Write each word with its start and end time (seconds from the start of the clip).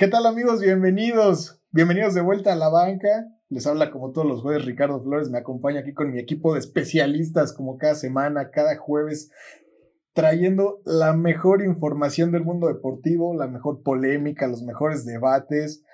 ¿Qué 0.00 0.08
tal 0.08 0.24
amigos? 0.24 0.62
Bienvenidos. 0.62 1.60
Bienvenidos 1.72 2.14
de 2.14 2.22
vuelta 2.22 2.54
a 2.54 2.56
la 2.56 2.70
banca. 2.70 3.26
Les 3.50 3.66
habla 3.66 3.90
como 3.90 4.12
todos 4.12 4.26
los 4.26 4.40
jueves 4.40 4.64
Ricardo 4.64 5.02
Flores. 5.02 5.28
Me 5.28 5.36
acompaña 5.36 5.80
aquí 5.80 5.92
con 5.92 6.10
mi 6.10 6.18
equipo 6.18 6.54
de 6.54 6.60
especialistas 6.60 7.52
como 7.52 7.76
cada 7.76 7.94
semana, 7.94 8.50
cada 8.50 8.78
jueves, 8.78 9.30
trayendo 10.14 10.80
la 10.86 11.12
mejor 11.12 11.62
información 11.62 12.32
del 12.32 12.44
mundo 12.44 12.68
deportivo, 12.68 13.36
la 13.36 13.46
mejor 13.46 13.82
polémica, 13.82 14.46
los 14.46 14.62
mejores 14.62 15.04
debates 15.04 15.84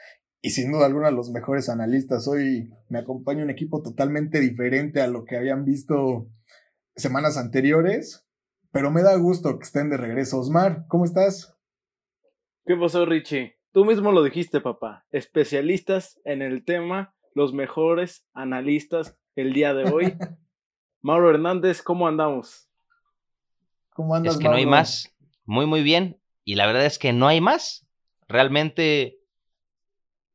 y 0.40 0.50
sin 0.50 0.70
duda 0.70 0.86
alguna 0.86 1.10
los 1.10 1.32
mejores 1.32 1.68
analistas. 1.68 2.28
Hoy 2.28 2.70
me 2.88 3.00
acompaña 3.00 3.42
un 3.42 3.50
equipo 3.50 3.82
totalmente 3.82 4.38
diferente 4.38 5.00
a 5.00 5.08
lo 5.08 5.24
que 5.24 5.36
habían 5.36 5.64
visto 5.64 6.30
semanas 6.94 7.36
anteriores, 7.36 8.24
pero 8.70 8.92
me 8.92 9.02
da 9.02 9.16
gusto 9.16 9.58
que 9.58 9.64
estén 9.64 9.90
de 9.90 9.96
regreso. 9.96 10.38
Osmar, 10.38 10.86
¿cómo 10.86 11.04
estás? 11.04 11.58
¿Qué 12.64 12.76
pasó, 12.76 13.04
Richie? 13.04 13.55
Tú 13.72 13.84
mismo 13.84 14.12
lo 14.12 14.22
dijiste, 14.22 14.60
papá. 14.60 15.04
Especialistas 15.10 16.20
en 16.24 16.42
el 16.42 16.64
tema, 16.64 17.14
los 17.34 17.52
mejores 17.52 18.26
analistas 18.32 19.18
el 19.34 19.52
día 19.52 19.74
de 19.74 19.90
hoy. 19.90 20.14
Mauro 21.02 21.30
Hernández, 21.30 21.82
¿cómo 21.82 22.08
andamos? 22.08 22.68
¿Cómo 23.90 24.14
andas, 24.14 24.34
Es 24.34 24.40
que 24.40 24.48
no 24.48 24.54
hay 24.54 24.66
más. 24.66 25.14
Muy, 25.44 25.66
muy 25.66 25.82
bien. 25.82 26.20
Y 26.44 26.54
la 26.54 26.66
verdad 26.66 26.86
es 26.86 26.98
que 26.98 27.12
no 27.12 27.28
hay 27.28 27.40
más. 27.40 27.86
Realmente 28.28 29.18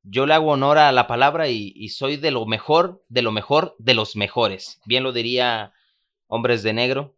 yo 0.04 0.26
le 0.26 0.34
hago 0.34 0.52
honor 0.52 0.78
a 0.78 0.92
la 0.92 1.08
palabra 1.08 1.48
y, 1.48 1.90
soy 1.90 2.18
de 2.18 2.32
lo 2.32 2.46
mejor, 2.46 3.04
de 3.10 3.22
lo 3.22 3.32
mejor, 3.32 3.76
de 3.78 3.94
los 3.94 4.16
mejores. 4.16 4.80
Bien 4.86 5.04
lo 5.04 5.14
diría 5.14 5.74
Hombres 6.28 6.64
de 6.64 6.74
Negro 6.74 7.16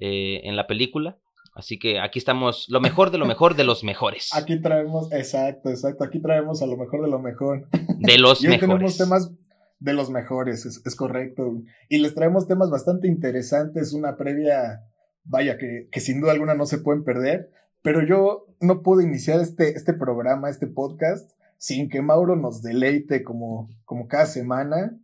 eh, 0.00 0.40
en 0.44 0.56
la 0.56 0.66
película. 0.66 1.18
Así 1.54 1.78
que 1.78 2.00
aquí 2.00 2.18
estamos, 2.18 2.66
lo 2.68 2.80
mejor 2.80 3.10
de 3.10 3.18
lo 3.18 3.26
mejor 3.26 3.54
de 3.56 3.64
los 3.64 3.84
mejores. 3.84 4.30
Aquí 4.34 4.60
traemos, 4.60 5.12
exacto, 5.12 5.68
exacto, 5.68 6.04
aquí 6.04 6.20
traemos 6.20 6.62
a 6.62 6.66
lo 6.66 6.76
mejor 6.78 7.02
de 7.02 7.10
lo 7.10 7.18
mejor. 7.18 7.68
De 7.98 8.18
los 8.18 8.42
y 8.42 8.48
hoy 8.48 8.58
tenemos 8.58 8.96
temas 8.96 9.30
de 9.78 9.92
los 9.92 10.10
mejores, 10.10 10.64
es, 10.64 10.96
correcto. 10.96 11.60
Y 11.88 11.98
les 11.98 12.14
traemos 12.14 12.46
temas 12.46 12.70
bastante 12.70 13.08
interesantes, 13.08 13.92
una 13.92 14.16
previa, 14.16 14.84
vaya, 15.24 15.58
que, 15.58 15.88
que 15.90 16.00
sin 16.00 16.20
duda 16.20 16.32
alguna 16.32 16.54
no 16.54 16.66
se 16.66 16.78
pueden 16.78 17.04
perder. 17.04 17.50
Pero 17.82 18.06
yo 18.06 18.46
no 18.60 18.82
puedo 18.82 19.00
iniciar 19.00 19.40
este, 19.40 19.70
este 19.70 19.92
programa, 19.92 20.48
este 20.48 20.68
podcast, 20.68 21.32
sin 21.58 21.88
que 21.88 22.00
Mauro 22.00 22.36
nos 22.36 22.62
deleite 22.62 23.24
como, 23.24 23.68
como 23.84 24.06
cada 24.06 24.26
semana 24.26 24.96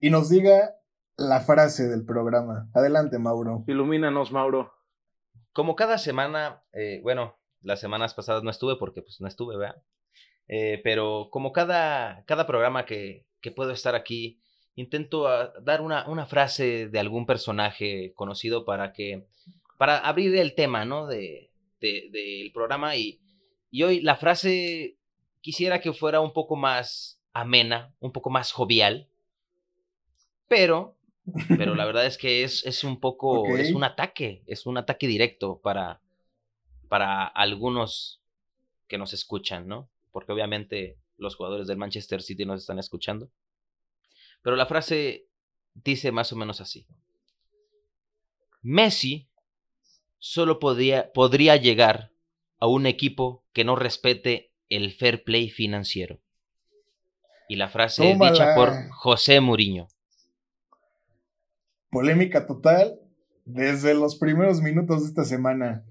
y 0.00 0.10
nos 0.10 0.28
diga 0.28 0.74
la 1.16 1.40
frase 1.40 1.88
del 1.88 2.04
programa. 2.04 2.68
Adelante, 2.74 3.18
Mauro. 3.18 3.64
Ilumínanos, 3.66 4.32
Mauro. 4.32 4.72
Como 5.56 5.74
cada 5.74 5.96
semana, 5.96 6.62
eh, 6.74 7.00
bueno, 7.02 7.38
las 7.62 7.80
semanas 7.80 8.12
pasadas 8.12 8.42
no 8.42 8.50
estuve 8.50 8.76
porque 8.76 9.00
pues 9.00 9.22
no 9.22 9.26
estuve, 9.26 9.56
¿verdad? 9.56 9.82
Eh, 10.48 10.82
pero 10.84 11.28
como 11.30 11.50
cada, 11.50 12.26
cada 12.26 12.46
programa 12.46 12.84
que, 12.84 13.24
que 13.40 13.52
puedo 13.52 13.70
estar 13.70 13.94
aquí, 13.94 14.38
intento 14.74 15.28
ah, 15.28 15.54
dar 15.62 15.80
una, 15.80 16.06
una, 16.08 16.26
frase 16.26 16.88
de 16.88 16.98
algún 16.98 17.24
personaje 17.24 18.12
conocido 18.14 18.66
para 18.66 18.92
que, 18.92 19.28
para 19.78 19.96
abrir 19.96 20.36
el 20.36 20.54
tema, 20.54 20.84
¿no? 20.84 21.06
De, 21.06 21.50
del 21.80 22.52
programa 22.52 22.94
y, 22.96 23.22
y 23.70 23.82
hoy 23.82 24.02
la 24.02 24.16
frase 24.16 24.98
quisiera 25.40 25.80
que 25.80 25.94
fuera 25.94 26.20
un 26.20 26.34
poco 26.34 26.56
más 26.56 27.18
amena, 27.32 27.94
un 27.98 28.12
poco 28.12 28.28
más 28.28 28.52
jovial, 28.52 29.08
pero 30.48 30.95
pero 31.48 31.74
la 31.74 31.84
verdad 31.86 32.06
es 32.06 32.18
que 32.18 32.44
es, 32.44 32.64
es 32.66 32.84
un 32.84 33.00
poco, 33.00 33.56
es 33.56 33.72
un 33.72 33.84
ataque, 33.84 34.42
es 34.46 34.66
un 34.66 34.78
ataque 34.78 35.06
directo 35.06 35.60
para, 35.62 36.00
para 36.88 37.26
algunos 37.26 38.22
que 38.88 38.98
nos 38.98 39.12
escuchan, 39.12 39.66
¿no? 39.66 39.88
Porque 40.12 40.32
obviamente 40.32 40.98
los 41.18 41.36
jugadores 41.36 41.66
del 41.66 41.78
Manchester 41.78 42.22
City 42.22 42.44
nos 42.44 42.60
están 42.60 42.78
escuchando. 42.78 43.30
Pero 44.42 44.56
la 44.56 44.66
frase 44.66 45.26
dice 45.74 46.12
más 46.12 46.32
o 46.32 46.36
menos 46.36 46.60
así. 46.60 46.86
Messi 48.62 49.28
solo 50.18 50.58
podría, 50.58 51.12
podría 51.12 51.56
llegar 51.56 52.12
a 52.58 52.66
un 52.66 52.86
equipo 52.86 53.44
que 53.52 53.64
no 53.64 53.76
respete 53.76 54.52
el 54.68 54.92
fair 54.92 55.24
play 55.24 55.50
financiero. 55.50 56.20
Y 57.48 57.56
la 57.56 57.68
frase 57.68 58.12
es 58.12 58.18
dicha 58.18 58.54
por 58.54 58.90
José 58.90 59.40
Mourinho. 59.40 59.88
Polémica 61.90 62.46
total 62.46 63.00
desde 63.44 63.94
los 63.94 64.16
primeros 64.16 64.60
minutos 64.60 65.02
de 65.02 65.08
esta 65.08 65.24
semana. 65.24 65.84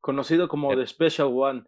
Conocido 0.00 0.48
como 0.48 0.74
The 0.74 0.86
Special 0.86 1.28
One, 1.32 1.64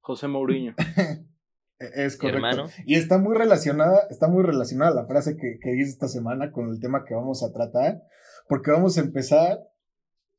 José 0.00 0.26
Mourinho. 0.26 0.74
E-, 1.78 2.06
es 2.06 2.16
correcto. 2.16 2.70
Y 2.84 2.94
está 2.94 3.18
muy 3.18 3.36
relacionada, 3.36 4.06
está 4.10 4.28
muy 4.28 4.42
relacionada 4.42 4.94
la 4.94 5.06
frase 5.06 5.36
que, 5.36 5.58
que 5.60 5.70
dice 5.72 5.90
esta 5.90 6.08
semana 6.08 6.50
con 6.50 6.70
el 6.70 6.80
tema 6.80 7.04
que 7.04 7.14
vamos 7.14 7.42
a 7.42 7.52
tratar, 7.52 8.02
porque 8.48 8.70
vamos 8.70 8.96
a 8.98 9.02
empezar. 9.02 9.60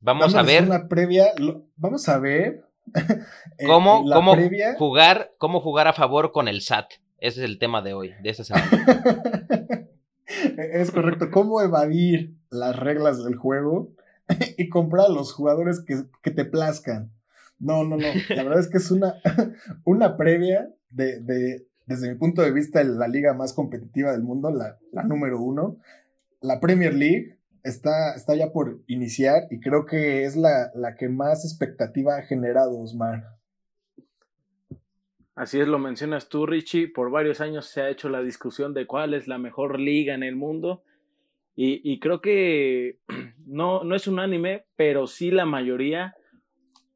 Vamos 0.00 0.34
a 0.34 0.42
ver. 0.42 0.64
Una 0.64 0.88
previa, 0.88 1.32
vamos 1.76 2.08
a 2.08 2.18
ver. 2.18 2.64
Eh, 3.58 3.66
¿Cómo, 3.66 4.02
cómo 4.10 4.34
jugar, 4.78 5.32
cómo 5.36 5.60
jugar 5.60 5.88
a 5.88 5.92
favor 5.92 6.32
con 6.32 6.48
el 6.48 6.62
SAT. 6.62 6.86
Ese 7.18 7.40
es 7.40 7.50
el 7.50 7.58
tema 7.58 7.82
de 7.82 7.92
hoy, 7.92 8.14
de 8.22 8.30
esta 8.30 8.44
semana. 8.44 8.70
Es 10.56 10.90
correcto. 10.90 11.30
¿Cómo 11.30 11.60
evadir 11.62 12.36
las 12.50 12.76
reglas 12.76 13.24
del 13.24 13.36
juego 13.36 13.92
y 14.56 14.68
comprar 14.68 15.06
a 15.06 15.12
los 15.12 15.32
jugadores 15.32 15.84
que, 15.84 16.30
te 16.30 16.44
plazcan? 16.44 17.12
No, 17.58 17.84
no, 17.84 17.96
no. 17.96 18.06
La 18.28 18.44
verdad 18.44 18.60
es 18.60 18.68
que 18.68 18.78
es 18.78 18.90
una, 18.90 19.14
una 19.84 20.16
previa 20.16 20.70
de, 20.90 21.20
de, 21.20 21.66
desde 21.86 22.08
mi 22.08 22.14
punto 22.16 22.42
de 22.42 22.52
vista, 22.52 22.82
la 22.84 23.08
liga 23.08 23.34
más 23.34 23.52
competitiva 23.52 24.12
del 24.12 24.22
mundo, 24.22 24.50
la, 24.50 24.78
la 24.92 25.02
número 25.02 25.40
uno. 25.40 25.78
La 26.40 26.60
Premier 26.60 26.94
League 26.94 27.38
está, 27.64 28.14
está 28.14 28.34
ya 28.36 28.52
por 28.52 28.80
iniciar 28.86 29.48
y 29.50 29.60
creo 29.60 29.86
que 29.86 30.24
es 30.24 30.36
la, 30.36 30.70
la 30.74 30.94
que 30.94 31.08
más 31.08 31.44
expectativa 31.44 32.16
ha 32.16 32.22
generado, 32.22 32.78
Osmar. 32.78 33.37
Así 35.38 35.60
es, 35.60 35.68
lo 35.68 35.78
mencionas 35.78 36.28
tú, 36.28 36.46
Richie. 36.46 36.88
Por 36.88 37.12
varios 37.12 37.40
años 37.40 37.66
se 37.66 37.80
ha 37.80 37.90
hecho 37.90 38.08
la 38.08 38.22
discusión 38.22 38.74
de 38.74 38.88
cuál 38.88 39.14
es 39.14 39.28
la 39.28 39.38
mejor 39.38 39.78
liga 39.78 40.12
en 40.12 40.24
el 40.24 40.34
mundo. 40.34 40.82
Y, 41.54 42.00
creo 42.00 42.20
que 42.20 42.98
no, 43.46 43.84
no 43.84 43.94
es 43.94 44.08
unánime, 44.08 44.64
pero 44.74 45.06
sí 45.06 45.30
la 45.30 45.46
mayoría 45.46 46.16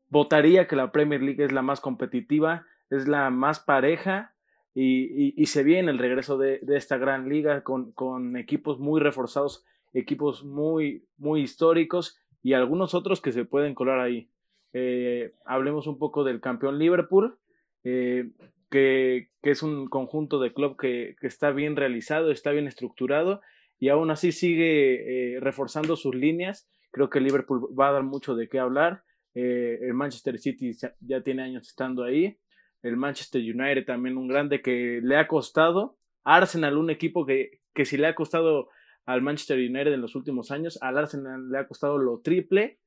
votaría 0.08 0.66
que 0.66 0.75
la 0.75 0.91
Premier 0.91 1.22
League 1.22 1.44
es 1.44 1.52
la 1.52 1.62
más 1.62 1.81
competitiva, 1.81 2.66
es 2.91 3.06
la 3.06 3.31
más 3.31 3.60
pareja 3.60 4.34
y, 4.75 5.47
se 5.47 5.62
viene 5.62 5.92
el 5.92 5.98
regreso 5.98 6.36
de, 6.36 6.60
esta 6.70 6.97
gran 6.97 7.28
liga 7.28 7.62
con, 7.62 7.92
con, 7.92 8.36
equipos 8.36 8.81
muy 8.81 9.00
reforzados, 9.00 9.64
equipos 9.92 10.44
muy, 10.44 11.06
muy 11.16 11.42
históricos 11.42 12.19
y 12.42 12.54
algunos 12.54 12.94
otros 12.94 13.20
que 13.20 13.31
se 13.31 13.44
pueden 13.44 13.75
colar 13.76 14.00
ahí. 14.00 14.28
Eh, 14.72 15.32
hablemos 15.44 15.86
un 15.86 15.98
poco 15.98 16.25
del 16.25 16.41
campeón 16.41 16.78
Liverpool, 16.78 17.38
eh, 17.84 18.31
que, 18.70 19.28
es 19.43 19.62
un 19.62 19.88
conjunto 19.88 20.41
de 20.41 20.53
club 20.53 20.76
que, 20.78 21.16
está 21.22 21.50
bien 21.50 21.76
realizado, 21.76 22.31
está 22.31 22.53
bien 22.53 22.66
estructurado 22.66 23.41
y 23.78 23.88
aún 23.88 24.10
así 24.10 24.32
sigue 24.32 25.34
eh, 25.37 25.41
reforzando 25.41 25.97
sus 25.97 26.15
líneas. 26.15 26.69
Creo 26.91 27.10
que 27.10 27.20
Liverpool 27.20 27.69
va 27.78 27.88
a 27.88 27.93
dar 27.93 28.03
mucho 28.03 28.34
de 28.34 28.48
qué 28.48 28.59
hablar. 28.59 29.03
Eh, 29.34 29.78
el 29.82 29.94
Manchester 29.94 30.38
City 30.38 30.72
ya 31.00 31.20
tiene 31.22 31.43
años 31.43 31.69
estando 31.69 32.04
ahí. 32.04 32.38
El 32.82 32.97
Manchester 32.97 33.41
United 33.41 33.84
también 33.84 34.16
un 34.16 34.28
grande 34.28 34.62
que 34.62 35.00
le 35.03 35.16
ha 35.16 35.28
costado. 35.28 35.99
Arsenal, 36.25 36.76
un 36.76 36.90
equipo 36.90 37.26
que, 37.26 37.61
que 37.75 37.85
si 37.85 37.96
le 37.96 38.06
ha 38.06 38.14
costado 38.14 38.69
al 39.05 39.23
Manchester 39.23 39.58
United 39.58 39.93
en 39.93 40.00
los 40.00 40.14
últimos 40.14 40.50
años, 40.50 40.78
al 40.81 40.96
Arsenal 40.96 41.50
le 41.50 41.58
ha 41.58 41.67
costado 41.67 41.99
lo 41.99 42.20
triple. 42.20 42.78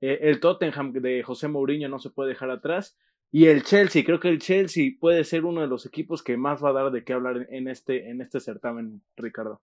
el 0.00 0.40
Tottenham 0.40 0.92
de 0.92 1.22
José 1.22 1.48
Mourinho 1.48 1.88
no 1.88 1.98
se 1.98 2.10
puede 2.10 2.30
dejar 2.30 2.50
atrás. 2.50 2.98
Y 3.34 3.46
el 3.46 3.62
Chelsea, 3.64 4.04
creo 4.04 4.20
que 4.20 4.28
el 4.28 4.38
Chelsea 4.38 4.92
puede 5.00 5.24
ser 5.24 5.46
uno 5.46 5.62
de 5.62 5.66
los 5.66 5.86
equipos 5.86 6.22
que 6.22 6.36
más 6.36 6.62
va 6.62 6.68
a 6.68 6.74
dar 6.74 6.92
de 6.92 7.02
qué 7.02 7.14
hablar 7.14 7.46
en 7.50 7.66
este, 7.66 8.10
en 8.10 8.20
este 8.20 8.40
certamen, 8.40 9.00
Ricardo. 9.16 9.62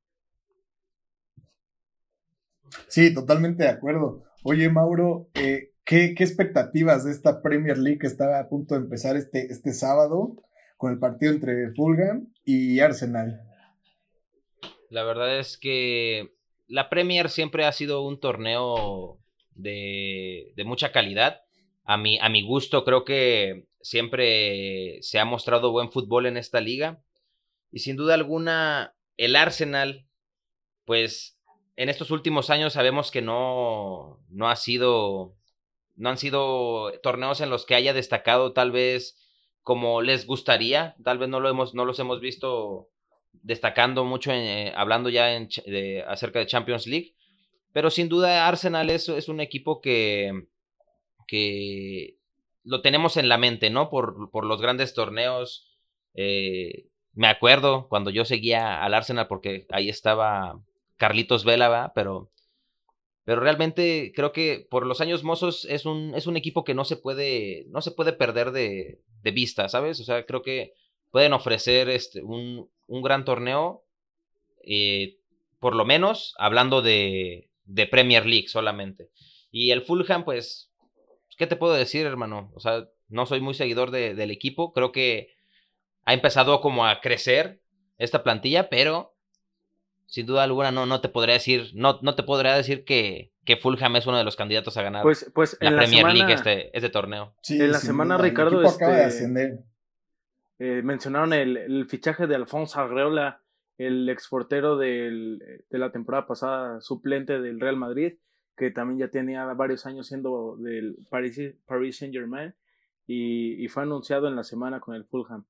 Sí, 2.88 3.14
totalmente 3.14 3.64
de 3.64 3.70
acuerdo. 3.70 4.24
Oye, 4.44 4.70
Mauro, 4.70 5.30
eh, 5.36 5.74
¿qué, 5.86 6.16
expectativas 6.18 7.06
de 7.06 7.12
esta 7.12 7.44
Premier 7.44 7.78
League 7.78 8.00
que 8.00 8.08
estaba 8.08 8.40
a 8.40 8.50
punto 8.50 8.74
de 8.74 8.82
empezar 8.82 9.16
este, 9.16 9.52
este 9.52 9.72
sábado 9.72 10.36
con 10.78 10.92
el 10.92 10.98
partido 10.98 11.32
entre 11.32 11.70
Fulham 11.74 12.34
y 12.44 12.80
Arsenal? 12.80 13.40
La 14.90 15.04
verdad 15.04 15.38
es 15.38 15.60
que 15.60 16.34
la 16.68 16.90
Premier 16.90 17.30
siempre 17.30 17.66
ha 17.66 17.72
sido 17.72 18.02
un 18.02 18.20
torneo 18.20 19.20
de, 19.54 20.54
de 20.56 20.64
mucha 20.64 20.92
calidad 20.92 21.42
a 21.90 21.98
mi, 21.98 22.20
a 22.20 22.30
mi 22.30 22.44
gusto, 22.44 22.86
creo 22.86 23.04
que 23.04 23.66
siempre 23.82 25.00
se 25.02 25.18
ha 25.18 25.26
mostrado 25.26 25.72
buen 25.72 25.92
fútbol 25.92 26.28
en 26.28 26.38
esta 26.38 26.62
liga. 26.62 27.02
Y 27.72 27.80
sin 27.80 27.96
duda 27.96 28.14
alguna, 28.14 28.94
el 29.18 29.36
Arsenal, 29.36 30.06
pues 30.86 31.40
en 31.78 31.90
estos 31.90 32.12
últimos 32.12 32.52
años 32.52 32.74
sabemos 32.74 33.10
que 33.10 33.24
no, 33.24 34.24
no 34.30 34.50
ha 34.52 34.56
sido, 34.56 35.36
no 35.96 36.10
han 36.10 36.20
sido 36.20 36.92
torneos 37.02 37.42
en 37.42 37.50
los 37.50 37.66
que 37.66 37.74
haya 37.74 37.92
destacado 37.92 38.54
tal 38.54 38.72
vez 38.72 39.18
como 39.64 40.04
les 40.04 40.28
gustaría. 40.28 40.96
Tal 41.04 41.18
vez 41.18 41.28
no, 41.28 41.40
lo 41.40 41.50
hemos, 41.50 41.74
no 41.74 41.86
los 41.86 41.98
hemos 41.98 42.22
visto 42.22 42.92
destacando 43.32 44.06
mucho, 44.06 44.32
eh, 44.32 44.74
hablando 44.76 45.10
ya 45.10 45.34
en, 45.34 45.50
de, 45.66 46.04
acerca 46.08 46.38
de 46.38 46.46
Champions 46.46 46.86
League. 46.86 47.16
Pero 47.74 47.90
sin 47.90 48.10
duda 48.10 48.48
Arsenal 48.48 48.92
es, 48.92 49.10
es 49.10 49.28
un 49.28 49.40
equipo 49.40 49.82
que, 49.82 50.50
que 51.30 52.18
lo 52.64 52.82
tenemos 52.82 53.18
en 53.18 53.30
la 53.30 53.38
mente, 53.38 53.70
¿no? 53.70 53.90
Por, 53.90 54.32
por 54.32 54.46
los 54.46 54.62
grandes 54.62 54.94
torneos. 54.94 55.68
Eh, 56.14 56.88
me 57.14 57.28
acuerdo 57.28 57.88
cuando 57.90 58.10
yo 58.10 58.26
seguía 58.26 58.84
al 58.84 58.94
Arsenal 58.94 59.28
porque 59.28 59.66
ahí 59.72 59.90
estaba 59.90 60.62
Carlitos 60.98 61.46
Vela, 61.46 61.92
pero 61.96 62.32
pero 63.30 63.42
realmente 63.42 64.12
creo 64.16 64.32
que 64.32 64.66
por 64.72 64.88
los 64.88 65.02
años 65.02 65.24
mozos 65.24 65.66
es 65.66 65.86
un, 65.86 66.16
es 66.16 66.26
un 66.26 66.36
equipo 66.36 66.64
que 66.64 66.74
no 66.74 66.84
se 66.84 66.98
puede, 66.98 67.68
no 67.70 67.80
se 67.80 67.92
puede 67.92 68.12
perder 68.12 68.50
de, 68.50 69.04
de 69.22 69.32
vista, 69.32 69.70
¿sabes? 69.70 70.00
O 70.00 70.04
sea, 70.04 70.26
creo 70.26 70.42
que 70.42 70.74
pueden 71.12 71.34
ofrecer 71.34 71.90
este, 71.90 72.24
un, 72.24 72.72
un 72.88 73.02
gran 73.04 73.26
torneo, 73.26 73.84
eh, 74.64 75.20
por 75.60 75.76
lo 75.76 75.86
menos 75.86 76.34
hablando 76.40 76.82
de, 76.82 77.52
de, 77.66 77.86
Premier 77.86 78.26
League 78.26 78.48
solamente. 78.48 79.12
Y 79.52 79.70
el 79.70 79.84
Fulham, 79.84 80.26
pues, 80.26 80.69
¿qué 81.40 81.48
te 81.48 81.56
puedo 81.56 81.74
decir, 81.74 82.06
hermano? 82.06 82.52
O 82.54 82.60
sea, 82.60 82.86
no 83.08 83.26
soy 83.26 83.40
muy 83.40 83.56
seguidor 83.56 83.90
de, 83.90 84.14
del 84.14 84.30
equipo, 84.30 84.74
creo 84.74 84.92
que 84.92 85.30
ha 86.06 86.14
empezado 86.14 86.62
como 86.62 86.86
a 86.86 87.00
crecer 87.02 87.62
esta 87.98 88.24
plantilla, 88.24 88.70
pero 88.70 89.16
sin 90.06 90.26
duda 90.26 90.44
alguna 90.44 90.72
no, 90.72 90.86
no 90.86 91.02
te 91.02 91.08
podría 91.08 91.36
decir, 91.36 91.72
no, 91.74 92.00
no 92.02 92.16
te 92.16 92.24
podría 92.24 92.56
decir 92.56 92.84
que, 92.84 93.32
que 93.46 93.58
Fulham 93.58 93.96
es 93.96 94.06
uno 94.06 94.18
de 94.18 94.24
los 94.24 94.36
candidatos 94.36 94.76
a 94.78 94.84
ganar 94.84 95.04
pues, 95.04 95.32
pues 95.34 95.58
la, 95.62 95.76
Premier 95.76 96.14
League 96.14 96.34
este, 96.34 96.76
este 96.76 96.90
torneo. 96.90 97.34
en 97.48 97.72
la 97.72 97.80
semana, 97.80 98.18
Ricardo, 98.18 98.62
este, 98.62 99.60
eh, 100.60 100.82
mencionaron 100.84 101.32
el, 101.32 101.56
el, 101.56 101.88
fichaje 101.88 102.28
de 102.28 102.36
Alfonso 102.36 102.82
Arreola, 102.82 103.42
el 103.78 104.10
exportero 104.10 104.78
del, 104.78 105.40
de 105.70 105.80
la 105.80 105.92
temporada 105.92 106.28
pasada, 106.28 106.82
suplente 106.82 107.40
del 107.40 107.62
Real 107.62 107.78
Madrid, 107.78 108.16
que 108.60 108.72
también 108.72 109.00
ya 109.00 109.08
tenía 109.10 109.46
varios 109.54 109.86
años 109.86 110.08
siendo 110.08 110.58
del 110.58 110.98
Paris, 111.10 111.40
Paris 111.66 111.98
Saint 111.98 112.14
Germain, 112.14 112.54
y, 113.08 113.64
y 113.64 113.68
fue 113.70 113.84
anunciado 113.84 114.28
en 114.28 114.36
la 114.36 114.44
semana 114.44 114.82
con 114.82 114.96
el 114.96 115.06
Fulham. 115.06 115.46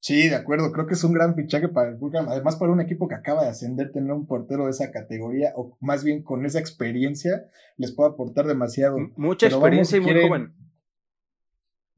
Sí, 0.00 0.28
de 0.28 0.34
acuerdo, 0.34 0.72
creo 0.72 0.88
que 0.88 0.94
es 0.94 1.04
un 1.04 1.12
gran 1.12 1.36
fichaje 1.36 1.68
para 1.68 1.90
el 1.90 1.98
Fulham, 1.98 2.28
además 2.28 2.56
para 2.56 2.72
un 2.72 2.80
equipo 2.80 3.06
que 3.06 3.14
acaba 3.14 3.44
de 3.44 3.50
ascender, 3.50 3.92
tener 3.92 4.10
un 4.10 4.26
portero 4.26 4.64
de 4.64 4.72
esa 4.72 4.90
categoría, 4.90 5.52
o 5.54 5.76
más 5.80 6.02
bien 6.02 6.24
con 6.24 6.44
esa 6.44 6.58
experiencia, 6.58 7.48
les 7.76 7.92
puede 7.92 8.10
aportar 8.10 8.48
demasiado. 8.48 8.96
Mucha 9.14 9.46
experiencia 9.46 9.98
y 9.98 10.00
muy 10.00 10.20
joven. 10.20 10.52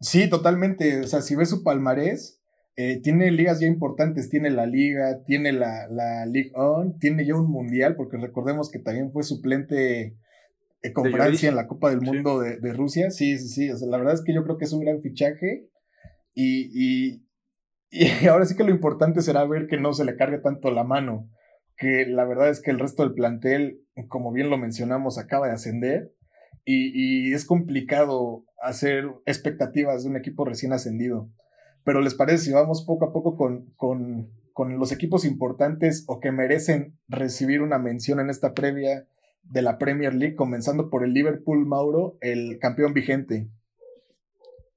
Sí, 0.00 0.28
totalmente, 0.28 1.00
o 1.00 1.06
sea, 1.06 1.22
si 1.22 1.34
ves 1.34 1.48
su 1.48 1.64
palmarés, 1.64 2.43
eh, 2.76 3.00
tiene 3.02 3.30
ligas 3.30 3.60
ya 3.60 3.66
importantes, 3.66 4.28
tiene 4.28 4.50
la 4.50 4.66
Liga, 4.66 5.22
tiene 5.24 5.52
la, 5.52 5.86
la 5.88 6.26
League 6.26 6.52
On, 6.54 6.98
tiene 6.98 7.24
ya 7.24 7.36
un 7.36 7.50
Mundial, 7.50 7.96
porque 7.96 8.16
recordemos 8.16 8.70
que 8.70 8.78
también 8.78 9.12
fue 9.12 9.22
suplente 9.22 10.16
eh, 10.82 10.92
con 10.92 11.10
Francia 11.10 11.48
en 11.48 11.56
la 11.56 11.66
Copa 11.66 11.90
del 11.90 12.00
Mundo 12.00 12.40
de, 12.40 12.58
de, 12.58 12.72
Rusia, 12.72 13.10
sí, 13.10 13.38
sí, 13.38 13.48
sí, 13.48 13.70
o 13.70 13.76
sea, 13.76 13.88
la 13.88 13.98
verdad 13.98 14.14
es 14.14 14.22
que 14.22 14.34
yo 14.34 14.42
creo 14.44 14.58
que 14.58 14.64
es 14.64 14.72
un 14.72 14.80
gran 14.80 15.00
fichaje 15.00 15.68
y, 16.34 16.70
y 16.74 17.24
y 17.94 18.06
ahora 18.26 18.44
sí 18.44 18.56
que 18.56 18.64
lo 18.64 18.70
importante 18.70 19.22
será 19.22 19.44
ver 19.44 19.68
que 19.68 19.78
no 19.78 19.92
se 19.92 20.04
le 20.04 20.16
cargue 20.16 20.38
tanto 20.38 20.72
la 20.72 20.82
mano, 20.82 21.30
que 21.76 22.06
la 22.06 22.24
verdad 22.24 22.50
es 22.50 22.60
que 22.60 22.72
el 22.72 22.80
resto 22.80 23.04
del 23.04 23.14
plantel, 23.14 23.80
como 24.08 24.32
bien 24.32 24.50
lo 24.50 24.58
mencionamos, 24.58 25.16
acaba 25.16 25.46
de 25.46 25.54
ascender 25.54 26.12
y, 26.64 27.28
y 27.28 27.32
es 27.34 27.44
complicado 27.44 28.44
hacer 28.60 29.04
expectativas 29.26 30.02
de 30.02 30.10
un 30.10 30.16
equipo 30.16 30.44
recién 30.44 30.72
ascendido. 30.72 31.30
Pero 31.84 32.00
les 32.00 32.14
parece 32.14 32.44
si 32.44 32.52
vamos 32.52 32.82
poco 32.84 33.06
a 33.06 33.12
poco 33.12 33.36
con, 33.36 33.66
con, 33.76 34.30
con 34.52 34.78
los 34.78 34.92
equipos 34.92 35.24
importantes 35.24 36.04
o 36.08 36.20
que 36.20 36.32
merecen 36.32 36.98
recibir 37.08 37.60
una 37.60 37.78
mención 37.78 38.20
en 38.20 38.30
esta 38.30 38.54
previa 38.54 39.06
de 39.42 39.62
la 39.62 39.78
Premier 39.78 40.14
League, 40.14 40.36
comenzando 40.36 40.88
por 40.88 41.04
el 41.04 41.12
Liverpool 41.12 41.66
Mauro, 41.66 42.16
el 42.20 42.58
campeón 42.58 42.94
vigente. 42.94 43.48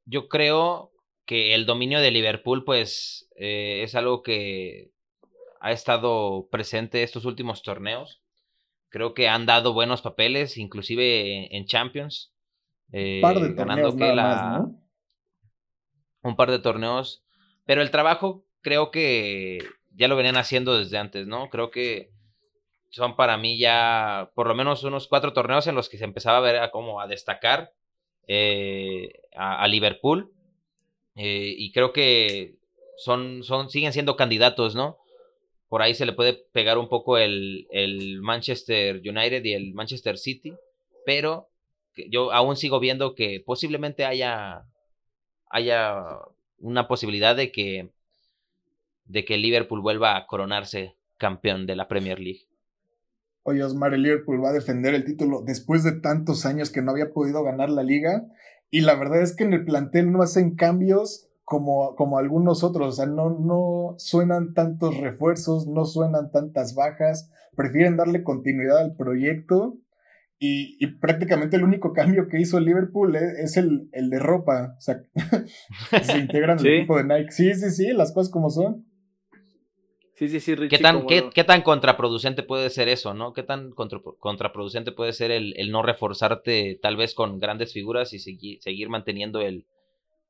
Yo 0.06 0.28
creo 0.28 0.92
que 1.26 1.54
el 1.54 1.66
dominio 1.66 2.00
de 2.00 2.12
Liverpool, 2.12 2.64
pues, 2.66 3.30
eh, 3.36 3.82
es 3.84 3.96
algo 3.96 4.24
que 4.24 4.92
ha 5.60 5.72
estado 5.72 6.48
presente 6.50 7.04
estos 7.04 7.26
últimos 7.26 7.64
torneos. 7.64 8.22
Creo 8.90 9.14
que 9.14 9.28
han 9.28 9.46
dado 9.46 9.74
buenos 9.74 10.02
papeles, 10.02 10.58
inclusive 10.58 11.56
en, 11.56 11.66
Champions. 11.66 12.34
un 12.92 13.22
par 13.22 13.40
de 13.40 13.48
eh, 13.48 13.54
ganando 13.54 13.96
que 13.96 14.14
la, 14.14 14.70
Un 16.28 16.36
par 16.36 16.52
de 16.52 16.60
torneos. 16.60 17.24
Pero 17.66 17.82
el 17.82 17.92
trabajo 17.92 18.44
creo 18.62 18.92
que 18.92 19.60
ya 19.96 20.08
lo 20.08 20.16
venían 20.16 20.38
haciendo 20.38 20.78
desde 20.78 20.98
antes, 20.98 21.28
¿no? 21.28 21.50
Creo 21.50 21.72
que 21.72 22.12
son 22.90 23.16
para 23.16 23.38
mí 23.38 23.58
ya 23.58 24.32
por 24.36 24.48
lo 24.48 24.56
menos 24.56 24.84
unos 24.84 25.08
cuatro 25.08 25.34
torneos 25.34 25.68
en 25.68 25.76
los 25.76 25.90
que 25.90 25.98
se 25.98 26.06
empezaba 26.06 26.38
a 26.38 26.42
ver 26.42 26.58
a, 26.58 26.72
como 26.72 27.02
a 27.02 27.08
destacar 27.08 27.74
eh, 28.28 29.22
a 29.36 29.68
Liverpool 29.68 30.32
eh, 31.18 31.56
y 31.58 31.72
creo 31.72 31.94
que 31.94 32.58
son, 32.96 33.44
son, 33.44 33.70
siguen 33.70 33.92
siendo 33.92 34.16
candidatos, 34.16 34.76
¿no? 34.76 35.00
Por 35.68 35.82
ahí 35.82 35.96
se 35.96 36.06
le 36.06 36.14
puede 36.14 36.34
pegar 36.34 36.78
un 36.78 36.88
poco 36.88 37.18
el, 37.18 37.68
el 37.72 38.22
Manchester 38.22 38.98
United 38.98 39.44
y 39.44 39.54
el 39.54 39.74
Manchester 39.74 40.18
City, 40.18 40.54
pero 41.06 41.50
yo 42.10 42.32
aún 42.32 42.56
sigo 42.56 42.80
viendo 42.80 43.16
que 43.16 43.42
posiblemente 43.44 44.06
haya, 44.06 44.66
haya 45.50 46.20
una 46.60 46.88
posibilidad 46.88 47.36
de 47.36 47.52
que, 47.52 47.92
de 49.06 49.26
que 49.26 49.38
Liverpool 49.38 49.82
vuelva 49.82 50.18
a 50.18 50.28
coronarse 50.28 50.96
campeón 51.18 51.66
de 51.66 51.76
la 51.76 51.88
Premier 51.88 52.20
League. 52.20 52.48
Oye, 53.44 53.64
Osmar, 53.64 53.94
el 53.94 54.04
Liverpool 54.04 54.44
va 54.44 54.50
a 54.50 54.54
defender 54.54 54.94
el 54.94 55.06
título 55.06 55.42
después 55.42 55.84
de 55.84 55.94
tantos 55.94 56.46
años 56.46 56.70
que 56.70 56.82
no 56.82 56.92
había 56.92 57.14
podido 57.14 57.44
ganar 57.44 57.70
la 57.70 57.84
liga 57.84 58.26
y 58.70 58.82
la 58.82 58.96
verdad 58.96 59.22
es 59.22 59.36
que 59.36 59.46
en 59.46 59.54
el 59.54 59.64
plantel 59.64 60.12
no 60.12 60.22
hacen 60.22 60.56
cambios 60.56 61.30
como, 61.46 61.96
como 61.96 62.18
algunos 62.18 62.66
otros, 62.66 62.88
o 62.90 62.92
sea, 62.92 63.06
no, 63.06 63.30
no 63.30 63.96
suenan 64.00 64.54
tantos 64.54 64.98
refuerzos, 64.98 65.66
no 65.66 65.86
suenan 65.86 66.30
tantas 66.32 66.76
bajas, 66.76 67.32
prefieren 67.56 67.96
darle 67.96 68.24
continuidad 68.24 68.80
al 68.80 68.98
proyecto 68.98 69.78
y, 70.40 70.78
y 70.80 70.88
prácticamente 70.88 71.58
el 71.58 71.64
único 71.64 71.94
cambio 71.94 72.28
que 72.28 72.40
hizo 72.40 72.60
Liverpool 72.60 73.16
es, 73.16 73.58
el, 73.58 73.90
el, 73.92 74.10
de 74.10 74.20
ropa, 74.20 74.76
o 74.78 74.82
sea, 74.82 75.02
se 76.04 76.18
integran 76.18 76.60
el 76.60 76.68
equipo 76.68 76.98
de 76.98 77.04
Nike. 77.06 77.32
Sí, 77.32 77.54
sí, 77.56 77.72
sí, 77.72 77.92
las 77.94 78.14
cosas 78.14 78.32
como 78.32 78.50
son. 78.50 78.86
Sí, 80.14 80.30
sí, 80.30 80.40
sí, 80.40 80.56
¿Qué 80.68 80.80
tan, 80.80 81.06
qué, 81.06 81.44
tan 81.44 81.62
contraproducente 81.62 82.42
puede 82.42 82.72
ser 82.72 82.88
eso, 82.88 83.14
no? 83.14 83.34
¿Qué 83.34 83.44
tan 83.44 83.72
contraproducente 83.72 84.92
puede 84.92 85.14
ser 85.14 85.30
el, 85.30 85.54
el, 85.58 85.72
no 85.72 85.84
reforzarte 85.84 86.80
tal 86.82 86.98
vez 86.98 87.14
con 87.14 87.40
grandes 87.40 87.72
figuras 87.72 88.14
y 88.14 88.20
seguir, 88.20 88.60
seguir 88.62 88.90
manteniendo 88.90 89.42
el, 89.42 89.68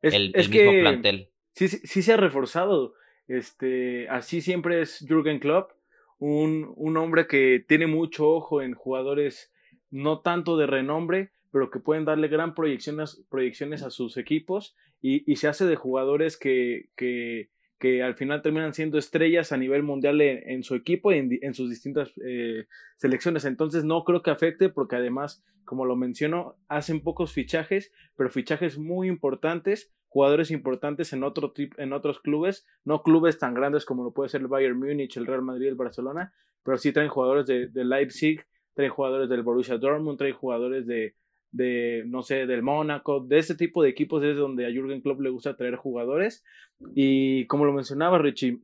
el, 0.02 0.34
mismo 0.36 0.72
plantel? 0.82 1.30
Sí, 1.54 1.70
sí, 1.70 1.80
sí, 1.86 2.02
se 2.02 2.14
ha 2.14 2.18
reforzado. 2.18 2.96
Este, 3.30 4.10
así 4.10 4.42
siempre 4.42 4.82
es 4.82 5.06
Jürgen 5.08 5.40
Klopp, 5.40 5.72
un, 6.20 6.74
un 6.76 6.98
hombre 6.98 7.28
que 7.28 7.64
tiene 7.66 7.88
mucho 7.88 8.30
ojo 8.30 8.62
en 8.62 8.74
jugadores 8.74 9.54
no 9.92 10.20
tanto 10.20 10.58
de 10.58 10.68
renombre, 10.68 11.32
pero 11.52 11.70
que 11.70 11.80
pueden 11.80 12.06
darle 12.06 12.28
gran 12.28 12.54
proyecciones, 12.54 13.24
proyecciones 13.30 13.84
a 13.84 13.90
sus 13.90 14.18
equipos 14.18 14.76
y, 15.02 15.36
se 15.36 15.48
hace 15.48 15.66
de 15.66 15.76
jugadores 15.76 16.38
que, 16.38 16.90
al 18.04 18.16
final 18.16 18.42
terminan 18.42 18.74
siendo 18.74 18.98
estrellas 18.98 19.52
a 19.52 19.58
nivel 19.58 19.84
mundial 19.84 20.20
en, 20.22 20.64
su 20.64 20.76
equipo 20.76 21.12
y 21.12 21.40
en, 21.42 21.54
sus 21.54 21.70
distintas 21.70 22.12
eh, 22.26 22.66
selecciones. 22.98 23.46
Entonces 23.46 23.84
no 23.84 24.04
creo 24.04 24.22
que 24.22 24.32
afecte 24.32 24.70
porque 24.70 24.98
además, 24.98 25.44
como 25.64 25.86
lo 25.86 25.96
menciono, 25.96 26.56
hacen 26.68 27.02
pocos 27.02 27.32
fichajes, 27.32 27.92
pero 28.16 28.30
fichajes 28.30 28.78
muy 28.78 29.08
importantes, 29.08 29.94
jugadores 30.10 30.52
importantes 30.52 31.14
en, 31.14 31.24
otro 31.24 31.54
en 31.56 31.94
otros 31.94 32.20
clubes, 32.20 32.66
no 32.84 33.04
clubes 33.04 33.38
tan 33.38 33.54
grandes 33.54 33.86
como 33.86 34.04
lo 34.04 34.12
puede 34.12 34.30
ser 34.30 34.42
el 34.42 34.48
Bayern 34.48 34.80
Múnich, 34.80 35.18
el 35.18 35.28
Real 35.28 35.44
Madrid, 35.44 35.68
el 35.68 35.76
Barcelona, 35.76 36.34
pero 36.64 36.78
sí 36.78 36.92
traen 36.92 37.10
jugadores 37.10 37.46
de 37.46 37.86
Leipzig, 37.86 38.46
traen 38.78 38.92
jugadores 38.92 39.28
del 39.28 39.42
Borussia 39.42 39.80
Dortmund, 39.80 40.20
traen 40.20 40.36
jugadores 40.36 40.86
de, 40.86 41.16
de, 41.52 42.04
no 42.06 42.22
sé, 42.22 42.46
del 42.46 42.62
Mónaco, 42.62 43.20
de 43.20 43.40
ese 43.40 43.56
tipo 43.56 43.82
de 43.82 43.90
equipos 43.90 44.24
es 44.24 44.38
donde 44.38 44.68
a 44.68 44.70
Jürgen 44.70 45.02
Klopp 45.02 45.20
le 45.20 45.32
gusta 45.32 45.58
traer 45.58 45.78
jugadores. 45.78 46.46
Y 46.94 47.48
como 47.48 47.66
lo 47.66 47.74
mencionaba 47.74 48.20
Richie, 48.20 48.60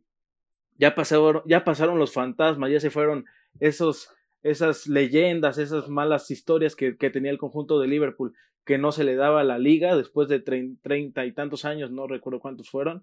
ya 0.78 0.94
pasaron, 0.94 1.42
ya 1.48 1.64
pasaron 1.64 1.98
los 1.98 2.14
fantasmas, 2.14 2.70
ya 2.70 2.80
se 2.80 2.92
fueron 2.92 3.26
esos, 3.60 4.14
esas 4.44 4.86
leyendas, 4.86 5.58
esas 5.58 5.90
malas 5.90 6.30
historias 6.30 6.76
que, 6.76 6.96
que 6.96 7.10
tenía 7.10 7.32
el 7.32 7.40
conjunto 7.40 7.80
de 7.80 7.88
Liverpool, 7.88 8.36
que 8.66 8.78
no 8.78 8.92
se 8.92 9.06
le 9.06 9.16
daba 9.16 9.42
a 9.42 9.44
la 9.44 9.58
liga 9.58 9.96
después 9.98 10.30
de 10.30 10.42
treinta 10.42 11.26
y 11.26 11.32
tantos 11.32 11.66
años, 11.66 11.90
no 11.90 12.06
recuerdo 12.06 12.40
cuántos 12.40 12.70
fueron. 12.70 13.02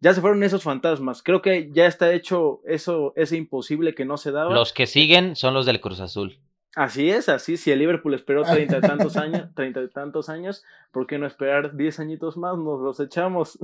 Ya 0.00 0.12
se 0.12 0.20
fueron 0.20 0.42
esos 0.42 0.62
fantasmas. 0.62 1.22
Creo 1.22 1.40
que 1.40 1.70
ya 1.72 1.86
está 1.86 2.12
hecho 2.12 2.60
eso, 2.66 3.12
ese 3.16 3.36
imposible 3.36 3.94
que 3.94 4.04
no 4.04 4.16
se 4.16 4.30
daba. 4.30 4.52
Los 4.52 4.72
que 4.72 4.86
siguen 4.86 5.36
son 5.36 5.54
los 5.54 5.66
del 5.66 5.80
Cruz 5.80 6.00
Azul. 6.00 6.38
Así 6.76 7.08
es, 7.08 7.30
así. 7.30 7.56
Si 7.56 7.70
el 7.70 7.78
Liverpool 7.78 8.12
esperó 8.12 8.42
treinta 8.50 8.76
y 8.76 8.80
tantos 8.82 9.16
años, 9.16 9.48
treinta 9.54 9.80
y 9.82 9.88
tantos 9.88 10.28
años, 10.28 10.62
¿por 10.92 11.06
qué 11.06 11.18
no 11.18 11.26
esperar 11.26 11.74
diez 11.74 11.98
añitos 11.98 12.36
más? 12.36 12.58
Nos 12.58 12.80
los 12.82 13.00
echamos. 13.00 13.58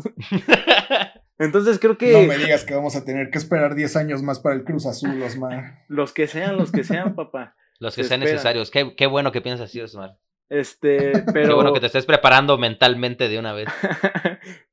Entonces 1.38 1.78
creo 1.78 1.98
que. 1.98 2.12
No 2.12 2.26
me 2.26 2.38
digas 2.38 2.64
que 2.64 2.74
vamos 2.74 2.96
a 2.96 3.04
tener 3.04 3.30
que 3.30 3.36
esperar 3.36 3.74
diez 3.74 3.96
años 3.96 4.22
más 4.22 4.40
para 4.40 4.54
el 4.54 4.64
Cruz 4.64 4.86
Azul, 4.86 5.22
Osmar. 5.22 5.84
Los 5.88 6.14
que 6.14 6.26
sean, 6.26 6.56
los 6.56 6.72
que 6.72 6.84
sean, 6.84 7.14
papá. 7.14 7.54
Los 7.78 7.94
que 7.94 8.04
sean 8.04 8.20
necesarios. 8.20 8.70
Qué, 8.70 8.94
qué, 8.96 9.06
bueno 9.06 9.30
que 9.30 9.42
piensas 9.42 9.68
así, 9.68 9.80
Osmar. 9.80 10.16
Este, 10.48 11.12
pero. 11.34 11.48
Qué 11.48 11.54
bueno 11.54 11.74
que 11.74 11.80
te 11.80 11.86
estés 11.86 12.06
preparando 12.06 12.56
mentalmente 12.56 13.28
de 13.28 13.38
una 13.38 13.52
vez. 13.52 13.68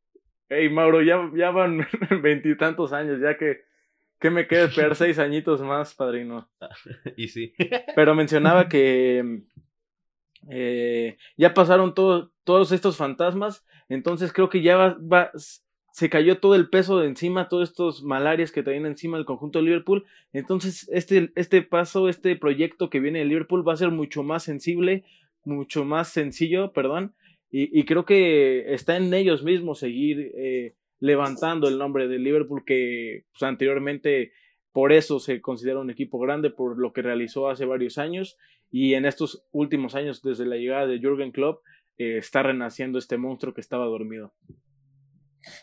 Ey, 0.50 0.70
Mauro, 0.70 1.02
ya, 1.02 1.30
ya 1.36 1.52
van 1.52 1.88
veintitantos 2.22 2.92
años, 2.92 3.20
ya 3.22 3.38
que 3.38 3.70
¿Qué 4.20 4.30
me 4.30 4.48
queda 4.48 4.66
esperar 4.66 4.96
seis 4.96 5.18
añitos 5.18 5.62
más, 5.62 5.96
padrino? 5.96 6.50
y 7.18 7.30
sí. 7.30 7.54
Pero 7.96 8.16
mencionaba 8.16 8.68
que 8.70 9.40
eh, 10.50 11.18
ya 11.38 11.54
pasaron 11.54 11.94
todos 11.94 12.72
estos 12.72 12.98
fantasmas, 12.98 13.66
entonces 13.88 14.34
creo 14.34 14.50
que 14.50 14.62
ya 14.62 14.76
va, 14.78 15.32
se 15.94 16.10
cayó 16.10 16.40
todo 16.40 16.56
el 16.56 16.70
peso 16.70 17.00
de 17.00 17.08
encima, 17.08 17.48
todos 17.48 17.70
estos 17.70 18.04
malarias 18.04 18.52
que 18.52 18.62
traían 18.62 18.86
encima 18.86 19.18
el 19.18 19.26
conjunto 19.26 19.60
de 19.60 19.66
Liverpool. 19.66 20.06
Entonces, 20.34 20.90
este, 20.92 21.32
este 21.36 21.62
paso, 21.62 22.10
este 22.10 22.36
proyecto 22.36 22.90
que 22.90 23.00
viene 23.00 23.20
de 23.20 23.26
Liverpool 23.26 23.68
va 23.68 23.74
a 23.74 23.78
ser 23.78 23.92
mucho 23.92 24.24
más 24.24 24.44
sensible, 24.44 25.06
mucho 25.46 25.86
más 25.86 26.10
sencillo, 26.10 26.74
perdón. 26.74 27.14
Y, 27.52 27.84
creo 27.86 28.06
que 28.06 28.74
está 28.74 28.96
en 28.98 29.12
ellos 29.12 29.44
mismos 29.44 29.80
seguir 29.80 30.32
eh, 30.36 30.76
levantando 31.00 31.68
el 31.68 31.80
nombre 31.80 32.08
de 32.08 32.20
Liverpool 32.20 32.64
que 32.64 33.26
pues, 33.32 33.42
anteriormente 33.42 34.34
por 34.72 34.92
eso 34.94 35.20
se 35.20 35.42
considera 35.42 35.80
un 35.80 35.90
equipo 35.90 36.20
grande 36.20 36.52
por 36.52 36.78
lo 36.78 36.94
que 36.94 37.02
realizó 37.02 37.50
hace 37.50 37.66
varios 37.66 37.98
años 37.98 38.38
y 38.70 38.94
en 38.94 39.06
estos 39.06 39.48
últimos 39.52 39.96
años 39.96 40.22
desde 40.22 40.46
la 40.46 40.58
llegada 40.58 40.86
de 40.86 41.00
Jürgen 41.00 41.32
Klopp 41.32 41.64
eh, 41.98 42.18
está 42.18 42.44
renaciendo 42.44 43.00
este 43.00 43.18
monstruo 43.18 43.56
que 43.56 43.62
estaba 43.62 43.86
dormido. 43.86 44.32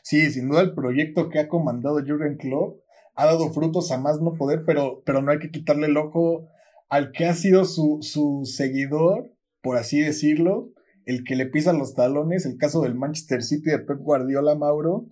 Sí, 0.02 0.30
sin 0.30 0.48
duda 0.48 0.62
el 0.62 0.74
proyecto 0.74 1.28
que 1.28 1.38
ha 1.38 1.48
comandado 1.48 2.04
Jürgen 2.04 2.36
Klopp 2.36 2.80
ha 3.14 3.26
dado 3.26 3.52
frutos 3.52 3.92
a 3.92 3.98
más 3.98 4.20
no 4.20 4.34
poder, 4.34 4.64
pero, 4.66 5.02
pero 5.06 5.22
no 5.22 5.30
hay 5.30 5.38
que 5.38 5.50
quitarle 5.50 5.86
el 5.86 5.96
ojo 5.96 6.48
al 6.88 7.12
que 7.12 7.26
ha 7.26 7.34
sido 7.34 7.64
su, 7.64 7.98
su 8.00 8.42
seguidor, 8.44 9.32
por 9.62 9.76
así 9.76 10.00
decirlo, 10.00 10.72
el 11.06 11.24
que 11.24 11.36
le 11.36 11.46
pisa 11.46 11.72
los 11.72 11.94
talones, 11.94 12.44
el 12.44 12.58
caso 12.58 12.82
del 12.82 12.94
Manchester 12.94 13.42
City 13.42 13.70
de 13.70 13.78
Pep 13.78 13.98
Guardiola, 13.98 14.56
Mauro, 14.56 15.06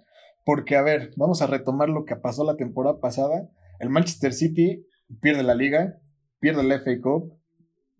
porque, 0.44 0.76
a 0.76 0.82
ver, 0.82 1.12
vamos 1.16 1.40
a 1.40 1.46
retomar 1.46 1.88
lo 1.88 2.04
que 2.04 2.16
pasó 2.16 2.44
la 2.44 2.56
temporada 2.56 3.00
pasada. 3.00 3.48
El 3.78 3.88
Manchester 3.88 4.34
City 4.34 4.84
pierde 5.22 5.42
la 5.44 5.54
liga, 5.54 5.98
pierde 6.40 6.64
la 6.64 6.80
FA 6.80 7.00
Cup, 7.00 7.38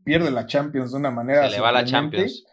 pierde 0.04 0.30
la 0.30 0.44
Champions 0.46 0.90
de 0.90 0.98
una 0.98 1.10
manera. 1.10 1.48
Se 1.48 1.56
le 1.56 1.60
va 1.62 1.72
la 1.72 1.84
Champions. 1.84 2.44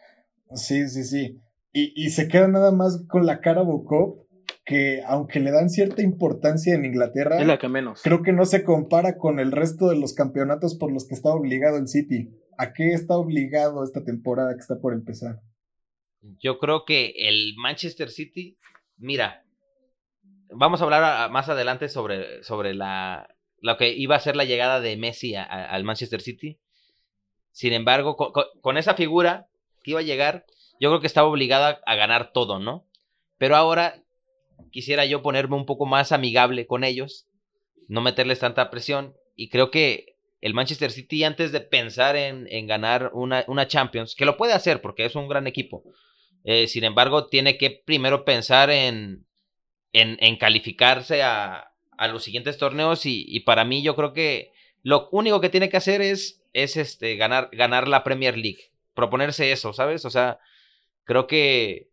Sí, 0.53 0.87
sí, 0.87 1.03
sí. 1.03 1.41
Y, 1.73 1.91
y 1.95 2.11
se 2.11 2.27
queda 2.27 2.47
nada 2.47 2.71
más 2.71 3.03
con 3.07 3.25
la 3.25 3.41
cara 3.41 3.63
Cup, 3.63 4.27
que 4.63 5.01
aunque 5.07 5.39
le 5.39 5.51
dan 5.51 5.69
cierta 5.69 6.03
importancia 6.03 6.75
en 6.75 6.85
Inglaterra, 6.85 7.39
es 7.39 7.47
la 7.47 7.57
que 7.57 7.67
menos. 7.67 8.01
creo 8.03 8.21
que 8.21 8.31
no 8.31 8.45
se 8.45 8.63
compara 8.63 9.17
con 9.17 9.39
el 9.39 9.51
resto 9.51 9.89
de 9.89 9.97
los 9.97 10.13
campeonatos 10.13 10.75
por 10.77 10.91
los 10.91 11.07
que 11.07 11.15
está 11.15 11.29
obligado 11.29 11.77
el 11.77 11.87
City. 11.87 12.29
¿A 12.61 12.73
qué 12.73 12.93
está 12.93 13.17
obligado 13.17 13.83
esta 13.83 14.03
temporada 14.03 14.53
que 14.53 14.59
está 14.59 14.79
por 14.79 14.93
empezar? 14.93 15.39
Yo 16.39 16.59
creo 16.59 16.85
que 16.85 17.11
el 17.17 17.55
Manchester 17.57 18.11
City, 18.11 18.55
mira, 18.97 19.43
vamos 20.51 20.79
a 20.79 20.83
hablar 20.83 21.31
más 21.31 21.49
adelante 21.49 21.89
sobre, 21.89 22.43
sobre 22.43 22.75
la, 22.75 23.35
lo 23.61 23.77
que 23.77 23.93
iba 23.93 24.15
a 24.15 24.19
ser 24.19 24.35
la 24.35 24.45
llegada 24.45 24.79
de 24.79 24.95
Messi 24.95 25.33
al 25.35 25.83
Manchester 25.83 26.21
City. 26.21 26.59
Sin 27.51 27.73
embargo, 27.73 28.15
con, 28.15 28.77
esa 28.77 28.93
figura 28.93 29.47
que 29.81 29.91
iba 29.91 30.01
a 30.01 30.03
llegar, 30.03 30.45
yo 30.79 30.89
creo 30.89 31.01
que 31.01 31.07
estaba 31.07 31.29
obligada 31.29 31.81
a 31.87 31.95
ganar 31.95 32.31
todo, 32.31 32.59
¿no? 32.59 32.85
Pero 33.39 33.55
ahora 33.55 34.03
quisiera 34.69 35.05
yo 35.05 35.23
ponerme 35.23 35.55
un 35.55 35.65
poco 35.65 35.87
más 35.87 36.11
amigable 36.11 36.67
con 36.67 36.83
ellos, 36.83 37.25
no 37.87 38.01
meterles 38.01 38.37
tanta 38.37 38.69
presión, 38.69 39.15
y 39.35 39.49
creo 39.49 39.71
que 39.71 40.10
el 40.41 40.53
Manchester 40.55 40.91
City, 40.91 41.23
antes 41.23 41.51
de 41.51 41.61
pensar 41.61 42.15
en, 42.15 42.67
ganar 42.67 43.11
una, 43.13 43.45
una, 43.47 43.67
Champions, 43.67 44.15
que 44.15 44.25
lo 44.25 44.37
puede 44.37 44.53
hacer 44.53 44.81
porque 44.81 45.05
es 45.05 45.15
un 45.15 45.27
gran 45.27 45.45
equipo, 45.47 45.83
eh, 46.43 46.67
sin 46.67 46.83
embargo, 46.83 47.27
tiene 47.27 47.57
que 47.57 47.69
primero 47.69 48.25
pensar 48.25 48.71
en, 48.71 49.27
en, 49.93 50.35
calificarse 50.37 51.21
a, 51.23 51.67
los 52.11 52.23
siguientes 52.23 52.57
torneos 52.57 53.05
y, 53.05 53.39
para 53.41 53.63
mí 53.63 53.83
yo 53.83 53.95
creo 53.95 54.11
que 54.13 54.53
lo 54.81 55.07
único 55.11 55.39
que 55.39 55.49
tiene 55.49 55.69
que 55.69 55.77
hacer 55.77 56.01
es, 56.01 56.41
es 56.51 56.75
este, 56.75 57.15
ganar, 57.15 57.49
ganar 57.51 57.87
la 57.87 58.03
Premier 58.03 58.35
League, 58.35 58.71
proponerse 58.95 59.51
eso, 59.51 59.71
¿sabes? 59.71 60.03
O 60.05 60.09
sea, 60.09 60.39
creo 61.03 61.27
que 61.27 61.91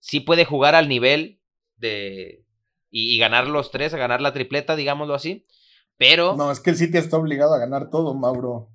sí 0.00 0.20
puede 0.20 0.44
jugar 0.44 0.74
al 0.74 0.88
nivel 0.88 1.40
de... 1.76 2.44
Y, 2.90 3.18
ganar 3.18 3.48
los 3.48 3.72
tres, 3.72 3.94
a 3.94 3.98
ganar 3.98 4.20
la 4.20 4.32
tripleta, 4.32 4.76
digámoslo 4.76 5.14
así, 5.14 5.46
pero... 5.96 6.36
No, 6.36 6.50
es 6.50 6.60
que 6.60 6.70
el 6.70 6.76
City 6.76 6.98
está 6.98 7.16
obligado 7.16 7.54
a 7.54 7.58
ganar 7.58 7.90
todo, 7.90 8.14
Mauro. 8.14 8.68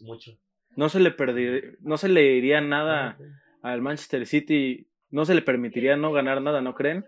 Mucho. 0.00 0.38
No 0.76 0.88
se 0.88 1.00
le 1.00 1.10
perdería, 1.10 1.72
no 1.80 1.96
se 1.96 2.08
le 2.08 2.34
iría 2.34 2.60
nada 2.60 3.18
al 3.62 3.82
Manchester 3.82 4.26
City 4.26 4.88
no 5.10 5.24
se 5.24 5.34
le 5.34 5.42
permitiría 5.42 5.96
no 5.96 6.12
ganar 6.12 6.42
nada, 6.42 6.60
¿no 6.60 6.74
creen? 6.74 7.04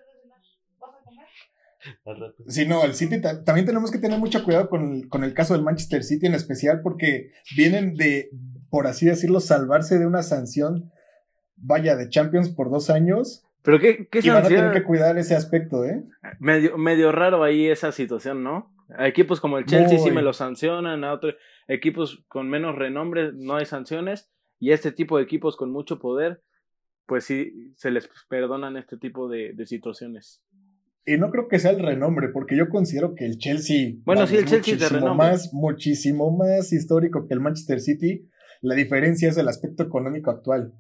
Sí, 2.49 2.67
no, 2.67 2.85
el 2.85 2.95
City 2.95 3.21
también 3.21 3.67
tenemos 3.67 3.90
que 3.90 3.99
tener 3.99 4.19
mucho 4.19 4.45
cuidado 4.45 4.69
con 4.69 5.25
el, 5.25 5.35
caso 5.35 5.55
del 5.55 5.62
Manchester 5.62 6.02
City 6.02 6.26
en 6.26 6.35
especial 6.35 6.81
porque 6.83 7.33
vienen 7.57 7.95
de, 7.95 8.31
por 8.69 8.87
así 8.87 9.07
decirlo, 9.07 9.40
salvarse 9.40 9.99
de 9.99 10.07
una 10.07 10.23
sanción, 10.23 10.93
vaya, 11.57 11.97
de 11.97 12.09
Champions 12.09 12.50
por 12.50 12.71
dos 12.71 12.90
años. 12.90 13.45
Pero 13.62 13.79
qué, 13.81 14.09
qué 14.11 14.21
y 14.23 14.29
van 14.29 14.45
a 14.45 14.49
tener 14.49 14.73
que 14.73 14.85
cuidar 14.85 15.19
ese 15.19 15.35
aspecto, 15.35 15.85
¿eh? 15.85 16.05
Medio, 16.38 16.79
medio 16.79 17.12
raro 17.12 17.43
ahí 17.43 17.67
esa 17.67 17.93
situación, 17.93 18.43
¿no? 18.43 18.73
A 18.97 19.07
equipos 19.07 19.41
como 19.41 19.59
el 19.59 19.67
Chelsea 19.67 19.99
sí 19.99 20.11
me 20.11 20.23
lo 20.23 20.33
sancionan, 20.33 21.05
a 21.05 21.12
otros 21.12 21.35
equipos 21.67 22.25
con 22.29 22.49
menos 22.49 22.77
renombre 22.77 23.33
no 23.35 23.57
hay 23.57 23.67
sanciones 23.67 24.31
y 24.59 24.73
este 24.73 24.93
tipo 24.93 25.19
de 25.19 25.25
equipos 25.25 25.57
con 25.57 25.71
mucho 25.71 25.99
poder 25.99 26.43
pues 27.09 27.25
sí 27.25 27.73
se 27.77 27.91
les 27.91 28.09
perdonan 28.29 28.77
este 28.77 28.99
tipo 28.99 29.29
de, 29.29 29.55
situaciones. 29.65 30.43
Y 31.07 31.17
no 31.17 31.31
creo 31.31 31.49
que 31.49 31.59
sea 31.59 31.71
el 31.71 31.81
renombre, 31.81 32.29
porque 32.29 32.55
yo 32.55 32.69
considero 32.69 33.15
que 33.15 33.25
el 33.25 33.38
Chelsea. 33.38 33.95
Bueno, 34.05 34.27
sí, 34.27 34.37
el 34.37 34.45
Chelsea 34.45 34.75
es 34.75 34.81
de 34.81 34.88
renombre. 34.91 35.29
Más, 35.29 35.55
muchísimo 35.55 36.31
más 36.37 36.71
histórico 36.71 37.27
que 37.27 37.33
el 37.33 37.41
Manchester 37.41 37.81
City. 37.81 38.29
La 38.61 38.75
diferencia 38.75 39.31
es 39.31 39.38
el 39.38 39.49
aspecto 39.49 39.83
económico 39.83 40.31
actual. 40.31 40.75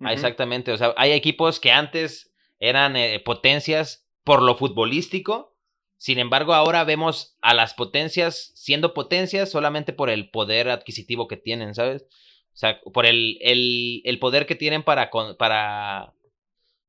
Ah, 0.00 0.12
exactamente. 0.12 0.72
O 0.72 0.76
sea, 0.76 0.94
hay 0.96 1.12
equipos 1.12 1.60
que 1.60 1.70
antes 1.72 2.32
eran 2.58 2.96
eh, 2.96 3.20
potencias 3.24 4.06
por 4.24 4.42
lo 4.42 4.56
futbolístico. 4.56 5.56
Sin 5.96 6.18
embargo, 6.18 6.54
ahora 6.54 6.84
vemos 6.84 7.36
a 7.40 7.54
las 7.54 7.74
potencias 7.74 8.52
siendo 8.54 8.94
potencias 8.94 9.50
solamente 9.50 9.92
por 9.92 10.10
el 10.10 10.30
poder 10.30 10.68
adquisitivo 10.68 11.28
que 11.28 11.36
tienen, 11.36 11.74
¿sabes? 11.74 12.02
O 12.02 12.56
sea, 12.56 12.80
por 12.92 13.06
el, 13.06 13.38
el, 13.40 14.18
poder 14.20 14.46
que 14.46 14.54
tienen 14.54 14.82
para, 14.84 15.10
para 15.38 16.14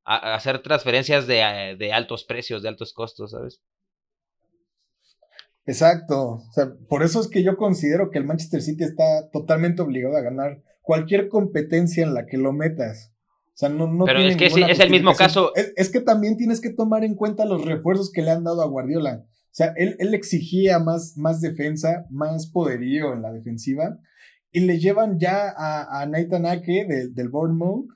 hacer 0.03 0.59
transferencias 0.59 1.25
de, 1.27 1.75
de, 1.77 1.93
altos 1.93 2.23
precios, 2.23 2.61
de 2.61 2.69
altos 2.69 2.93
costos, 2.93 3.31
¿sabes? 3.31 3.61
Exacto. 5.65 6.43
O 6.47 6.51
sea, 6.51 6.71
por 6.87 7.01
eso 7.01 7.19
es 7.19 7.27
que 7.27 7.43
yo 7.43 7.57
considero 7.57 8.11
que 8.11 8.19
el 8.19 8.25
Manchester 8.25 8.61
City 8.61 8.83
está 8.83 9.29
totalmente 9.31 9.81
obligado 9.81 10.15
a 10.17 10.21
ganar 10.21 10.61
cualquier 10.85 11.27
competencia 11.27 12.03
en 12.03 12.13
la 12.13 12.25
que 12.25 12.37
lo 12.37 12.53
metas. 12.53 13.11
O 13.47 13.57
sea, 13.57 13.69
no, 13.69 13.91
no 13.91 14.05
Pero 14.05 14.19
es 14.19 14.37
que 14.37 14.45
es 14.47 14.79
el 14.79 14.89
mismo 14.89 15.13
caso. 15.13 15.51
Es, 15.55 15.89
que 15.89 16.01
también 16.01 16.37
tienes 16.37 16.61
que 16.61 16.71
tomar 16.71 17.03
en 17.03 17.15
cuenta 17.15 17.45
los 17.45 17.63
refuerzos 17.65 18.11
que 18.11 18.21
le 18.21 18.31
han 18.31 18.43
dado 18.43 18.61
a 18.61 18.67
Guardiola. 18.67 19.25
O 19.25 19.53
sea, 19.57 19.73
él, 19.77 19.95
él 19.99 20.13
exigía 20.13 20.79
más, 20.79 21.17
más 21.17 21.41
defensa, 21.41 22.05
más 22.09 22.47
poderío 22.47 23.13
en 23.13 23.21
la 23.21 23.31
defensiva 23.31 23.99
y 24.55 24.61
le 24.61 24.79
llevan 24.79 25.19
ya 25.19 25.49
a, 25.49 26.01
a 26.01 26.05
Nathan 26.05 26.45
Ake 26.45 26.87
del 27.11 27.27
Bournemouth 27.27 27.89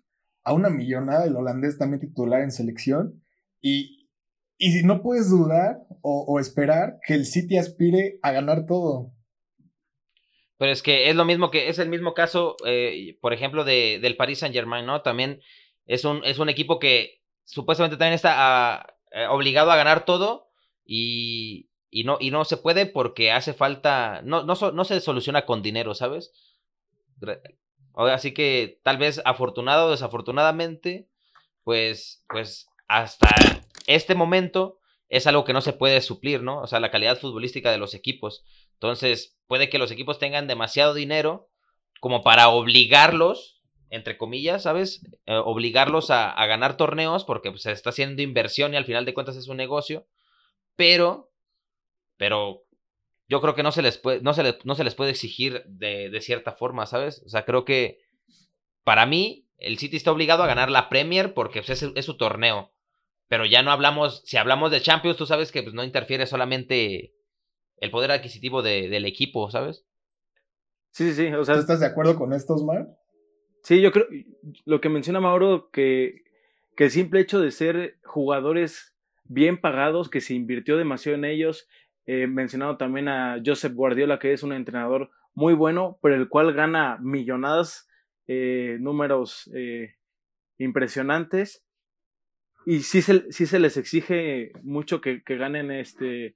a 0.43 0.53
una 0.53 0.69
millonada, 0.69 1.23
el 1.23 1.37
holandés 1.37 1.77
también 1.77 2.01
titular 2.01 2.41
en 2.41 2.51
selección. 2.51 3.23
Y, 3.61 4.09
y 4.57 4.83
no 4.83 5.01
puedes 5.01 5.29
dudar 5.29 5.79
o, 6.01 6.37
esperar 6.37 6.99
que 7.05 7.13
el 7.13 7.25
City 7.25 7.57
aspire 7.57 8.19
a 8.23 8.33
ganar 8.33 8.65
todo. 8.65 9.13
Pero 10.59 10.73
es 10.73 10.83
que 10.83 11.09
es 11.09 11.15
lo 11.15 11.23
mismo 11.23 11.51
que, 11.51 11.69
es 11.69 11.79
el 11.79 11.87
mismo 11.87 12.13
caso, 12.13 12.57
eh, 12.65 13.17
por 13.21 13.33
ejemplo, 13.33 13.63
de, 13.63 13.99
del 14.01 14.17
Paris 14.17 14.39
Saint 14.39 14.53
Germain, 14.53 14.85
¿no? 14.85 15.01
También 15.01 15.41
es 15.85 16.03
un, 16.03 16.21
es 16.25 16.37
un 16.37 16.49
equipo 16.49 16.79
que 16.79 17.21
supuestamente 17.45 17.95
también 17.95 18.13
está 18.13 18.33
ah, 18.35 18.95
eh, 19.11 19.25
obligado 19.27 19.71
a 19.71 19.77
ganar 19.77 20.03
todo 20.03 20.49
y, 20.85 21.69
y, 21.89 22.03
no, 22.03 22.17
y 22.19 22.31
no 22.31 22.43
se 22.43 22.57
puede 22.57 22.85
porque 22.85 23.31
hace 23.31 23.53
falta, 23.53 24.21
no, 24.25 24.43
no, 24.43 24.53
no 24.53 24.83
se 24.83 24.99
soluciona 24.99 25.45
con 25.45 25.61
dinero, 25.61 25.95
¿sabes? 25.95 26.33
Así 27.95 28.33
que 28.33 28.81
tal 28.83 28.97
vez 28.97 29.21
afortunado 29.23 29.87
o 29.87 29.91
desafortunadamente, 29.91 31.07
pues, 31.63 32.25
pues 32.27 32.67
hasta 32.89 33.29
este 33.87 34.13
momento 34.13 34.79
es 35.07 35.25
algo 35.25 35.45
que 35.45 35.53
no 35.53 35.61
se 35.61 35.73
puede 35.73 36.01
suplir, 36.01 36.43
¿no? 36.43 36.61
O 36.61 36.67
sea, 36.67 36.81
la 36.81 36.91
calidad 36.91 37.17
futbolística 37.17 37.71
de 37.71 37.77
los 37.77 37.93
equipos. 37.93 38.43
Entonces, 38.79 39.37
puede 39.47 39.67
que 39.67 39.77
los 39.77 39.91
equipos 39.91 40.19
tengan 40.19 40.47
demasiado 40.47 40.93
dinero 40.93 41.49
como 41.99 42.23
para 42.23 42.47
obligarlos, 42.47 43.61
entre 43.89 44.17
comillas, 44.17 44.63
¿sabes? 44.63 45.01
Eh, 45.25 45.35
obligarlos 45.35 46.11
a, 46.11 46.33
ganar 46.45 46.77
torneos 46.77 47.25
porque 47.25 47.51
pues, 47.51 47.63
se 47.63 47.73
está 47.73 47.89
haciendo 47.89 48.21
inversión 48.21 48.73
y 48.73 48.77
al 48.77 48.85
final 48.85 49.03
de 49.03 49.13
cuentas 49.13 49.35
es 49.35 49.49
un 49.49 49.57
negocio. 49.57 50.07
Pero, 50.77 51.29
pero 52.15 52.63
yo 53.27 53.41
creo 53.41 53.53
que 53.53 53.63
no 53.63 53.73
se 53.73 53.81
les 53.81 53.97
puede, 53.97 54.21
no 54.21 54.33
se, 54.33 54.57
no 54.63 54.75
se 54.75 54.85
les 54.85 54.95
puede 54.95 55.11
exigir 55.11 55.65
de, 55.65 56.17
cierta 56.21 56.53
forma, 56.53 56.85
¿sabes? 56.85 57.21
O 57.25 57.29
sea, 57.29 57.43
creo 57.43 57.65
que 57.65 57.99
para 58.85 59.05
mí 59.05 59.45
el 59.57 59.77
City 59.77 59.97
está 59.97 60.13
obligado 60.13 60.41
a 60.43 60.47
ganar 60.47 60.71
la 60.71 60.87
Premier 60.87 61.33
porque 61.33 61.61
pues, 61.61 61.83
es, 61.83 62.05
su 62.05 62.15
torneo. 62.15 62.71
Pero 63.27 63.45
ya 63.45 63.61
no 63.61 63.71
hablamos, 63.71 64.21
si 64.23 64.37
hablamos 64.37 64.71
de 64.71 64.81
Champions, 64.81 65.17
tú 65.17 65.25
sabes 65.25 65.51
que 65.51 65.63
pues, 65.63 65.75
no 65.75 65.83
interfiere 65.83 66.25
solamente 66.27 67.13
el 67.81 67.91
poder 67.91 68.11
adquisitivo 68.11 68.61
del 68.61 69.05
equipo, 69.05 69.49
¿sabes? 69.49 69.85
Sí, 70.91 71.11
sí, 71.11 71.27
sí. 71.27 71.33
O 71.33 71.43
sea, 71.45 71.55
¿Tú 71.55 71.61
estás 71.61 71.79
de 71.79 71.85
acuerdo 71.85 72.15
con 72.15 72.33
esto, 72.33 72.55
Osmar? 72.55 72.87
Sí, 73.63 73.81
yo 73.81 73.91
creo, 73.91 74.07
lo 74.65 74.81
que 74.81 74.89
menciona 74.89 75.19
Mauro, 75.19 75.69
que, 75.71 76.23
que 76.75 76.85
el 76.85 76.91
simple 76.91 77.19
hecho 77.19 77.39
de 77.41 77.51
ser 77.51 77.99
jugadores 78.03 78.95
bien 79.25 79.59
pagados, 79.59 80.09
que 80.09 80.21
se 80.21 80.33
invirtió 80.33 80.77
demasiado 80.77 81.17
en 81.17 81.25
ellos, 81.25 81.67
eh, 82.05 82.27
mencionado 82.27 82.77
también 82.77 83.07
a 83.07 83.41
Joseph 83.45 83.73
Guardiola, 83.73 84.17
que 84.17 84.33
es 84.33 84.43
un 84.43 84.53
entrenador 84.53 85.11
muy 85.33 85.53
bueno, 85.53 85.99
pero 86.01 86.15
el 86.15 86.27
cual 86.27 86.53
gana 86.53 86.97
millonadas, 87.01 87.87
eh, 88.27 88.77
números 88.79 89.49
eh, 89.53 89.95
impresionantes. 90.57 91.63
Y 92.65 92.79
sí 92.81 93.01
se, 93.01 93.31
sí 93.31 93.45
se 93.45 93.59
les 93.59 93.77
exige 93.77 94.51
mucho 94.63 95.01
que, 95.01 95.23
que 95.23 95.37
ganen 95.37 95.71
este 95.71 96.35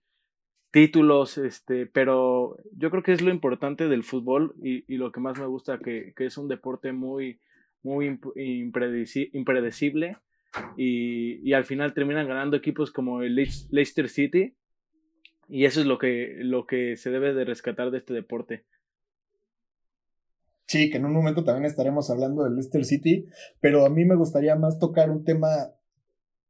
títulos, 0.73 1.37
este, 1.37 1.85
pero 1.85 2.57
yo 2.75 2.89
creo 2.89 3.03
que 3.03 3.13
es 3.13 3.21
lo 3.21 3.29
importante 3.29 3.87
del 3.87 4.03
fútbol 4.03 4.55
y, 4.59 4.91
y 4.91 4.97
lo 4.97 5.11
que 5.11 5.19
más 5.19 5.37
me 5.37 5.45
gusta, 5.45 5.77
que, 5.77 6.13
que, 6.15 6.25
es 6.25 6.35
un 6.39 6.47
deporte 6.47 6.91
muy, 6.93 7.39
muy 7.83 8.19
impredecible 8.35 10.17
y, 10.75 11.47
y, 11.47 11.53
al 11.53 11.65
final 11.65 11.93
terminan 11.93 12.27
ganando 12.27 12.57
equipos 12.57 12.89
como 12.89 13.21
el 13.21 13.35
Leicester 13.35 14.09
City 14.09 14.55
y 15.47 15.65
eso 15.65 15.79
es 15.79 15.85
lo 15.85 15.99
que, 15.99 16.37
lo 16.39 16.65
que 16.65 16.97
se 16.97 17.11
debe 17.11 17.35
de 17.35 17.45
rescatar 17.45 17.91
de 17.91 17.99
este 17.99 18.15
deporte. 18.15 18.65
Sí, 20.65 20.89
que 20.89 20.97
en 20.97 21.05
un 21.05 21.13
momento 21.13 21.43
también 21.43 21.65
estaremos 21.65 22.09
hablando 22.09 22.45
del 22.45 22.55
Leicester 22.55 22.83
City, 22.83 23.27
pero 23.59 23.85
a 23.85 23.91
mí 23.91 24.05
me 24.05 24.15
gustaría 24.15 24.55
más 24.55 24.79
tocar 24.79 25.11
un 25.11 25.23
tema 25.23 25.49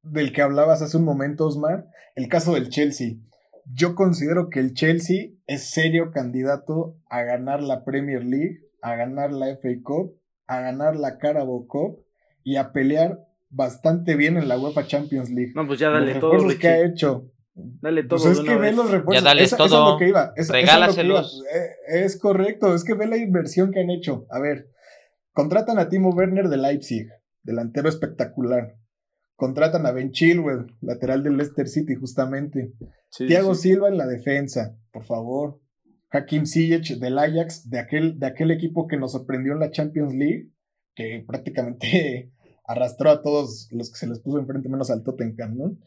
del 0.02 0.32
que 0.32 0.42
hablabas 0.42 0.82
hace 0.82 0.96
un 0.96 1.04
momento, 1.04 1.46
Osmar, 1.46 1.88
el 2.16 2.30
caso 2.30 2.54
del 2.54 2.70
Chelsea 2.70 3.18
yo 3.66 3.96
considero 3.96 4.50
que 4.50 4.60
el 4.60 4.74
Chelsea 4.74 5.30
es 5.48 5.70
serio 5.70 6.12
candidato 6.12 6.98
a 7.10 7.24
ganar 7.24 7.62
la 7.62 7.84
Premier 7.84 8.24
League, 8.24 8.62
a 8.82 8.96
ganar 8.96 9.32
la 9.32 9.48
FA 9.58 9.70
Cup, 9.84 10.20
a 10.48 10.60
ganar 10.60 10.96
la 10.96 11.18
Carabao 11.18 11.68
Cup 11.68 12.06
y 12.44 12.58
a 12.58 12.72
pelear 12.72 13.20
bastante 13.50 14.16
bien 14.16 14.38
en 14.38 14.48
la 14.48 14.58
UEFA 14.58 14.88
Champions 14.88 15.30
League. 15.30 15.54
No, 15.56 15.66
pues 15.68 15.80
ya 15.80 15.90
dale 15.90 16.16
todo. 16.16 16.34
Los 16.34 16.56
que 16.56 16.68
ha 16.68 16.86
hecho. 16.86 17.32
Dale 17.54 18.04
todo. 18.04 18.20
Pues 18.20 18.40
es 18.40 18.44
que 18.44 18.56
ve 18.56 18.72
los 18.72 18.90
refuerzos. 18.90 19.24
Ya 19.24 19.30
dale 19.30 19.48
todo. 19.48 19.66
Es, 19.66 19.72
lo 19.72 19.98
que 19.98 20.08
iba. 20.10 20.34
Es, 20.36 20.50
Regálaselos. 20.50 21.44
Eh, 21.54 22.04
es 22.04 22.20
correcto. 22.20 22.74
Es 22.74 22.84
que 22.84 22.96
ve 22.96 23.08
la 23.08 23.18
inversión 23.18 23.72
que 23.72 23.80
han 23.80 23.92
hecho. 23.92 24.26
A 24.30 24.40
ver, 24.40 24.70
contratan 25.32 25.80
a 25.80 25.88
Timo 25.88 26.10
Werner 26.10 26.50
de 26.50 26.58
Leipzig, 26.58 27.08
delantero 27.44 27.90
espectacular. 27.90 28.76
Contratan 29.36 29.86
a 29.86 29.92
Ben 29.92 30.12
Chilwell, 30.12 30.68
lateral 30.82 31.24
del 31.24 31.38
Leicester 31.38 31.68
City, 31.68 31.96
justamente. 31.96 32.74
Thiago 33.10 33.56
Silva 33.56 33.90
en 33.90 33.98
la 33.98 34.08
defensa, 34.08 34.78
por 34.92 35.04
favor. 35.04 35.60
Hakim 36.12 36.46
Ziyech 36.46 37.00
del 37.00 37.18
Ajax, 37.18 37.70
de 37.70 37.80
aquel, 37.80 38.20
de 38.20 38.28
aquel 38.28 38.52
equipo 38.52 38.88
que 38.88 38.98
nos 38.98 39.14
sorprendió 39.14 39.54
en 39.54 39.60
la 39.60 39.72
Champions 39.72 40.14
League, 40.14 40.50
que 40.96 41.24
prácticamente 41.28 42.32
arrastró 42.66 43.10
a 43.10 43.22
todos 43.22 43.68
los 43.72 43.92
que 43.92 43.98
se 43.98 44.08
les 44.08 44.20
puso 44.20 44.40
enfrente, 44.40 44.70
menos 44.70 44.92
al 44.92 45.04
Tottenham, 45.04 45.58
¿no? 45.58 45.78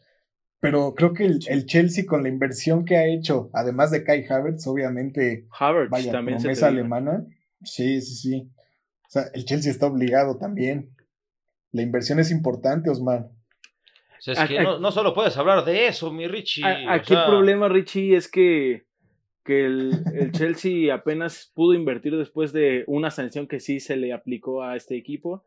Pero 0.59 0.95
creo 0.95 1.13
que 1.13 1.25
el, 1.25 1.65
Chelsea, 1.65 2.05
con 2.05 2.23
la 2.23 2.29
inversión 2.29 2.83
que 2.83 2.97
ha 2.97 3.05
hecho, 3.05 3.49
además 3.53 3.91
de 3.91 4.03
Kai 4.03 4.25
Havertz, 4.27 4.65
obviamente, 4.65 5.47
Havertz 5.51 5.91
vaya, 5.91 6.11
también 6.11 6.39
promesa 6.39 6.67
alemana. 6.67 7.25
Sí, 7.63 8.01
sí, 8.01 8.15
sí. 8.15 8.51
O 9.07 9.09
sea, 9.09 9.27
el 9.33 9.45
Chelsea 9.45 9.71
está 9.71 9.85
obligado 9.85 10.37
también. 10.37 10.95
La 11.77 11.83
inversión 11.83 12.19
es 12.19 12.31
importante, 12.31 12.89
Osman 12.89 13.29
es 14.25 14.39
que 14.47 14.61
no, 14.61 14.91
solo 14.91 15.13
puedes 15.13 15.37
hablar 15.37 15.63
de 15.65 15.87
eso, 15.87 16.11
mi 16.11 16.27
Richie. 16.27 16.63
aquí 16.65 17.13
el 17.13 17.25
problema, 17.25 17.69
Richie, 17.69 18.15
es 18.15 18.27
que, 18.27 18.85
que 19.43 19.65
el, 19.65 19.91
el 20.13 20.31
Chelsea 20.31 20.93
apenas 20.93 21.51
pudo 21.53 21.73
invertir 21.73 22.15
después 22.17 22.51
de 22.51 22.83
una 22.87 23.11
sanción 23.11 23.47
que 23.47 23.59
sí 23.59 23.79
se 23.79 23.95
le 23.95 24.13
aplicó 24.13 24.63
a 24.63 24.75
este 24.75 24.97
equipo. 24.97 25.45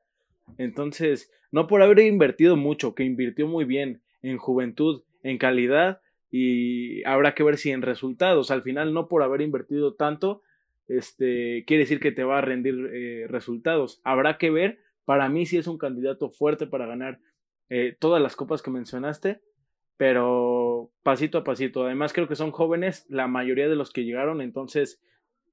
Entonces, 0.59 1.31
no 1.53 1.67
por 1.67 1.83
haber 1.83 2.01
invertido 2.01 2.57
mucho, 2.57 2.95
que 2.95 3.05
invirtió 3.05 3.47
muy 3.47 3.65
bien 3.65 4.01
en 4.23 4.39
juventud, 4.39 5.03
en 5.23 5.39
calidad, 5.39 6.01
y 6.31 7.05
habrá 7.05 7.35
que 7.35 7.43
ver 7.43 7.57
si 7.57 7.71
en 7.71 7.83
resultados. 7.83 8.51
Al 8.51 8.63
final, 8.63 8.95
no 8.95 9.09
por 9.09 9.23
haber 9.23 9.41
invertido 9.41 9.95
tanto, 9.95 10.43
este, 10.89 11.65
quiere 11.67 11.85
decir 11.85 12.01
que 12.01 12.13
te 12.13 12.25
va 12.25 12.39
a 12.39 12.43
rendir 12.43 12.91
eh, 12.93 13.27
resultados. 13.29 14.01
Habrá 14.05 14.39
que 14.39 14.51
ver. 14.51 14.79
Para 15.11 15.29
mí 15.29 15.45
sí 15.45 15.59
es 15.59 15.67
un 15.67 15.77
candidato 15.77 16.31
fuerte 16.31 16.69
para 16.69 16.87
ganar 16.87 17.19
eh, 17.69 17.97
todas 17.99 18.23
las 18.23 18.37
copas 18.37 18.63
que 18.63 18.71
mencionaste, 18.71 19.41
pero 19.97 20.93
pasito 21.03 21.37
a 21.37 21.43
pasito. 21.43 21.85
Además 21.85 22.13
creo 22.13 22.29
que 22.29 22.37
son 22.37 22.53
jóvenes, 22.53 23.07
la 23.09 23.27
mayoría 23.27 23.69
de 23.69 23.75
los 23.75 23.93
que 23.93 24.05
llegaron, 24.05 24.41
entonces 24.41 25.03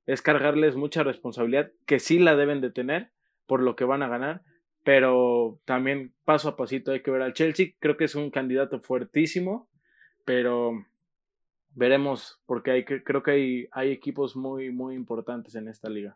es 0.06 0.22
cargarles 0.22 0.76
mucha 0.76 1.02
responsabilidad 1.02 1.72
que 1.88 1.98
sí 1.98 2.20
la 2.20 2.36
deben 2.36 2.62
de 2.62 2.70
tener 2.70 3.10
por 3.48 3.64
lo 3.64 3.76
que 3.76 3.84
van 3.84 4.04
a 4.04 4.08
ganar, 4.08 4.44
pero 4.84 5.60
también 5.66 6.14
paso 6.24 6.50
a 6.50 6.56
pasito 6.56 6.92
hay 6.92 7.02
que 7.02 7.10
ver 7.10 7.24
al 7.24 7.34
Chelsea. 7.34 7.70
Creo 7.80 7.98
que 7.98 8.06
es 8.06 8.14
un 8.14 8.30
candidato 8.30 8.80
fuertísimo, 8.80 9.72
pero 10.24 10.86
veremos 11.74 12.40
porque 12.46 12.70
hay, 12.70 12.86
creo 12.86 13.24
que 13.24 13.32
hay, 13.32 13.68
hay 13.72 13.90
equipos 13.90 14.36
muy, 14.36 14.70
muy 14.72 14.94
importantes 14.94 15.56
en 15.56 15.68
esta 15.68 15.90
liga. 15.90 16.16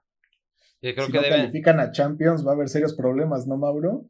Creo 0.81 1.05
si 1.05 1.11
que 1.11 1.21
no 1.21 1.23
califican 1.29 1.79
a 1.79 1.91
Champions 1.91 2.45
va 2.45 2.51
a 2.51 2.55
haber 2.55 2.69
serios 2.69 2.93
problemas, 2.93 3.47
¿no, 3.47 3.57
Mauro? 3.57 4.05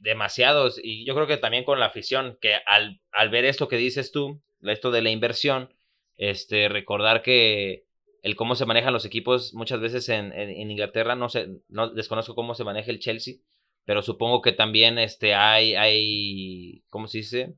demasiados. 0.00 0.80
Y 0.82 1.04
yo 1.04 1.14
creo 1.14 1.26
que 1.26 1.36
también 1.36 1.64
con 1.64 1.78
la 1.78 1.86
afición, 1.86 2.38
que 2.40 2.54
al, 2.66 3.00
al 3.12 3.30
ver 3.30 3.44
esto 3.44 3.68
que 3.68 3.76
dices 3.76 4.10
tú, 4.10 4.40
esto 4.62 4.90
de 4.90 5.02
la 5.02 5.10
inversión, 5.10 5.72
este, 6.16 6.68
recordar 6.68 7.22
que 7.22 7.84
el 8.22 8.36
cómo 8.36 8.54
se 8.54 8.66
manejan 8.66 8.92
los 8.92 9.04
equipos 9.04 9.54
muchas 9.54 9.80
veces 9.80 10.08
en, 10.08 10.32
en, 10.32 10.70
Inglaterra, 10.70 11.14
no 11.14 11.28
sé, 11.28 11.48
no 11.68 11.88
desconozco 11.88 12.34
cómo 12.34 12.54
se 12.54 12.64
maneja 12.64 12.90
el 12.90 12.98
Chelsea, 12.98 13.36
pero 13.86 14.02
supongo 14.02 14.42
que 14.42 14.52
también 14.52 14.98
este, 14.98 15.34
hay, 15.34 15.74
hay, 15.74 16.82
¿cómo 16.90 17.06
se 17.06 17.18
dice? 17.18 17.54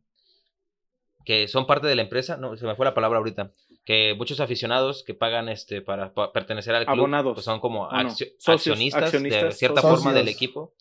Que 1.24 1.48
son 1.48 1.66
parte 1.66 1.88
de 1.88 1.96
la 1.96 2.02
empresa, 2.02 2.36
no, 2.36 2.56
se 2.56 2.66
me 2.66 2.76
fue 2.76 2.86
la 2.86 2.94
palabra 2.94 3.18
ahorita, 3.18 3.52
que 3.84 4.14
muchos 4.16 4.40
aficionados 4.40 5.02
que 5.02 5.14
pagan 5.14 5.48
este 5.48 5.82
para, 5.82 6.12
pertenecer 6.32 6.74
al 6.74 6.86
club, 6.86 6.98
Abonados. 6.98 7.34
Pues 7.34 7.44
son 7.44 7.60
como 7.60 7.90
accionistas, 7.90 9.12
de 9.12 9.52
cierta 9.52 9.82
forma 9.82 10.12
del 10.12 10.28
equipo. 10.28 10.74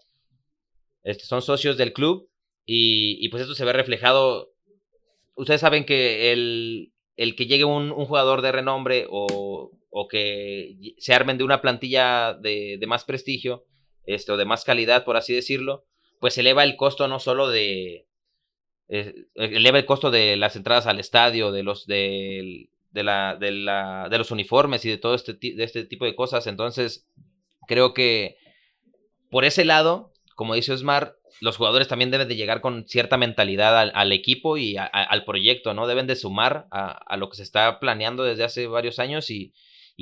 Este, 1.04 1.26
son 1.26 1.42
socios 1.42 1.78
del 1.78 1.94
club 1.94 2.30
y, 2.66 3.28
pues 3.30 3.42
esto 3.42 3.56
se 3.56 3.66
ve 3.66 3.74
reflejado. 3.74 4.54
Ustedes 5.36 5.62
saben 5.62 5.86
que 5.86 6.32
el, 6.32 6.94
el 7.18 7.36
que 7.36 7.48
llegue 7.48 7.66
un, 7.66 7.92
jugador 7.92 8.42
de 8.42 8.52
renombre 8.52 9.08
o, 9.10 9.72
o, 9.90 10.08
que 10.08 10.78
se 10.98 11.14
armen 11.14 11.38
de 11.40 11.44
una 11.44 11.62
plantilla 11.62 12.34
de, 12.34 12.78
de 12.80 12.88
más 12.88 13.04
prestigio, 13.04 13.66
esto, 14.06 14.38
de 14.38 14.46
más 14.46 14.64
calidad, 14.64 15.06
por 15.06 15.18
así 15.18 15.34
decirlo, 15.34 15.86
pues 16.20 16.38
eleva 16.38 16.64
el 16.64 16.76
costo 16.76 17.08
no 17.08 17.20
solo 17.20 17.50
de... 17.50 18.08
Eh, 18.90 19.26
eleva 19.36 19.80
el 19.80 19.86
costo 19.86 20.12
de 20.12 20.36
las 20.36 20.56
entradas 20.56 20.86
al 20.86 21.00
estadio, 21.00 21.52
de 21.52 21.64
los, 21.64 21.88
de, 21.88 22.70
de, 22.92 23.04
la, 23.04 23.36
de, 23.40 23.52
la, 23.52 24.08
de 24.10 24.18
los 24.18 24.32
uniformes 24.32 24.86
y 24.86 24.90
de 24.90 24.98
todo 24.98 25.16
este, 25.16 25.34
de 25.34 25.64
este 25.64 25.86
tipo 25.86 26.06
de 26.06 26.16
cosas. 26.16 26.48
Entonces, 26.48 27.08
creo 27.68 27.94
que 27.94 28.38
por 29.30 29.46
ese 29.46 29.66
lado, 29.66 30.12
como 30.36 30.56
dice 30.56 30.74
Osmar, 30.74 31.16
los 31.40 31.58
jugadores 31.58 31.88
también 31.88 32.12
deben 32.12 32.28
de 32.28 32.36
llegar 32.36 32.62
con 32.62 32.86
cierta 32.88 33.18
mentalidad 33.18 33.80
al, 33.80 34.12
equipo 34.12 34.58
y 34.58 34.76
al 34.78 35.24
proyecto, 35.26 35.74
¿no? 35.74 35.88
Deben 35.88 36.06
de 36.06 36.16
sumar 36.16 36.68
a, 36.70 37.18
lo 37.18 37.30
que 37.30 37.38
se 37.38 37.44
está 37.44 37.80
planeando 37.80 38.24
desde 38.24 38.44
hace 38.44 38.68
varios 38.68 39.00
años 39.00 39.30
y, 39.32 39.54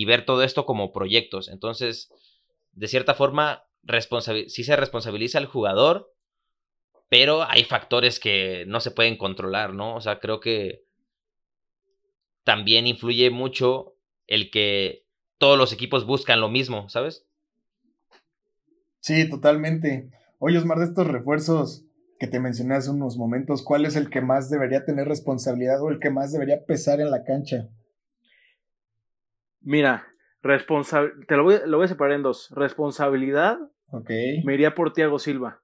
ver 0.06 0.26
todo 0.26 0.44
esto 0.44 0.66
como 0.66 0.92
proyectos. 0.92 1.50
Entonces, 1.50 2.10
de 2.72 2.88
cierta 2.88 3.14
forma, 3.14 3.64
sí 4.48 4.64
se 4.64 4.76
responsabiliza 4.76 5.38
al 5.38 5.46
jugador, 5.46 6.12
pero 7.10 7.44
hay 7.44 7.64
factores 7.64 8.20
que 8.20 8.66
no 8.68 8.80
se 8.80 8.92
pueden 8.92 9.18
controlar, 9.18 9.74
¿no? 9.74 9.96
O 9.96 10.02
sea, 10.02 10.20
creo 10.20 10.40
que 10.40 10.84
también 12.50 12.88
influye 12.88 13.30
mucho 13.30 13.94
el 14.26 14.50
que 14.50 15.06
todos 15.38 15.56
los 15.56 15.72
equipos 15.72 16.08
buscan 16.08 16.42
lo 16.42 16.50
mismo, 16.50 16.90
¿sabes? 16.90 17.28
Sí, 19.02 19.30
totalmente. 19.30 20.10
Oye, 20.40 20.58
Osmar, 20.58 20.80
de 20.80 20.86
estos 20.86 21.06
refuerzos, 21.06 21.86
que 22.18 22.26
te 22.26 22.40
mencioné 22.40 22.74
hace 22.74 22.90
unos 22.90 23.18
momentos, 23.18 23.62
¿cuál 23.62 23.86
es 23.86 23.96
el 23.96 24.10
que 24.10 24.22
más 24.22 24.50
debería 24.50 24.84
tener 24.84 25.08
responsabilidad 25.08 25.80
o 25.84 25.92
el 25.92 26.00
que 26.00 26.10
más 26.10 26.32
debería 26.32 26.66
pesar 26.66 27.00
en 27.00 27.12
la 27.12 27.24
cancha? 27.24 27.70
Mira, 29.62 30.08
te 30.42 31.36
lo 31.36 31.44
voy, 31.44 31.58
lo 31.68 31.78
voy 31.78 31.86
a 31.86 31.90
separar 31.90 32.16
en 32.16 32.24
dos. 32.24 32.50
Responsabilidad, 32.56 33.60
okay. 33.92 34.44
me 34.44 34.56
iría 34.56 34.74
por 34.74 34.94
Tiago 34.94 35.20
Silva. 35.20 35.62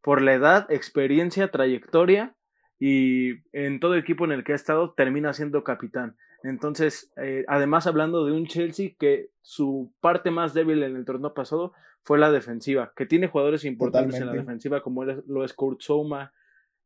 Por 0.00 0.22
la 0.22 0.32
edad, 0.32 0.66
experiencia, 0.70 1.50
trayectoria 1.50 2.35
y 2.78 3.40
en 3.52 3.80
todo 3.80 3.96
equipo 3.96 4.24
en 4.24 4.32
el 4.32 4.44
que 4.44 4.52
ha 4.52 4.56
estado 4.56 4.92
termina 4.92 5.32
siendo 5.32 5.64
capitán. 5.64 6.16
Entonces, 6.42 7.10
eh, 7.16 7.44
además 7.48 7.86
hablando 7.86 8.24
de 8.24 8.32
un 8.32 8.46
Chelsea 8.46 8.90
que 8.98 9.30
su 9.42 9.92
parte 10.00 10.30
más 10.30 10.54
débil 10.54 10.82
en 10.82 10.96
el 10.96 11.04
torneo 11.04 11.34
pasado 11.34 11.72
fue 12.02 12.18
la 12.18 12.30
defensiva, 12.30 12.92
que 12.94 13.06
tiene 13.06 13.26
jugadores 13.26 13.64
importantes 13.64 14.20
en 14.20 14.26
la 14.26 14.32
defensiva 14.32 14.82
como 14.82 15.04
lo 15.04 15.44
es 15.44 15.54
Kurt 15.54 15.80
Souma, 15.80 16.32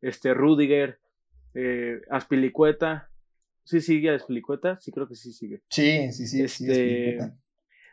este 0.00 0.32
Rudiger, 0.32 0.98
eh, 1.54 2.00
Aspilicueta. 2.08 3.10
¿Sí 3.64 3.80
sigue 3.80 4.10
Aspilicueta? 4.10 4.80
Sí, 4.80 4.90
creo 4.92 5.06
que 5.06 5.14
sí 5.14 5.32
sigue. 5.32 5.62
Sí, 5.68 6.10
sí, 6.12 6.26
sí. 6.26 6.42
Este, 6.42 7.18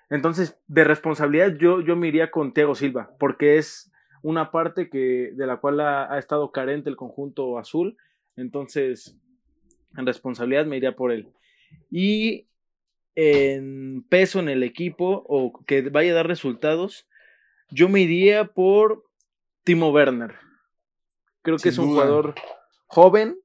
entonces, 0.09 0.57
de 0.67 0.83
responsabilidad 0.85 1.55
yo, 1.59 1.81
yo 1.81 1.95
me 1.95 2.07
iría 2.07 2.31
con 2.31 2.53
Thiago 2.53 2.75
Silva, 2.75 3.11
porque 3.19 3.57
es 3.57 3.91
una 4.27 4.51
parte 4.51 4.89
que, 4.89 5.31
de 5.33 5.47
la 5.47 5.57
cual 5.57 5.79
ha 5.79 6.19
estado 6.19 6.51
carente 6.51 6.89
el 6.89 6.97
conjunto 6.97 7.57
azul. 7.57 7.95
Entonces, 8.35 9.15
en 9.95 10.05
responsabilidad 10.05 10.65
me 10.65 10.75
iría 10.75 10.97
por 10.97 11.13
él. 11.13 11.29
Y 11.89 12.47
en 13.15 14.03
peso 14.09 14.39
en 14.39 14.49
el 14.49 14.63
equipo 14.63 15.23
o 15.29 15.63
que 15.65 15.81
vaya 15.89 16.11
a 16.11 16.15
dar 16.15 16.27
resultados, 16.27 17.07
yo 17.69 17.87
me 17.87 18.01
iría 18.01 18.45
por 18.45 19.05
Timo 19.63 19.91
Werner. 19.91 20.35
Creo 21.41 21.57
que 21.57 21.69
es 21.69 21.77
un 21.77 21.87
jugador 21.87 22.35
joven, 22.87 23.39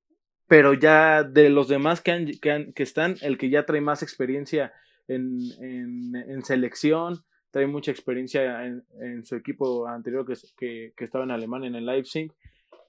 pero 0.49 0.75
ya 0.75 1.23
de 1.23 1.49
los 1.49 1.69
demás 1.69 2.01
que, 2.01 2.39
que, 2.41 2.83
están, 2.83 3.17
el 3.23 3.39
que 3.39 3.51
ya 3.51 3.67
trae 3.67 3.81
más 3.81 4.03
experiencia 4.03 4.73
en, 5.07 5.39
en, 5.61 6.45
selección, 6.45 7.25
trae 7.53 7.67
mucha 7.67 7.91
experiencia 7.91 8.65
en, 8.65 9.25
su 9.25 9.37
equipo 9.37 9.87
anterior 9.87 10.27
que, 10.27 10.93
que, 10.97 11.05
estaba 11.05 11.23
en 11.23 11.31
Alemania, 11.31 11.69
en 11.69 11.77
el 11.77 11.87
Leipzig. 11.87 12.33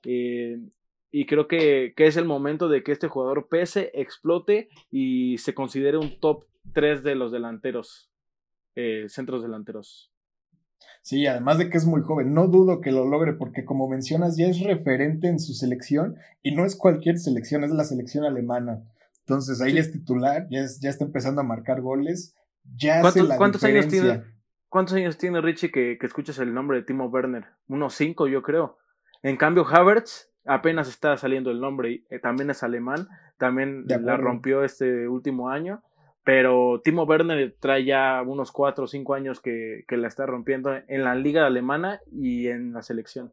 Eh, 0.06 0.58
y 1.12 1.26
creo 1.28 1.47
que, 1.47 1.93
es 1.95 2.17
el 2.17 2.26
momento 2.26 2.69
de 2.69 2.82
que 2.82 2.93
este 2.93 3.10
jugador 3.10 3.47
pese, 3.49 3.91
explote 3.93 4.69
y 4.89 5.38
se 5.38 5.54
considere 5.54 5.97
un 5.97 6.19
top 6.19 6.45
3 6.73 7.04
de 7.04 7.15
los 7.15 7.32
delanteros, 7.32 8.10
eh, 8.76 9.06
centros 9.10 9.43
delanteros. 9.43 10.12
Sí, 11.02 11.28
además 11.28 11.58
de 11.58 11.69
que 11.69 11.78
es 11.78 11.86
muy 11.86 12.02
joven, 12.02 12.34
no 12.34 12.47
dudo 12.47 12.80
que 12.80 12.91
lo 12.91 13.06
logre 13.06 13.34
porque 13.34 13.65
como 13.65 13.89
mencionas 13.89 14.38
ya 14.38 14.47
es 14.47 14.62
referente 14.62 15.28
en 15.28 15.39
su 15.39 15.54
selección 15.54 16.15
y 16.41 16.56
no 16.56 16.65
es 16.65 16.78
cualquier 16.78 17.19
selección, 17.19 17.65
es 17.65 17.71
la 17.71 17.84
selección 17.84 18.23
alemana. 18.23 18.82
Entonces 19.19 19.62
ahí 19.62 19.78
es 19.78 19.91
titular, 19.91 20.47
ya, 20.49 20.65
ya 20.80 20.89
está 20.89 21.04
empezando 21.04 21.41
a 21.41 21.45
marcar 21.45 21.82
goles, 21.82 22.34
ya 22.78 23.02
hace 23.02 23.23
la 23.23 23.38
¿cuántos 23.38 23.63
años 23.65 23.88
tiene 23.88 24.23
¿Cuántos 24.73 24.95
años 24.95 25.19
tiene 25.19 25.39
Richie 25.39 25.69
que, 25.71 25.99
que 25.99 26.07
escuchas 26.07 26.39
el 26.39 26.51
nombre 26.51 26.79
de 26.79 26.83
Timo 26.83 27.05
Werner? 27.05 27.45
Unos 27.67 27.93
cinco, 27.93 28.25
yo 28.25 28.41
creo. 28.41 28.79
En 29.21 29.38
cambio, 29.38 29.67
Havertz 29.67 30.31
apenas 30.45 30.89
está 30.89 31.15
saliendo 31.15 31.51
el 31.51 31.62
nombre, 31.62 31.91
y 31.91 32.05
eh, 32.09 32.17
también 32.17 32.49
es 32.49 32.63
alemán, 32.63 33.07
también 33.38 33.86
la 33.88 34.17
rompió 34.17 34.63
este 34.63 35.07
último 35.07 35.49
año, 35.49 35.83
pero 36.23 36.81
Timo 36.83 37.03
Werner 37.03 37.55
trae 37.59 37.86
ya 37.86 38.23
unos 38.25 38.51
cuatro 38.51 38.86
o 38.86 38.88
cinco 38.88 39.13
años 39.13 39.41
que, 39.41 39.83
que 39.88 39.95
la 39.95 40.07
está 40.07 40.25
rompiendo 40.25 40.73
en 40.88 41.03
la 41.03 41.13
liga 41.13 41.45
alemana 41.45 42.01
y 42.12 42.47
en 42.47 42.73
la 42.73 42.81
selección. 42.81 43.31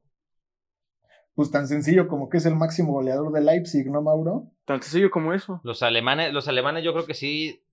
Pues 1.34 1.50
tan 1.50 1.66
sencillo 1.66 2.06
como 2.06 2.28
que 2.28 2.36
es 2.36 2.44
el 2.44 2.54
máximo 2.54 2.92
goleador 2.92 3.32
de 3.32 3.40
Leipzig, 3.40 3.90
¿no, 3.90 4.02
Mauro? 4.02 4.50
Tan 4.66 4.82
sencillo 4.82 5.10
como 5.10 5.32
eso. 5.32 5.62
Los 5.64 5.82
alemanes, 5.82 6.34
los 6.34 6.48
alemanes 6.48 6.84
yo 6.84 6.92
creo 6.92 7.06
que 7.06 7.14
sí 7.14 7.64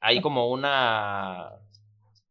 hay 0.00 0.22
como 0.22 0.50
una, 0.50 1.50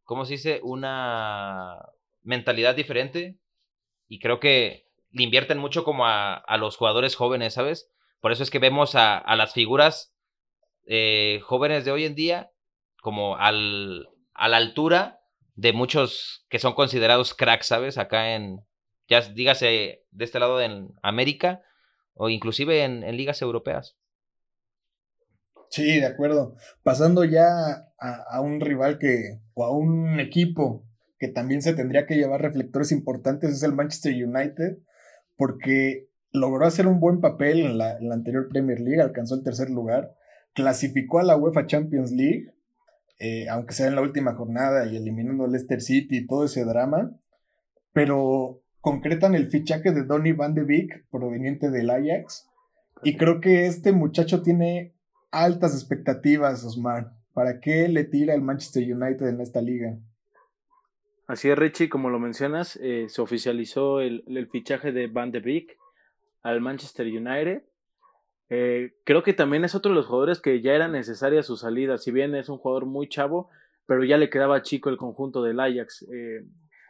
¿cómo 0.03 0.25
se 0.25 0.33
dice? 0.33 0.59
Una 0.63 1.77
mentalidad 2.21 2.75
diferente 2.75 3.37
y 4.07 4.19
creo 4.19 4.39
que 4.39 4.87
le 5.11 5.23
invierten 5.23 5.57
mucho 5.57 5.83
como 5.83 6.05
a, 6.07 6.43
los 6.57 6.77
jugadores 6.77 7.15
jóvenes, 7.15 7.53
¿sabes? 7.53 7.91
Por 8.19 8.31
eso 8.31 8.43
es 8.43 8.49
que 8.49 8.59
vemos 8.59 8.95
a, 8.95 9.23
las 9.35 9.53
figuras 9.53 10.15
eh, 10.85 11.39
jóvenes 11.43 11.85
de 11.85 11.91
hoy 11.91 12.05
en 12.05 12.15
día 12.15 12.51
como 13.01 13.37
al, 13.37 14.09
a 14.33 14.47
la 14.47 14.57
altura 14.57 15.21
de 15.55 15.73
muchos 15.73 16.45
que 16.49 16.59
son 16.59 16.73
considerados 16.73 17.33
cracks, 17.33 17.67
¿sabes? 17.67 17.97
Acá 17.97 18.33
en, 18.35 18.65
ya 19.07 19.21
dígase, 19.21 20.03
de 20.09 20.25
este 20.25 20.39
lado 20.39 20.61
en 20.61 20.89
América 21.01 21.61
o 22.15 22.29
inclusive 22.29 22.83
en, 22.83 23.01
ligas 23.15 23.41
europeas. 23.41 23.97
Sí, 25.73 25.99
de 25.99 26.05
acuerdo. 26.05 26.55
Pasando 26.83 27.23
ya 27.23 27.88
a, 27.97 28.13
a, 28.29 28.41
un 28.41 28.62
rival 28.62 28.99
que, 28.99 29.39
o 29.55 29.65
a 29.65 29.75
un 29.75 30.19
equipo 30.19 30.86
que 31.17 31.29
también 31.29 31.63
se 31.63 31.73
tendría 31.73 32.05
que 32.05 32.15
llevar 32.15 32.43
reflectores 32.43 32.91
importantes, 32.91 33.49
es 33.49 33.63
el 33.63 33.73
Manchester 33.73 34.13
United, 34.13 34.77
porque 35.36 36.09
logró 36.31 36.67
hacer 36.67 36.86
un 36.86 36.99
buen 36.99 37.21
papel 37.21 37.62
en 37.62 37.79
la, 37.79 37.97
anterior 38.12 38.49
Premier 38.49 38.79
League, 38.79 39.01
alcanzó 39.01 39.33
el 39.33 39.41
tercer 39.41 39.71
lugar, 39.71 40.13
clasificó 40.53 41.17
a 41.17 41.23
la 41.23 41.38
UEFA 41.38 41.65
Champions 41.65 42.12
League, 42.12 42.53
eh, 43.17 43.49
aunque 43.49 43.73
sea 43.73 43.88
en 43.88 43.95
la 43.95 44.01
última 44.01 44.36
jornada 44.36 44.86
y 44.86 44.95
eliminando 44.95 45.45
al 45.45 45.53
Leicester 45.53 45.81
City 45.81 46.17
y 46.17 46.27
todo 46.27 46.45
ese 46.45 46.65
drama, 46.65 47.17
pero 47.93 48.62
concretan 48.79 49.33
el 49.33 49.47
fichaje 49.47 49.91
de 49.91 50.03
Donny 50.03 50.33
Van 50.33 50.53
de 50.53 50.65
Beek, 50.65 51.07
proveniente 51.09 51.71
del 51.71 51.89
Ajax, 51.89 52.47
y 53.01 53.17
creo 53.17 53.41
que 53.41 53.65
este 53.65 53.91
muchacho 53.91 54.43
tiene 54.43 54.92
altas 55.33 55.73
expectativas, 55.73 56.63
Osmar. 56.63 57.11
¿Para 57.33 57.59
qué 57.59 57.89
le 57.89 58.03
tira 58.03 58.35
el 58.35 58.41
Manchester 58.41 58.83
United 58.83 59.27
en 59.27 59.41
esta 59.41 59.61
liga? 59.61 59.97
Así 61.27 61.49
es, 61.49 61.57
Richie, 61.57 61.89
como 61.89 62.09
lo 62.09 62.19
mencionas, 62.19 62.77
eh, 62.81 63.07
se 63.09 63.21
oficializó 63.21 64.01
el, 64.01 64.47
fichaje 64.51 64.91
de 64.91 65.07
Van 65.07 65.31
de 65.31 65.39
Beek 65.39 65.77
al 66.43 66.61
Manchester 66.61 67.07
United. 67.07 67.63
Eh, 68.49 68.93
creo 69.03 69.23
que 69.23 69.33
también 69.33 69.65
es 69.65 69.73
otro 69.73 69.89
de 69.89 69.95
los 69.95 70.05
jugadores 70.05 70.39
que 70.39 70.61
ya 70.61 70.73
era 70.73 70.87
necesaria 70.87 71.41
su 71.41 71.57
salida, 71.57 71.97
si 71.97 72.11
bien 72.11 72.35
es 72.35 72.49
un 72.49 72.59
jugador 72.59 72.85
muy 72.85 73.09
chavo, 73.09 73.49
pero 73.87 74.03
ya 74.03 74.17
le 74.17 74.29
quedaba 74.29 74.61
chico 74.61 74.89
el 74.89 74.97
conjunto 74.97 75.41
del 75.41 75.59
Ajax. 75.59 76.05
Eh, 76.13 76.45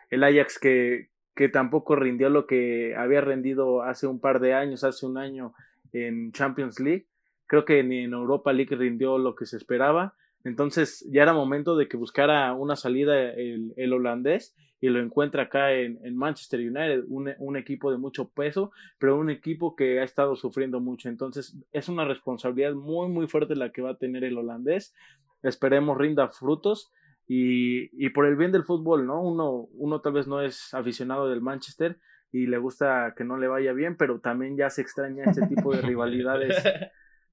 el 0.09 0.23
Ajax 0.23 0.59
que, 0.59 1.11
que 1.35 1.47
tampoco 1.47 1.95
rindió 1.95 2.29
lo 2.29 2.45
que 2.45 2.95
había 2.97 3.21
rendido 3.21 3.83
hace 3.83 4.07
un 4.07 4.19
par 4.19 4.41
de 4.41 4.53
años, 4.53 4.83
hace 4.83 5.05
un 5.05 5.17
año 5.17 5.53
en 5.93 6.33
Champions 6.33 6.81
League. 6.81 7.07
Creo 7.53 7.65
que 7.65 7.83
ni 7.83 7.99
en 7.99 8.13
Europa 8.13 8.51
League 8.51 8.75
rindió 8.75 9.19
lo 9.19 9.35
que 9.35 9.45
se 9.45 9.57
esperaba. 9.57 10.15
Entonces 10.43 11.07
ya 11.11 11.21
era 11.21 11.33
momento 11.33 11.75
de 11.75 11.87
que 11.87 11.97
buscara 11.97 12.51
una 12.55 12.75
salida 12.75 13.29
el, 13.29 13.75
el 13.77 13.93
holandés 13.93 14.55
y 14.81 14.89
lo 14.89 14.99
encuentra 14.99 15.43
acá 15.43 15.71
en, 15.71 15.99
en 16.03 16.17
Manchester 16.17 16.61
United, 16.61 17.03
un, 17.09 17.31
un, 17.37 17.55
equipo 17.55 17.91
de 17.91 17.99
mucho 17.99 18.27
peso, 18.29 18.71
pero 18.97 19.19
un 19.19 19.29
equipo 19.29 19.75
que 19.75 19.99
ha 19.99 20.03
estado 20.03 20.35
sufriendo 20.35 20.79
mucho. 20.79 21.09
Entonces 21.09 21.55
es 21.71 21.89
una 21.89 22.05
responsabilidad 22.05 22.73
muy, 22.73 23.07
muy 23.09 23.27
fuerte 23.27 23.55
la 23.55 23.71
que 23.71 23.83
va 23.83 23.91
a 23.91 23.97
tener 23.97 24.23
el 24.23 24.39
holandés. 24.39 24.95
Esperemos 25.43 25.95
rinda 25.95 26.29
frutos 26.29 26.91
y, 27.27 28.03
y 28.03 28.09
por 28.09 28.25
el 28.25 28.35
bien 28.35 28.51
del 28.51 28.63
fútbol, 28.63 29.05
¿no? 29.05 29.21
Uno, 29.21 29.67
uno 29.75 30.01
tal 30.01 30.13
vez 30.13 30.25
no 30.25 30.41
es 30.41 30.73
aficionado 30.73 31.29
del 31.29 31.41
Manchester 31.41 31.99
y 32.31 32.47
le 32.47 32.57
gusta 32.57 33.13
que 33.15 33.23
no 33.23 33.37
le 33.37 33.47
vaya 33.47 33.73
bien, 33.73 33.95
pero 33.95 34.19
también 34.19 34.57
ya 34.57 34.71
se 34.71 34.81
extraña 34.81 35.25
este 35.25 35.45
tipo 35.45 35.71
de 35.71 35.81
rivalidades. 35.83 36.55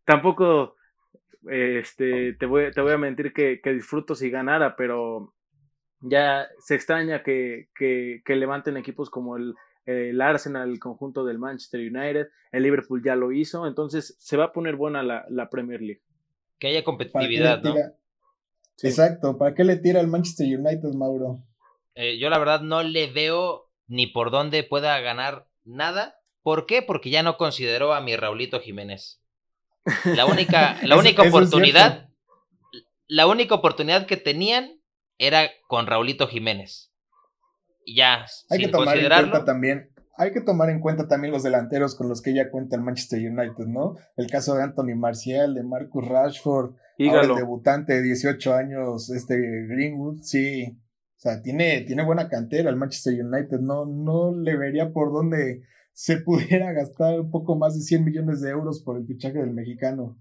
Tampoco 0.04 0.76
este, 1.48 2.34
te 2.34 2.46
voy, 2.46 2.70
te 2.70 2.80
voy 2.80 2.92
a 2.92 2.98
mentir 2.98 3.32
que, 3.32 3.60
disfruto 3.72 4.14
si 4.14 4.30
ganara, 4.30 4.76
pero 4.76 5.34
ya 6.00 6.48
se 6.58 6.74
extraña 6.74 7.22
que, 7.22 7.68
que, 7.74 8.36
levanten 8.36 8.76
equipos 8.76 9.10
como 9.10 9.36
el, 9.36 9.54
el, 9.86 10.20
Arsenal, 10.20 10.70
el 10.70 10.78
conjunto 10.78 11.24
del 11.24 11.38
Manchester 11.38 11.80
United, 11.80 12.28
el 12.52 12.62
Liverpool 12.62 13.02
ya 13.04 13.16
lo 13.16 13.32
hizo, 13.32 13.66
entonces 13.66 14.16
se 14.18 14.36
va 14.36 14.46
a 14.46 14.52
poner 14.52 14.76
buena 14.76 15.02
la, 15.02 15.24
la 15.28 15.48
Premier 15.48 15.80
League. 15.80 16.02
Que 16.58 16.68
haya 16.68 16.84
competitividad, 16.84 17.62
¿no? 17.62 17.74
Exacto, 18.82 19.36
¿para 19.36 19.54
qué 19.54 19.64
le 19.64 19.76
tira 19.76 20.00
el 20.00 20.08
Manchester 20.08 20.46
United, 20.46 20.94
Mauro? 20.94 21.42
Eh, 21.94 22.18
yo 22.18 22.30
la 22.30 22.38
verdad 22.38 22.62
no 22.62 22.82
le 22.82 23.10
veo 23.12 23.70
ni 23.88 24.06
por 24.06 24.30
dónde 24.30 24.62
pueda 24.62 24.98
ganar 25.00 25.48
nada. 25.64 26.18
¿Por 26.42 26.64
qué? 26.64 26.80
Porque 26.80 27.10
ya 27.10 27.22
no 27.22 27.36
consideró 27.36 27.92
a 27.92 28.00
mi 28.00 28.16
Raulito 28.16 28.60
Jiménez. 28.60 29.20
La 30.04 30.26
única, 30.26 30.76
la 30.82 30.96
única 30.96 31.22
oportunidad, 31.22 32.08
la 33.06 33.26
única 33.26 33.54
oportunidad 33.54 34.06
que 34.06 34.16
tenían 34.16 34.80
era 35.18 35.50
con 35.68 35.86
Raulito 35.86 36.26
Jiménez. 36.26 36.92
Y 37.84 37.96
ya, 37.96 38.26
hay 38.50 38.58
que 38.58 38.68
tomar 38.68 38.98
en 38.98 39.08
cuenta 39.08 39.44
también, 39.44 39.90
hay 40.16 40.32
que 40.32 40.40
tomar 40.42 40.70
en 40.70 40.80
cuenta 40.80 41.08
también 41.08 41.32
los 41.32 41.42
delanteros 41.42 41.94
con 41.94 42.08
los 42.08 42.20
que 42.22 42.34
ya 42.34 42.50
cuenta 42.50 42.76
el 42.76 42.82
Manchester 42.82 43.18
United, 43.20 43.66
¿no? 43.66 43.96
El 44.16 44.30
caso 44.30 44.54
de 44.54 44.62
Anthony 44.62 44.94
Marcial, 44.96 45.54
de 45.54 45.62
Marcus 45.62 46.06
Rashford, 46.06 46.74
el 46.98 47.34
debutante 47.34 47.94
de 47.94 48.02
18 48.02 48.54
años, 48.54 49.10
este 49.10 49.36
Greenwood, 49.66 50.20
sí. 50.22 50.78
O 51.16 51.22
sea, 51.22 51.42
tiene, 51.42 51.82
tiene 51.82 52.04
buena 52.04 52.28
cantera 52.28 52.70
el 52.70 52.76
Manchester 52.76 53.14
United, 53.14 53.60
no, 53.60 53.86
no 53.86 54.34
le 54.34 54.56
vería 54.56 54.90
por 54.90 55.12
dónde 55.12 55.62
se 56.00 56.16
pudiera 56.16 56.72
gastar 56.80 57.20
un 57.20 57.30
poco 57.30 57.56
más 57.56 57.74
de 57.74 57.82
100 57.82 58.04
millones 58.04 58.40
de 58.40 58.50
euros 58.50 58.82
por 58.82 58.96
el 58.96 59.06
fichaje 59.06 59.38
del 59.38 59.50
mexicano. 59.50 60.18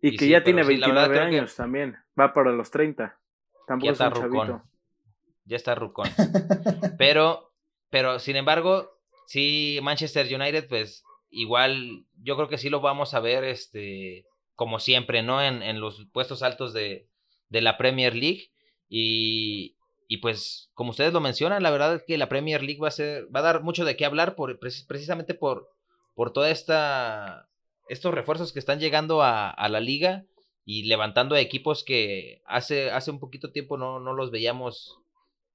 Y, 0.00 0.16
que 0.16 0.28
ya 0.28 0.44
tiene 0.44 0.62
29 0.62 1.18
años 1.18 1.56
también, 1.56 1.96
va 2.18 2.32
para 2.32 2.52
los 2.52 2.70
30. 2.70 3.18
Tampoco 3.66 3.86
ya 3.86 3.92
está 3.92 4.06
es 4.06 4.14
rucón. 4.14 4.62
Ya 5.44 5.56
está 5.56 5.74
rucón. 5.74 6.08
pero, 6.98 7.52
pero, 7.90 8.20
sin 8.20 8.36
embargo, 8.36 8.90
sí, 9.26 9.80
Manchester 9.82 10.26
United, 10.32 10.68
pues 10.68 11.02
igual, 11.28 12.06
yo 12.22 12.36
creo 12.36 12.48
que 12.48 12.58
sí 12.58 12.70
lo 12.70 12.80
vamos 12.80 13.14
a 13.14 13.20
ver, 13.20 13.42
este, 13.42 14.24
como 14.54 14.78
siempre, 14.78 15.24
¿no? 15.24 15.42
En, 15.42 15.62
en 15.62 15.80
los 15.80 16.06
puestos 16.12 16.44
altos 16.44 16.72
de, 16.72 17.08
de 17.48 17.60
la 17.60 17.76
Premier 17.76 18.14
League. 18.14 18.50
Y, 18.88 19.76
y 20.12 20.18
pues, 20.18 20.70
como 20.74 20.90
ustedes 20.90 21.14
lo 21.14 21.22
mencionan, 21.22 21.62
la 21.62 21.70
verdad 21.70 21.94
es 21.94 22.02
que 22.02 22.18
la 22.18 22.28
Premier 22.28 22.62
League 22.62 22.82
va 22.82 22.88
a 22.88 22.90
ser, 22.90 23.34
va 23.34 23.40
a 23.40 23.44
dar 23.44 23.62
mucho 23.62 23.86
de 23.86 23.96
qué 23.96 24.04
hablar 24.04 24.34
por, 24.34 24.58
precisamente 24.58 25.32
por, 25.32 25.70
por 26.14 26.34
estos 27.88 28.14
refuerzos 28.14 28.52
que 28.52 28.58
están 28.58 28.78
llegando 28.78 29.22
a, 29.22 29.54
la 29.70 29.80
liga 29.80 30.26
y 30.66 30.82
levantando 30.82 31.34
equipos 31.34 31.82
que 31.82 32.42
hace, 32.44 32.90
hace 32.90 33.10
un 33.10 33.20
poquito 33.20 33.52
tiempo 33.52 33.78
no, 33.78 34.00
no 34.00 34.12
los 34.12 34.30
veíamos 34.30 34.98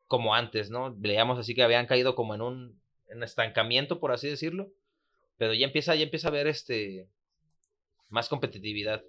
como 0.07 0.33
antes, 0.33 0.71
¿no? 0.71 0.91
Veíamos 0.97 1.37
así 1.37 1.53
que 1.53 1.61
habían 1.61 1.85
caído 1.85 2.15
como 2.15 2.33
en 2.33 2.41
un 2.41 2.81
estancamiento, 3.21 3.99
por 3.99 4.11
así 4.11 4.27
decirlo. 4.27 4.71
Pero 5.37 5.53
ya 5.53 5.67
empieza, 5.67 5.93
ya 5.93 6.01
empieza 6.01 6.29
a 6.29 6.31
haber 6.31 6.47
este 6.47 7.07
más 8.09 8.27
competitividad. 8.27 9.03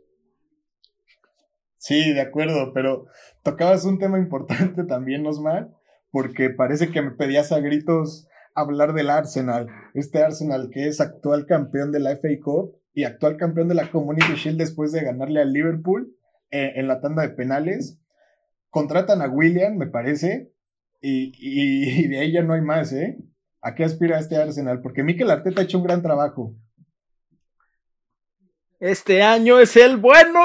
Sí, 1.78 2.12
de 2.12 2.20
acuerdo, 2.20 2.72
pero 2.74 3.06
tocabas 3.42 3.84
un 3.84 3.98
tema 3.98 4.18
importante 4.18 4.84
también, 4.84 5.26
Osmar, 5.26 5.70
porque 6.10 6.50
parece 6.50 6.90
que 6.90 7.02
me 7.02 7.12
pedías 7.12 7.52
a 7.52 7.60
gritos 7.60 8.28
hablar 8.54 8.92
del 8.92 9.10
Arsenal. 9.10 9.68
Este 9.94 10.22
Arsenal 10.22 10.70
que 10.72 10.88
es 10.88 11.00
actual 11.00 11.46
campeón 11.46 11.92
de 11.92 12.00
la 12.00 12.16
FA 12.16 12.28
Cup 12.42 12.76
y 12.92 13.04
actual 13.04 13.36
campeón 13.36 13.68
de 13.68 13.74
la 13.76 13.90
Community 13.90 14.34
Shield 14.34 14.58
después 14.58 14.90
de 14.92 15.02
ganarle 15.02 15.40
al 15.40 15.52
Liverpool 15.52 16.16
eh, 16.50 16.72
en 16.76 16.88
la 16.88 17.00
tanda 17.00 17.22
de 17.22 17.30
penales. 17.30 18.00
Contratan 18.70 19.22
a 19.22 19.28
William, 19.28 19.76
me 19.76 19.86
parece, 19.86 20.52
y, 21.00 21.32
y, 21.38 22.08
de 22.08 22.18
ahí 22.18 22.32
ya 22.32 22.42
no 22.42 22.54
hay 22.54 22.60
más, 22.60 22.92
¿eh? 22.92 23.18
¿A 23.60 23.74
qué 23.74 23.84
aspira 23.84 24.18
este 24.18 24.36
Arsenal? 24.36 24.80
Porque 24.82 25.02
Mikel 25.02 25.30
Arteta 25.30 25.60
ha 25.60 25.64
hecho 25.64 25.78
un 25.78 25.84
gran 25.84 26.02
trabajo. 26.02 26.54
Este 28.80 29.22
año 29.22 29.58
es 29.58 29.76
el 29.76 29.96
bueno. 29.96 30.40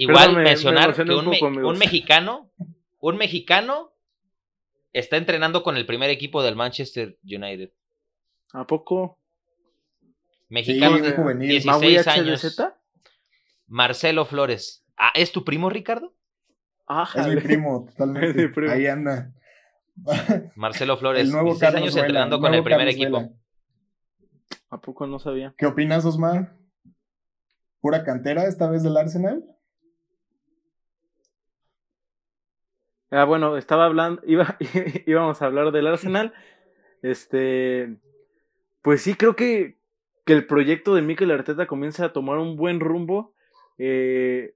Igual 0.00 0.34
mencionar 0.34 0.94
que 0.94 1.02
un, 1.02 1.78
mexicano, 1.78 2.50
un 3.00 3.16
mexicano 3.18 3.92
está 4.94 5.18
entrenando 5.18 5.62
con 5.62 5.76
el 5.76 5.84
primer 5.84 6.08
equipo 6.08 6.42
del 6.42 6.56
Manchester 6.56 7.18
United. 7.22 7.70
¿A 8.54 8.66
poco? 8.66 9.18
Mexicano 10.48 10.96
de 10.98 11.34
16 11.34 12.06
años. 12.06 12.62
Marcelo 13.66 14.24
Flores. 14.24 14.86
Ah, 14.96 15.12
¿es 15.14 15.32
tu 15.32 15.44
primo, 15.44 15.68
Ricardo? 15.68 16.14
Ah, 16.88 17.06
es 17.14 17.26
mi 17.26 17.36
primo, 17.36 17.84
totalmente. 17.90 18.50
Ahí 18.70 18.86
anda. 18.86 19.34
Marcelo 20.56 20.96
Flores, 20.96 21.24
el 21.24 21.30
nuevo 21.30 21.50
16 21.50 21.74
años 21.74 21.96
entrenando 21.96 22.40
con 22.40 22.54
el 22.54 22.62
primer 22.62 22.88
equipo. 22.88 23.34
¿A 24.70 24.80
poco 24.80 25.06
no 25.06 25.18
sabía? 25.18 25.52
¿Qué 25.58 25.66
opinas, 25.66 26.06
Osmar? 26.06 26.56
¿Pura 27.82 28.02
cantera 28.02 28.46
esta 28.46 28.70
vez 28.70 28.82
del 28.82 28.96
Arsenal? 28.96 29.44
Ah, 33.10 33.24
bueno, 33.24 33.56
estaba 33.56 33.86
hablando, 33.86 34.22
iba, 34.24 34.56
íbamos 35.06 35.42
a 35.42 35.46
hablar 35.46 35.72
del 35.72 35.88
Arsenal. 35.88 36.32
Este, 37.02 37.96
pues 38.82 39.02
sí, 39.02 39.14
creo 39.14 39.34
que, 39.34 39.78
que 40.24 40.32
el 40.32 40.46
proyecto 40.46 40.94
de 40.94 41.02
Mikel 41.02 41.32
Arteta 41.32 41.66
comienza 41.66 42.06
a 42.06 42.12
tomar 42.12 42.38
un 42.38 42.56
buen 42.56 42.78
rumbo. 42.78 43.34
Eh, 43.78 44.54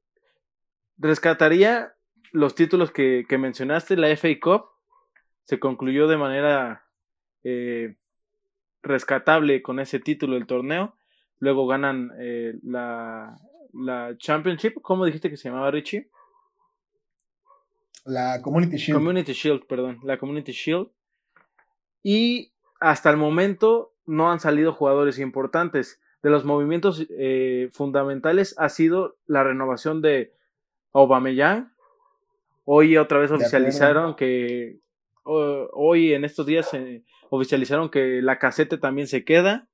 rescataría 0.99 1.95
los 2.31 2.55
títulos 2.55 2.93
que, 2.93 3.27
mencionaste, 3.31 3.97
la 3.97 4.09
FA 4.11 4.29
Cup 4.41 4.67
se 5.45 5.59
concluyó 5.59 6.07
de 6.07 6.17
manera 6.17 6.87
eh, 7.43 7.97
rescatable 8.83 9.63
con 9.63 9.81
ese 9.81 9.99
título 9.99 10.35
del 10.35 10.47
torneo. 10.47 10.97
Luego 11.41 11.67
ganan 11.67 12.13
eh, 12.19 12.55
la, 12.63 13.37
la 13.73 14.17
Championship. 14.17 14.81
¿Cómo 14.81 15.05
dijiste 15.05 15.29
que 15.29 15.37
se 15.37 15.49
llamaba 15.49 15.73
Richie? 15.73 16.09
La 18.05 18.43
Community 18.43 18.77
Shield. 18.77 18.99
Community 18.99 19.33
Shield, 19.33 19.67
perdón. 19.67 19.99
La 20.03 20.19
Community 20.19 20.53
Shield. 20.53 20.89
Y 22.03 22.53
hasta 22.81 23.11
el 23.11 23.17
momento 23.17 23.95
no 24.07 24.31
han 24.31 24.41
salido 24.41 24.73
jugadores 24.73 25.19
importantes. 25.19 26.01
De 26.23 26.31
los 26.31 26.45
movimientos 26.45 27.07
eh, 27.11 27.69
fundamentales 27.73 28.55
ha 28.59 28.69
sido 28.69 29.17
la 29.27 29.43
renovación 29.43 30.03
de 30.03 30.33
Aubameyang. 30.93 31.73
Hoy 32.65 32.97
otra 32.97 33.19
vez 33.19 33.31
oficializaron 33.31 34.17
que 34.17 34.79
hoy 35.25 36.15
en 36.15 36.25
estos 36.25 36.47
días 36.47 36.71
oficializaron 37.31 37.91
que 37.91 38.21
la 38.23 38.39
casete 38.39 38.79
también 38.79 39.07
se 39.07 39.25
queda. 39.25 39.69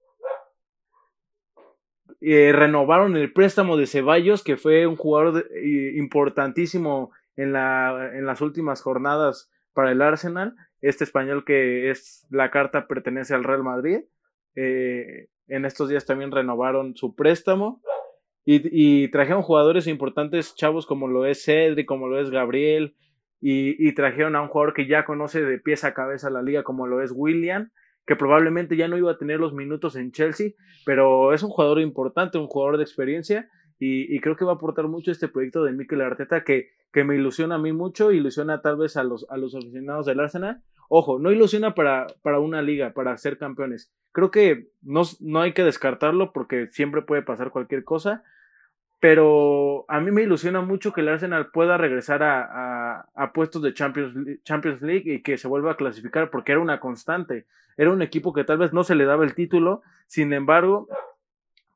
Eh, 2.20 2.52
renovaron 2.52 3.16
el 3.16 3.32
préstamo 3.32 3.76
de 3.76 3.86
Ceballos, 3.86 4.42
que 4.42 4.56
fue 4.56 4.86
un 4.86 4.96
jugador 4.96 5.48
importantísimo 5.94 7.12
en, 7.36 7.52
la, 7.52 8.10
en 8.14 8.26
las 8.26 8.40
últimas 8.40 8.82
jornadas 8.82 9.50
para 9.72 9.92
el 9.92 10.02
Arsenal. 10.02 10.54
Este 10.80 11.04
español 11.04 11.44
que 11.44 11.90
es 11.90 12.26
la 12.30 12.50
carta 12.50 12.86
pertenece 12.86 13.34
al 13.34 13.44
Real 13.44 13.62
Madrid. 13.62 14.00
Eh, 14.56 15.28
en 15.48 15.64
estos 15.64 15.88
días 15.88 16.06
también 16.06 16.30
renovaron 16.30 16.96
su 16.96 17.14
préstamo. 17.14 17.82
Y, 18.52 19.08
trajeron 19.08 19.42
jugadores 19.42 19.86
importantes, 19.86 20.56
chavos 20.56 20.84
como 20.84 21.06
lo 21.06 21.24
es 21.24 21.44
Cedric, 21.44 21.86
como 21.86 22.08
lo 22.08 22.18
es 22.18 22.30
Gabriel, 22.30 22.96
y, 23.40 23.76
y, 23.86 23.94
trajeron 23.94 24.34
a 24.34 24.42
un 24.42 24.48
jugador 24.48 24.74
que 24.74 24.88
ya 24.88 25.04
conoce 25.04 25.44
de 25.44 25.58
pies 25.60 25.84
a 25.84 25.94
cabeza 25.94 26.30
la 26.30 26.42
liga, 26.42 26.64
como 26.64 26.88
lo 26.88 27.00
es 27.00 27.12
William, 27.14 27.70
que 28.06 28.16
probablemente 28.16 28.76
ya 28.76 28.88
no 28.88 28.98
iba 28.98 29.12
a 29.12 29.18
tener 29.18 29.38
los 29.38 29.52
minutos 29.52 29.94
en 29.94 30.10
Chelsea, 30.10 30.52
pero 30.84 31.32
es 31.32 31.44
un 31.44 31.50
jugador 31.50 31.80
importante, 31.80 32.38
un 32.38 32.48
jugador 32.48 32.78
de 32.78 32.82
experiencia, 32.82 33.48
y, 33.82 34.20
creo 34.20 34.36
que 34.36 34.44
va 34.44 34.52
a 34.52 34.54
aportar 34.56 34.88
mucho 34.88 35.10
este 35.10 35.26
proyecto 35.26 35.64
de 35.64 35.72
Mikel 35.72 36.02
Arteta, 36.02 36.44
que, 36.44 36.68
que 36.92 37.02
me 37.02 37.16
ilusiona 37.16 37.54
a 37.54 37.58
mí 37.58 37.72
mucho, 37.72 38.12
ilusiona 38.12 38.60
tal 38.60 38.76
vez 38.76 38.98
a 38.98 39.04
los, 39.04 39.26
a 39.30 39.38
los 39.38 39.54
aficionados 39.54 40.04
del 40.04 40.20
Arsenal. 40.20 40.62
Ojo, 40.90 41.18
no 41.18 41.32
ilusiona 41.32 41.74
para, 41.74 42.06
para 42.20 42.40
una 42.40 42.60
liga, 42.60 42.92
para 42.92 43.16
ser 43.16 43.38
campeones. 43.38 43.90
Creo 44.12 44.30
que 44.30 44.68
no, 44.82 45.02
no 45.20 45.40
hay 45.40 45.54
que 45.54 45.64
descartarlo 45.64 46.34
porque 46.34 46.68
siempre 46.72 47.00
puede 47.00 47.22
pasar 47.22 47.52
cualquier 47.52 47.82
cosa, 47.82 48.22
pero 49.00 49.86
a 49.88 49.98
mí 50.00 50.10
me 50.10 50.24
ilusiona 50.24 50.60
mucho 50.60 50.92
que 50.92 51.00
el 51.00 51.08
Arsenal 51.08 51.50
pueda 51.50 51.78
regresar 51.78 52.22
a, 52.22 53.06
a, 53.14 53.32
puestos 53.32 53.62
de 53.62 53.72
Champions, 53.72 54.42
Champions, 54.44 54.82
League 54.82 55.10
y 55.10 55.22
que 55.22 55.38
se 55.38 55.48
vuelva 55.48 55.72
a 55.72 55.76
clasificar 55.76 56.28
porque 56.28 56.52
era 56.52 56.60
una 56.60 56.80
constante. 56.80 57.46
Era 57.78 57.92
un 57.92 58.02
equipo 58.02 58.34
que 58.34 58.44
tal 58.44 58.58
vez 58.58 58.74
no 58.74 58.84
se 58.84 58.94
le 58.94 59.06
daba 59.06 59.24
el 59.24 59.34
título, 59.34 59.80
sin 60.06 60.34
embargo, 60.34 60.86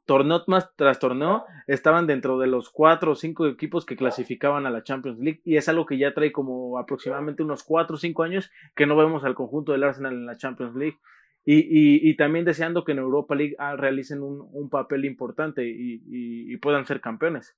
torneo 0.04 0.42
más 0.46 0.70
tras 0.76 0.98
torneo 0.98 1.44
estaban 1.66 2.06
dentro 2.06 2.38
de 2.38 2.46
los 2.46 2.70
cuatro 2.70 3.12
o 3.12 3.14
cinco 3.14 3.46
equipos 3.46 3.86
que 3.86 3.96
clasificaban 3.96 4.66
a 4.66 4.70
la 4.70 4.82
Champions 4.82 5.18
League 5.18 5.40
y 5.44 5.56
es 5.56 5.68
algo 5.68 5.86
que 5.86 5.98
ya 5.98 6.14
trae 6.14 6.32
como 6.32 6.78
aproximadamente 6.78 7.42
unos 7.42 7.62
cuatro 7.62 7.96
o 7.96 7.98
cinco 7.98 8.22
años 8.22 8.50
que 8.74 8.86
no 8.86 8.96
vemos 8.96 9.24
al 9.24 9.34
conjunto 9.34 9.72
del 9.72 9.84
Arsenal 9.84 10.12
en 10.12 10.26
la 10.26 10.36
Champions 10.36 10.74
League. 10.76 10.98
Y, 11.46 12.08
y, 12.08 12.16
también 12.16 12.46
deseando 12.46 12.84
que 12.84 12.92
en 12.92 12.98
Europa 12.98 13.34
League 13.34 13.54
ah, 13.58 13.76
realicen 13.76 14.22
un, 14.22 14.48
un, 14.50 14.70
papel 14.70 15.04
importante 15.04 15.68
y, 15.68 16.00
y, 16.06 16.56
puedan 16.56 16.86
ser 16.86 17.02
campeones. 17.02 17.54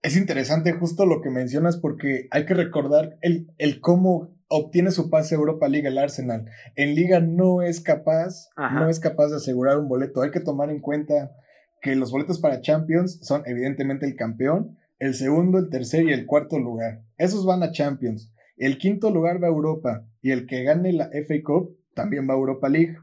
Es 0.00 0.16
interesante 0.16 0.72
justo 0.74 1.06
lo 1.06 1.20
que 1.20 1.30
mencionas 1.30 1.76
porque 1.76 2.28
hay 2.30 2.46
que 2.46 2.54
recordar 2.54 3.16
el, 3.20 3.48
el 3.58 3.80
cómo 3.80 4.36
obtiene 4.56 4.90
su 4.92 5.10
pase 5.10 5.34
a 5.34 5.38
Europa 5.38 5.68
League 5.68 5.88
el 5.88 5.98
Arsenal. 5.98 6.46
En 6.76 6.94
Liga 6.94 7.20
no 7.20 7.62
es 7.62 7.80
capaz, 7.80 8.50
no 8.56 8.88
es 8.88 9.00
capaz 9.00 9.28
de 9.28 9.36
asegurar 9.36 9.78
un 9.78 9.88
boleto. 9.88 10.22
Hay 10.22 10.30
que 10.30 10.40
tomar 10.40 10.70
en 10.70 10.80
cuenta 10.80 11.32
que 11.80 11.96
los 11.96 12.12
boletos 12.12 12.38
para 12.38 12.60
Champions 12.60 13.18
son 13.22 13.42
evidentemente 13.46 14.06
el 14.06 14.14
campeón, 14.14 14.78
el 14.98 15.14
segundo, 15.14 15.58
el 15.58 15.70
tercer 15.70 16.04
y 16.08 16.12
el 16.12 16.26
cuarto 16.26 16.58
lugar. 16.58 17.02
Esos 17.18 17.44
van 17.44 17.62
a 17.62 17.72
Champions. 17.72 18.32
El 18.56 18.78
quinto 18.78 19.10
lugar 19.10 19.42
va 19.42 19.48
a 19.48 19.50
Europa 19.50 20.06
y 20.22 20.30
el 20.30 20.46
que 20.46 20.62
gane 20.62 20.92
la 20.92 21.10
FA 21.10 21.34
Cup 21.44 21.76
también 21.94 22.28
va 22.28 22.34
a 22.34 22.36
Europa 22.36 22.68
League. 22.68 22.96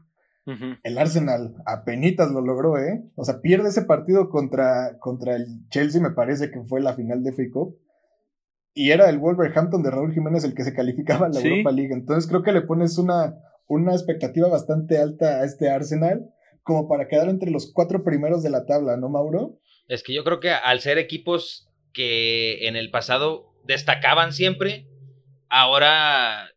El 0.82 0.98
Arsenal 0.98 1.54
apenas 1.66 2.30
lo 2.32 2.40
logró, 2.40 2.78
¿eh? 2.78 3.04
O 3.14 3.24
sea, 3.24 3.40
pierde 3.40 3.68
ese 3.68 3.82
partido 3.82 4.28
contra, 4.30 4.98
contra 4.98 5.36
el 5.36 5.68
Chelsea, 5.68 6.00
me 6.00 6.10
parece 6.10 6.50
que 6.50 6.62
fue 6.62 6.80
la 6.80 6.94
final 6.94 7.22
de 7.22 7.32
FA 7.32 7.44
Cup. 7.52 7.76
Y 8.74 8.90
era 8.90 9.10
el 9.10 9.18
Wolverhampton 9.18 9.82
de 9.82 9.90
Raúl 9.90 10.14
Jiménez 10.14 10.44
el 10.44 10.54
que 10.54 10.64
se 10.64 10.74
calificaba 10.74 11.26
a 11.26 11.28
la 11.28 11.40
Europa 11.40 11.72
League. 11.72 11.92
Entonces 11.92 12.28
creo 12.28 12.42
que 12.42 12.52
le 12.52 12.62
pones 12.62 12.96
una, 12.98 13.34
una 13.66 13.92
expectativa 13.92 14.48
bastante 14.48 14.98
alta 14.98 15.40
a 15.40 15.44
este 15.44 15.70
Arsenal, 15.70 16.30
como 16.62 16.88
para 16.88 17.08
quedar 17.08 17.28
entre 17.28 17.50
los 17.50 17.72
cuatro 17.72 18.04
primeros 18.04 18.42
de 18.42 18.50
la 18.50 18.64
tabla, 18.64 18.96
¿no, 18.96 19.08
Mauro? 19.08 19.58
Es 19.88 20.02
que 20.02 20.14
yo 20.14 20.24
creo 20.24 20.40
que 20.40 20.50
al 20.50 20.80
ser 20.80 20.98
equipos 20.98 21.68
que 21.92 22.66
en 22.66 22.76
el 22.76 22.90
pasado 22.90 23.52
destacaban 23.64 24.32
siempre, 24.32 24.86
ahora 25.48 26.48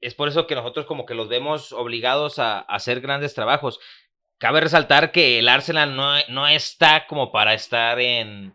es 0.00 0.14
por 0.14 0.28
eso 0.28 0.46
que 0.46 0.54
nosotros 0.54 0.86
como 0.86 1.06
que 1.06 1.14
los 1.14 1.28
vemos 1.28 1.72
obligados 1.72 2.38
a, 2.38 2.60
hacer 2.60 3.00
grandes 3.00 3.34
trabajos. 3.34 3.80
Cabe 4.38 4.60
resaltar 4.60 5.12
que 5.12 5.38
el 5.38 5.48
Arsenal 5.48 5.96
no, 5.96 6.12
no 6.28 6.46
está 6.46 7.06
como 7.06 7.32
para 7.32 7.54
estar 7.54 7.98
en, 8.00 8.54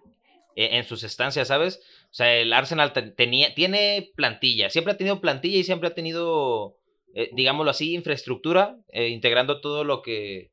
en, 0.59 0.83
sus 0.83 1.03
estancias, 1.03 1.47
¿sabes? 1.47 1.81
O 2.05 2.13
sea, 2.13 2.35
el 2.35 2.51
Arsenal 2.51 2.91
tenía, 3.15 3.53
tiene 3.55 4.11
plantilla, 4.15 4.69
siempre 4.69 4.93
ha 4.93 4.97
tenido 4.97 5.21
plantilla 5.21 5.57
y 5.57 5.63
siempre 5.63 5.87
ha 5.87 5.95
tenido, 5.95 6.75
eh, 7.13 7.29
digámoslo 7.33 7.71
así, 7.71 7.93
infraestructura, 7.93 8.77
eh, 8.91 9.07
integrando 9.07 9.61
todo 9.61 9.83
lo 9.83 10.01
que, 10.01 10.51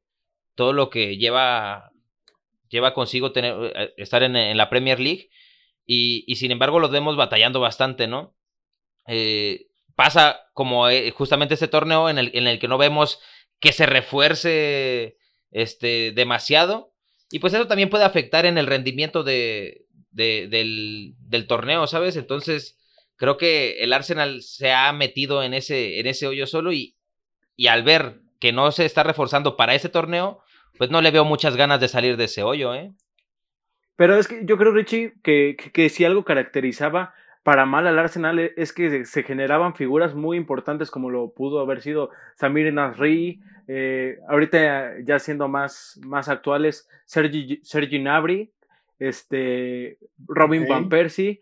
todo 0.55 0.73
lo 0.73 0.91
que 0.91 1.17
lleva, 1.17 1.91
lleva 2.69 2.95
consigo 2.95 3.33
tener, 3.33 3.73
eh, 3.75 3.95
estar 3.97 4.23
en, 4.23 4.57
la 4.57 4.71
Premier 4.71 5.01
League. 5.01 5.31
Y, 5.85 6.35
sin 6.37 6.51
embargo 6.51 6.81
los 6.81 6.91
vemos 6.91 7.17
batallando 7.17 7.61
bastante, 7.61 8.07
¿no? 8.07 8.35
Pasa 9.95 10.41
como 10.53 10.87
justamente 11.15 11.55
este 11.55 11.69
torneo 11.69 12.11
en 12.11 12.19
el, 12.19 12.31
en 12.35 12.49
el 12.49 12.59
que 12.59 12.69
no 12.69 12.77
vemos 12.77 13.21
que 13.61 13.73
se 13.73 13.87
refuerce 13.87 15.17
este, 15.53 16.13
demasiado. 16.13 16.93
Y 17.31 17.39
pues 17.39 17.55
eso 17.55 17.67
también 17.67 17.89
puede 17.89 18.05
afectar 18.05 18.47
en 18.47 18.59
el 18.59 18.67
rendimiento 18.67 19.23
de, 19.23 19.86
del, 20.17 21.47
torneo, 21.47 21.87
¿sabes? 21.87 22.17
Entonces, 22.17 22.79
creo 23.17 23.37
que 23.37 23.83
el 23.83 23.93
Arsenal 23.93 24.43
se 24.43 24.73
ha 24.73 24.93
metido 24.93 25.43
en 25.43 25.55
ese, 25.55 26.01
en 26.01 26.07
ese 26.07 26.27
hoyo 26.27 26.47
solo 26.47 26.73
y, 26.73 26.97
y 27.55 27.69
al 27.69 27.83
ver 27.83 28.21
que 28.41 28.53
no 28.53 28.73
se 28.73 28.85
está 28.85 29.03
reforzando 29.03 29.57
para 29.57 29.75
ese 29.75 29.89
torneo, 29.89 30.41
pues 30.79 30.91
no 30.91 31.01
le 31.01 31.11
veo 31.11 31.25
muchas 31.25 31.57
ganas 31.57 31.81
de 31.81 31.89
salir 31.89 32.17
de 32.17 32.25
ese 32.25 32.43
hoyo, 32.43 32.75
¿eh? 32.75 32.93
Pero 33.97 34.19
es 34.19 34.29
que 34.29 34.43
yo 34.45 34.59
creo, 34.59 34.73
Richie, 34.73 35.15
que, 35.23 35.57
que, 35.59 35.73
que 35.73 35.89
si 35.89 36.05
algo 36.05 36.25
caracterizaba 36.25 37.15
para 37.47 37.65
mal 37.65 37.87
al 37.87 37.99
Arsenal 37.99 38.41
e, 38.41 38.53
es 38.57 38.73
que 38.73 39.05
se 39.05 39.23
generaban 39.23 39.75
figuras 39.75 40.15
muy 40.15 40.37
importantes 40.37 40.91
como 40.91 41.11
lo 41.11 41.33
pudo 41.33 41.61
haber 41.61 41.81
sido 41.81 42.11
Samir 42.35 42.75
Nasri, 42.75 43.41
eh, 43.69 44.19
ahorita 44.29 45.01
ya 45.05 45.19
siendo 45.21 45.47
más, 45.47 45.99
más 46.05 46.29
actuales, 46.29 46.89
Sergi, 47.05 47.61
Sergi 47.63 48.01
Nabri, 48.01 48.53
este, 48.99 49.99
Robin 50.27 50.67
Van 50.69 50.89
Persie, 50.89 51.41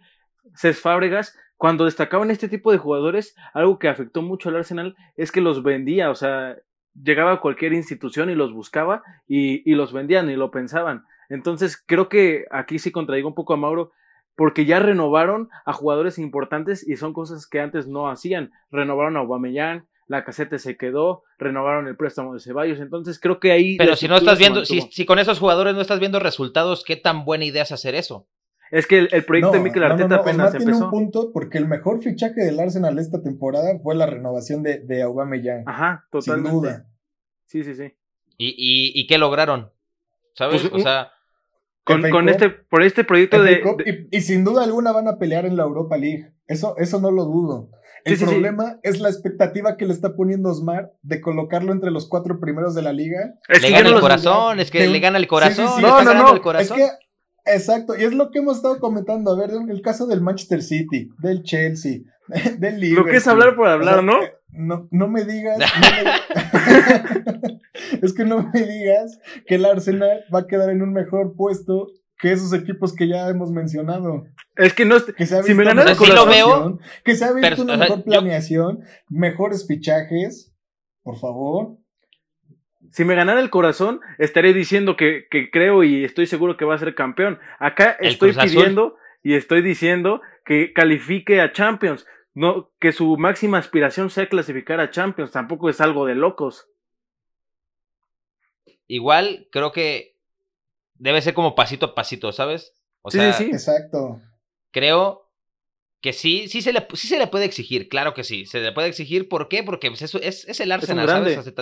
Cés 0.54 0.80
Fábregas. 0.80 1.38
Cuando 1.56 1.84
destacaban 1.84 2.30
este 2.30 2.48
tipo 2.48 2.72
de 2.72 2.78
jugadores, 2.78 3.36
algo 3.52 3.78
que 3.78 3.88
afectó 3.88 4.22
mucho 4.22 4.48
al 4.48 4.56
Arsenal 4.56 4.96
es 5.16 5.32
que 5.32 5.40
los 5.40 5.62
vendía, 5.62 6.10
o 6.10 6.14
sea, 6.14 6.56
llegaba 6.94 7.32
a 7.32 7.40
cualquier 7.40 7.72
institución 7.72 8.28
y 8.30 8.34
los 8.34 8.52
buscaba 8.52 9.02
y, 9.26 9.68
y 9.70 9.74
los 9.74 9.92
vendían 9.92 10.28
y 10.30 10.36
lo 10.36 10.50
pensaban. 10.50 11.04
Entonces, 11.28 11.82
creo 11.84 12.08
que 12.08 12.44
aquí 12.50 12.78
sí 12.78 12.92
contradigo 12.92 13.28
un 13.28 13.34
poco 13.34 13.54
a 13.54 13.56
Mauro 13.56 13.92
porque 14.36 14.64
ya 14.64 14.80
renovaron 14.80 15.48
a 15.64 15.72
jugadores 15.72 16.18
importantes 16.18 16.86
y 16.86 16.96
son 16.96 17.12
cosas 17.12 17.46
que 17.46 17.60
antes 17.60 17.86
no 17.86 18.08
hacían. 18.10 18.52
Renovaron 18.70 19.16
a 19.16 19.20
Aubameyang, 19.20 19.86
la 20.06 20.24
casete 20.24 20.58
se 20.58 20.76
quedó, 20.76 21.22
renovaron 21.38 21.88
el 21.88 21.96
préstamo 21.96 22.34
de 22.34 22.40
Ceballos, 22.40 22.80
entonces 22.80 23.18
creo 23.18 23.40
que 23.40 23.52
ahí... 23.52 23.76
Pero 23.76 23.96
si 23.96 24.08
no 24.08 24.16
estás 24.16 24.38
viendo, 24.38 24.64
si, 24.64 24.82
si, 24.90 25.06
con 25.06 25.18
esos 25.18 25.38
jugadores 25.38 25.74
no 25.74 25.80
estás 25.80 26.00
viendo 26.00 26.20
resultados, 26.20 26.84
¿qué 26.84 26.96
tan 26.96 27.24
buena 27.24 27.44
idea 27.44 27.62
es 27.62 27.72
hacer 27.72 27.94
eso? 27.94 28.28
Es 28.70 28.86
que 28.86 28.98
el, 29.10 29.24
proyecto 29.24 29.52
de 29.52 29.60
Mikel 29.60 29.84
Arteta 29.84 30.16
apenas 30.16 30.52
empezó. 30.54 30.70
tiene 30.70 30.84
un 30.84 30.90
punto 30.90 31.30
porque 31.32 31.58
el 31.58 31.68
mejor 31.68 32.02
fichaje 32.02 32.40
del 32.40 32.58
Arsenal 32.58 32.98
esta 32.98 33.22
temporada 33.22 33.78
fue 33.78 33.94
la 33.94 34.06
renovación 34.06 34.62
de, 34.62 34.80
de 34.80 35.02
Aubameyang. 35.02 35.64
Ajá, 35.66 36.06
totalmente. 36.10 36.50
Sin 36.50 36.60
duda. 36.60 36.86
Sí, 37.44 37.62
sí, 37.62 37.74
sí. 37.74 37.94
¿Y, 38.36 38.48
y, 38.48 39.00
y 39.00 39.06
qué 39.06 39.18
lograron? 39.18 39.70
¿Sabes? 40.34 40.62
Pues, 40.62 40.72
o 40.72 40.78
sea... 40.84 41.10
Con, 41.84 42.30
este, 42.30 42.48
por 42.48 42.82
este 42.82 43.04
proyecto 43.04 43.42
de, 43.42 44.08
Y, 44.10 44.22
sin 44.22 44.42
duda 44.42 44.64
alguna 44.64 44.90
van 44.90 45.06
a 45.06 45.18
pelear 45.18 45.44
en 45.44 45.56
la 45.58 45.64
Europa 45.64 45.98
League. 45.98 46.32
Eso, 46.46 46.76
eso 46.78 47.00
no 47.00 47.10
lo 47.10 47.24
dudo. 47.24 47.70
El 48.04 48.18
problema 48.18 48.78
es 48.82 49.00
la 49.00 49.08
expectativa 49.08 49.76
que 49.76 49.86
le 49.86 49.94
está 49.94 50.14
poniendo 50.14 50.50
Osmar 50.50 50.92
de 51.02 51.22
colocarlo 51.22 51.72
entre 51.72 51.90
los 51.90 52.06
cuatro 52.06 52.38
primeros 52.38 52.74
de 52.74 52.82
la 52.82 52.92
liga. 52.92 53.34
le 53.48 53.70
gana 53.70 53.88
el 53.88 54.00
corazón, 54.00 54.60
es 54.60 54.70
que 54.70 54.86
le 54.86 55.00
gana 55.00 55.18
el 55.18 55.26
corazón. 55.26 55.80
no, 55.80 56.02
no, 56.02 56.14
no. 56.14 56.58
Es 56.58 56.70
que, 56.70 56.86
exacto, 57.46 57.96
y 57.96 58.04
es 58.04 58.12
lo 58.12 58.30
que 58.30 58.40
hemos 58.40 58.56
estado 58.56 58.78
comentando. 58.78 59.32
A 59.32 59.38
ver, 59.38 59.50
el 59.52 59.80
caso 59.80 60.06
del 60.06 60.20
Manchester 60.20 60.62
City, 60.62 61.08
del 61.18 61.42
Chelsea, 61.42 62.00
del 62.58 62.78
Liverpool. 62.78 63.06
Lo 63.06 63.10
que 63.10 63.16
es 63.16 63.26
hablar 63.26 63.56
por 63.56 63.68
hablar, 63.68 64.04
¿no? 64.04 64.18
No, 64.50 64.86
no 64.90 65.08
me 65.08 65.24
digas. 65.24 65.58
es 68.02 68.12
que 68.12 68.24
no 68.24 68.50
me 68.52 68.62
digas 68.62 69.18
que 69.46 69.54
el 69.56 69.64
Arsenal 69.64 70.24
va 70.32 70.40
a 70.40 70.46
quedar 70.46 70.70
en 70.70 70.82
un 70.82 70.92
mejor 70.92 71.34
puesto 71.36 71.88
que 72.24 72.32
esos 72.32 72.54
equipos 72.54 72.96
que 72.96 73.06
ya 73.06 73.28
hemos 73.28 73.50
mencionado. 73.50 74.24
Es 74.56 74.72
que 74.72 74.86
no 74.86 74.96
que 75.04 75.26
se 75.26 75.36
ha 75.36 75.42
visto 75.42 76.06
si 76.06 76.10
lo 76.10 76.24
veo, 76.24 76.78
que 77.04 77.16
se 77.16 77.26
ha 77.26 77.32
visto 77.34 77.60
una 77.60 77.76
mejor 77.76 78.02
planeación, 78.02 78.80
mejores 79.10 79.66
fichajes, 79.66 80.50
por 81.02 81.18
favor. 81.18 81.76
Si 82.90 83.04
me 83.04 83.14
ganara 83.14 83.40
el 83.40 83.50
corazón, 83.50 84.00
estaré 84.16 84.54
diciendo 84.54 84.96
que, 84.96 85.26
que 85.30 85.50
creo 85.50 85.84
y 85.84 86.02
estoy 86.02 86.24
seguro 86.24 86.56
que 86.56 86.64
va 86.64 86.76
a 86.76 86.78
ser 86.78 86.94
campeón. 86.94 87.38
Acá 87.58 87.98
estoy 88.00 88.32
pidiendo 88.32 88.96
y 89.22 89.34
estoy 89.34 89.60
diciendo 89.60 90.22
que 90.46 90.72
califique 90.72 91.42
a 91.42 91.52
Champions. 91.52 92.06
No, 92.32 92.70
que 92.80 92.92
su 92.92 93.18
máxima 93.18 93.58
aspiración 93.58 94.08
sea 94.08 94.30
clasificar 94.30 94.80
a 94.80 94.90
Champions. 94.90 95.30
Tampoco 95.30 95.68
es 95.68 95.82
algo 95.82 96.06
de 96.06 96.14
locos 96.14 96.70
igual 98.86 99.48
creo 99.50 99.72
que 99.72 100.13
debe 100.94 101.22
ser 101.22 101.34
como 101.34 101.54
pasito 101.54 101.86
a 101.86 101.94
pasito, 101.94 102.32
¿sabes? 102.32 102.72
O 103.02 103.10
sí, 103.10 103.18
sea, 103.18 103.32
sí, 103.32 103.44
exacto. 103.44 104.20
Creo 104.70 105.24
que 106.00 106.12
sí, 106.12 106.48
sí 106.48 106.60
se, 106.60 106.72
le, 106.72 106.86
sí 106.94 107.08
se 107.08 107.18
le 107.18 107.26
puede 107.28 107.46
exigir, 107.46 107.88
claro 107.88 108.12
que 108.12 108.24
sí, 108.24 108.44
se 108.44 108.60
le 108.60 108.72
puede 108.72 108.88
exigir, 108.88 109.26
¿por 109.28 109.48
qué? 109.48 109.62
Porque 109.62 109.88
pues, 109.90 110.02
eso 110.02 110.20
es, 110.20 110.46
es 110.46 110.60
el 110.60 110.70
Arsenal, 110.70 111.08
¿sabes? 111.08 111.54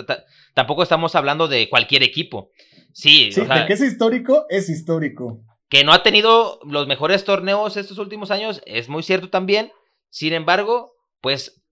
tampoco 0.53 0.83
estamos 0.83 1.15
hablando 1.15 1.47
de 1.47 1.69
cualquier 1.69 2.03
equipo. 2.03 2.51
Sí, 2.91 3.31
sí 3.31 3.41
de 3.41 3.65
que 3.65 3.73
es 3.73 3.81
histórico, 3.81 4.45
es 4.49 4.69
histórico. 4.69 5.41
Que 5.69 5.85
no 5.85 5.93
ha 5.93 6.03
tenido 6.03 6.59
los 6.65 6.87
mejores 6.87 7.23
torneos 7.23 7.77
estos 7.77 7.97
últimos 7.97 8.31
años, 8.31 8.61
es 8.65 8.89
muy 8.89 9.01
cierto 9.01 9.29
también. 9.29 9.71
Sin 10.09 10.33
embargo, 10.33 10.93
pues 11.21 11.63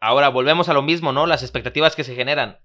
ahora 0.00 0.30
volvemos 0.30 0.70
a 0.70 0.72
lo 0.72 0.80
mismo, 0.80 1.12
¿no? 1.12 1.26
Las 1.26 1.42
expectativas 1.42 1.94
que 1.94 2.04
se 2.04 2.14
generan 2.14 2.58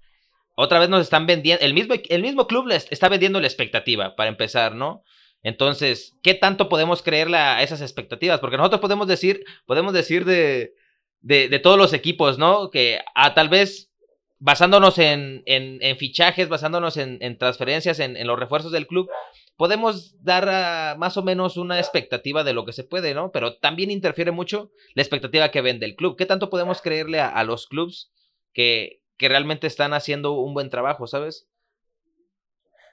otra 0.60 0.78
vez 0.78 0.88
nos 0.88 1.02
están 1.02 1.26
vendiendo, 1.26 1.64
el 1.64 1.74
mismo, 1.74 1.94
el 2.08 2.22
mismo 2.22 2.46
club 2.46 2.66
les 2.66 2.86
está 2.90 3.08
vendiendo 3.08 3.40
la 3.40 3.46
expectativa, 3.46 4.14
para 4.14 4.28
empezar, 4.28 4.74
¿no? 4.74 5.02
Entonces, 5.42 6.18
¿qué 6.22 6.34
tanto 6.34 6.68
podemos 6.68 7.02
creerle 7.02 7.38
a 7.38 7.62
esas 7.62 7.80
expectativas? 7.80 8.40
Porque 8.40 8.58
nosotros 8.58 8.80
podemos 8.80 9.08
decir, 9.08 9.42
podemos 9.64 9.94
decir 9.94 10.26
de, 10.26 10.74
de, 11.22 11.58
todos 11.60 11.78
los 11.78 11.94
equipos, 11.94 12.38
¿no? 12.38 12.70
Que 12.70 12.98
a, 12.98 13.26
ah, 13.26 13.34
tal 13.34 13.48
vez 13.48 13.90
basándonos 14.38 14.98
en, 14.98 15.42
en, 15.46 15.96
fichajes, 15.96 16.48
basándonos 16.48 16.96
en, 16.96 17.18
en 17.20 17.38
transferencias, 17.38 17.98
en, 18.00 18.26
los 18.26 18.38
refuerzos 18.38 18.72
del 18.72 18.86
club, 18.86 19.08
podemos 19.56 20.22
dar 20.22 20.98
más 20.98 21.16
o 21.16 21.22
menos 21.22 21.56
una 21.56 21.78
expectativa 21.78 22.44
de 22.44 22.54
lo 22.54 22.64
que 22.64 22.72
se 22.72 22.84
puede, 22.84 23.14
¿no? 23.14 23.32
Pero 23.32 23.56
también 23.56 23.90
interfiere 23.90 24.30
mucho 24.30 24.72
la 24.94 25.02
expectativa 25.02 25.50
que 25.50 25.60
vende 25.62 25.86
el 25.86 25.96
club. 25.96 26.16
¿Qué 26.16 26.26
tanto 26.26 26.50
podemos 26.50 26.82
creerle 26.82 27.20
a, 27.20 27.28
a 27.28 27.44
los 27.44 27.66
clubs 27.66 28.12
que, 28.52 28.99
que 29.20 29.28
realmente 29.28 29.66
están 29.66 29.92
haciendo 29.92 30.32
un 30.32 30.54
buen 30.54 30.70
trabajo, 30.70 31.06
¿sabes? 31.06 31.46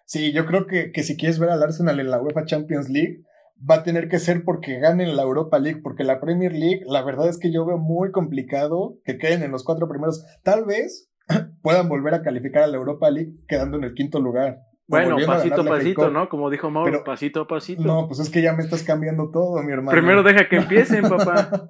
Sí, 0.03 0.33
yo 0.33 0.45
creo 0.45 0.67
que, 0.67 0.91
que 0.91 1.03
si 1.03 1.15
quieres 1.15 1.39
ver 1.39 1.49
al 1.49 1.63
Arsenal 1.63 2.01
en 2.01 2.11
la 2.11 2.21
UEFA 2.21 2.43
Champions 2.43 2.89
League, 2.89 3.21
va 3.57 3.75
a 3.75 3.83
tener 3.83 4.09
que 4.09 4.19
ser 4.19 4.43
porque 4.43 4.77
ganen 4.77 5.15
la 5.15 5.23
Europa 5.23 5.57
League, 5.57 5.79
porque 5.81 6.03
la 6.03 6.19
Premier 6.19 6.51
League, 6.51 6.81
la 6.85 7.01
verdad 7.01 7.29
es 7.29 7.39
que 7.39 7.49
yo 7.49 7.65
veo 7.65 7.77
muy 7.77 8.11
complicado 8.11 8.97
que 9.05 9.17
queden 9.17 9.41
en 9.41 9.51
los 9.51 9.63
cuatro 9.63 9.87
primeros. 9.87 10.25
Tal 10.43 10.65
vez 10.65 11.09
puedan 11.61 11.87
volver 11.87 12.13
a 12.13 12.21
calificar 12.23 12.63
a 12.63 12.67
la 12.67 12.75
Europa 12.75 13.09
League 13.09 13.31
quedando 13.47 13.77
en 13.77 13.85
el 13.85 13.93
quinto 13.93 14.19
lugar. 14.19 14.57
Bueno, 14.85 15.15
pasito 15.25 15.61
a 15.61 15.65
pasito, 15.65 16.09
¿no? 16.09 16.27
Como 16.27 16.49
dijo 16.49 16.69
Mauro, 16.69 17.05
pasito 17.05 17.41
a 17.41 17.47
pasito. 17.47 17.83
No, 17.83 18.07
pues 18.07 18.19
es 18.19 18.29
que 18.29 18.41
ya 18.41 18.51
me 18.51 18.63
estás 18.63 18.83
cambiando 18.83 19.31
todo, 19.31 19.63
mi 19.63 19.71
hermano. 19.71 19.91
Primero 19.91 20.23
deja 20.23 20.49
que 20.49 20.55
empiecen, 20.57 21.07
papá. 21.07 21.67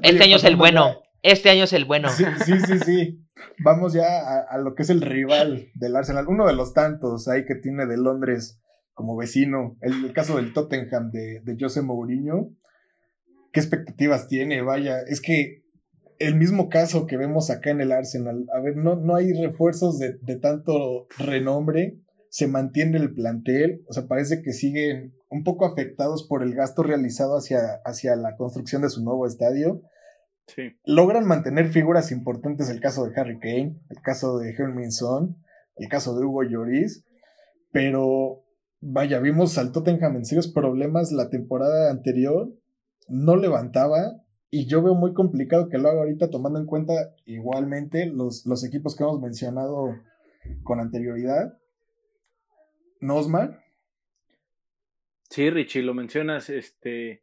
este 0.00 0.22
año 0.22 0.36
es 0.36 0.44
el 0.44 0.54
bueno. 0.54 1.02
Este 1.22 1.50
año 1.50 1.64
es 1.64 1.72
el 1.72 1.84
bueno. 1.84 2.08
Sí, 2.10 2.24
sí, 2.44 2.78
sí. 2.84 3.24
Vamos 3.64 3.92
ya 3.92 4.40
a, 4.40 4.58
lo 4.58 4.74
que 4.74 4.82
es 4.82 4.90
el 4.90 5.00
rival 5.00 5.68
del 5.74 5.96
Arsenal. 5.96 6.26
Uno 6.28 6.46
de 6.46 6.52
los 6.52 6.74
tantos 6.74 7.28
ahí 7.28 7.44
que 7.44 7.54
tiene 7.54 7.86
de 7.86 7.96
Londres 7.96 8.60
como 8.92 9.16
vecino. 9.16 9.76
El, 9.80 10.12
caso 10.12 10.36
del 10.36 10.52
Tottenham 10.52 11.10
de, 11.12 11.40
de 11.44 11.56
José 11.58 11.82
Mourinho. 11.82 12.50
¿Qué 13.52 13.60
expectativas 13.60 14.26
tiene? 14.26 14.62
Vaya, 14.62 15.00
es 15.00 15.20
que 15.20 15.62
el 16.18 16.34
mismo 16.34 16.68
caso 16.68 17.06
que 17.06 17.16
vemos 17.16 17.50
acá 17.50 17.70
en 17.70 17.80
el 17.80 17.92
Arsenal. 17.92 18.46
A 18.52 18.60
ver, 18.60 18.76
no, 18.76 18.96
no 18.96 19.14
hay 19.14 19.32
refuerzos 19.32 19.98
de, 20.00 20.18
de 20.22 20.36
tanto 20.36 21.06
renombre. 21.18 21.98
Se 22.30 22.48
mantiene 22.48 22.98
el 22.98 23.14
plantel. 23.14 23.84
O 23.86 23.92
sea, 23.92 24.08
parece 24.08 24.42
que 24.42 24.52
siguen 24.52 25.14
un 25.28 25.44
poco 25.44 25.66
afectados 25.66 26.26
por 26.26 26.42
el 26.42 26.54
gasto 26.54 26.82
realizado 26.82 27.36
hacia, 27.36 27.80
hacia 27.84 28.16
la 28.16 28.36
construcción 28.36 28.82
de 28.82 28.88
su 28.88 29.04
nuevo 29.04 29.24
estadio 29.26 29.82
Logran 30.84 31.26
mantener 31.26 31.68
figuras 31.68 32.12
importantes, 32.12 32.68
el 32.68 32.80
caso 32.80 33.06
de 33.06 33.18
Harry 33.18 33.38
Kane, 33.38 33.80
el 33.88 34.02
caso 34.02 34.38
de 34.38 34.50
Hermin 34.50 34.92
Son, 34.92 35.36
el 35.76 35.88
caso 35.88 36.18
de 36.18 36.24
Hugo 36.24 36.42
Lloris, 36.42 37.04
pero 37.70 38.44
vaya, 38.80 39.18
vimos 39.20 39.56
al 39.58 39.72
Tottenham 39.72 40.16
en 40.16 40.24
serios 40.24 40.48
problemas 40.48 41.12
la 41.12 41.30
temporada 41.30 41.90
anterior, 41.90 42.52
no 43.08 43.36
levantaba 43.36 44.22
y 44.50 44.66
yo 44.66 44.82
veo 44.82 44.94
muy 44.94 45.14
complicado 45.14 45.68
que 45.68 45.78
lo 45.78 45.88
haga 45.88 46.00
ahorita 46.00 46.30
tomando 46.30 46.58
en 46.58 46.66
cuenta 46.66 47.14
igualmente 47.24 48.06
los, 48.06 48.44
los 48.46 48.64
equipos 48.64 48.94
que 48.94 49.04
hemos 49.04 49.20
mencionado 49.20 49.96
con 50.62 50.80
anterioridad. 50.80 51.58
Nosmar. 53.00 53.64
Sí, 55.30 55.48
Richie, 55.48 55.82
lo 55.82 55.94
mencionas, 55.94 56.50
este, 56.50 57.22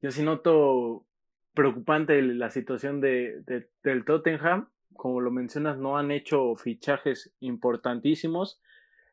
yo 0.00 0.10
sí 0.10 0.22
noto 0.22 1.06
preocupante 1.54 2.20
la 2.20 2.50
situación 2.50 3.00
de, 3.00 3.66
del 3.82 4.04
Tottenham. 4.04 4.68
Como 4.94 5.20
lo 5.20 5.30
mencionas, 5.30 5.78
no 5.78 5.96
han 5.98 6.10
hecho 6.10 6.54
fichajes 6.56 7.34
importantísimos. 7.40 8.60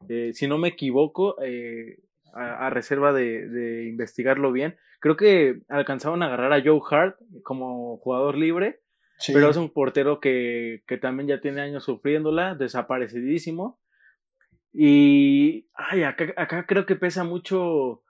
Eh, 0.09 0.31
si 0.33 0.47
no 0.47 0.57
me 0.57 0.69
equivoco, 0.69 1.41
eh, 1.41 1.99
a, 2.33 2.69
reserva 2.69 3.13
de, 3.13 3.87
investigarlo 3.87 4.51
bien, 4.51 4.77
creo 4.99 5.15
que 5.17 5.61
alcanzaron 5.69 6.23
a 6.23 6.27
agarrar 6.27 6.53
a 6.53 6.63
Joe 6.63 6.81
Hart 6.89 7.17
como 7.43 7.97
jugador 7.97 8.37
libre, 8.37 8.81
pero 9.27 9.49
es 9.49 9.57
un 9.57 9.69
portero 9.69 10.19
que, 10.19 10.83
que, 10.87 10.97
también 10.97 11.27
ya 11.27 11.41
tiene 11.41 11.61
años 11.61 11.83
sufriéndola, 11.83 12.55
desaparecidísimo. 12.55 13.79
Y 14.73 15.67
ay, 15.73 16.03
acá, 16.03 16.33
acá 16.37 16.65
creo 16.65 16.85
que 16.85 16.95
pesa 16.95 17.23
mucho 17.23 18.03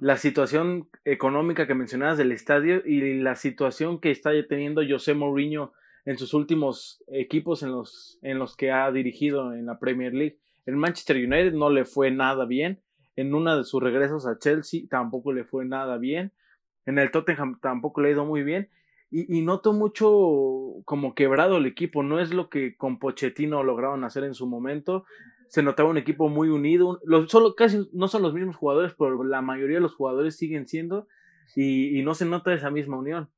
la 0.00 0.16
situación 0.16 0.88
económica 1.04 1.66
que 1.66 1.74
mencionabas 1.74 2.16
del 2.16 2.32
estadio 2.32 2.82
y 2.86 3.20
la 3.20 3.36
situación 3.36 4.00
que 4.00 4.10
está 4.10 4.30
teniendo 4.48 4.80
José 4.88 5.12
Mourinho 5.12 5.72
en 6.06 6.16
sus 6.16 6.32
últimos 6.32 7.04
equipos 7.08 7.62
en 7.62 7.72
los, 7.72 8.18
en 8.22 8.38
los 8.38 8.56
que 8.56 8.72
ha 8.72 8.90
dirigido 8.90 9.52
en 9.52 9.66
la 9.66 9.78
Premier 9.78 10.14
League. 10.14 10.38
En 10.64 10.78
Manchester 10.78 11.16
United 11.16 11.52
no 11.52 11.68
le 11.68 11.84
fue 11.84 12.10
nada 12.10 12.46
bien. 12.46 12.80
En 13.14 13.34
una 13.34 13.56
de 13.56 13.64
sus 13.64 13.82
regresos 13.82 14.26
a 14.26 14.38
Chelsea 14.38 14.82
tampoco 14.88 15.34
le 15.34 15.44
fue 15.44 15.66
nada 15.66 15.98
bien. 15.98 16.32
En 16.86 16.98
el 16.98 17.10
Tottenham 17.10 17.60
tampoco 17.60 18.00
le 18.00 18.08
ha 18.08 18.12
ido 18.12 18.24
muy 18.24 18.42
bien. 18.42 18.70
Y, 19.10 19.38
y 19.38 19.42
noto 19.42 19.72
mucho 19.72 20.82
como 20.84 21.14
quebrado 21.14 21.56
el 21.56 21.66
equipo. 21.66 22.02
No 22.02 22.20
es 22.20 22.32
lo 22.32 22.48
que 22.48 22.76
con 22.76 22.98
Pochettino 22.98 23.62
lograron 23.62 24.04
hacer 24.04 24.24
en 24.24 24.34
su 24.34 24.46
momento 24.46 25.04
se 25.50 25.64
notaba 25.64 25.90
un 25.90 25.98
equipo 25.98 26.28
muy 26.28 26.48
unido. 26.48 27.00
Solo, 27.26 27.56
casi 27.56 27.88
no 27.92 28.06
son 28.06 28.22
los 28.22 28.32
mismos 28.32 28.54
jugadores, 28.54 28.94
pero 28.96 29.24
la 29.24 29.42
mayoría 29.42 29.78
de 29.78 29.82
los 29.82 29.96
jugadores 29.96 30.36
siguen 30.36 30.68
siendo 30.68 31.08
y, 31.56 32.02
no 32.02 32.14
se 32.14 32.24
nota 32.24 32.54
esa 32.54 32.70
misma 32.70 32.98
unión. 32.98 33.28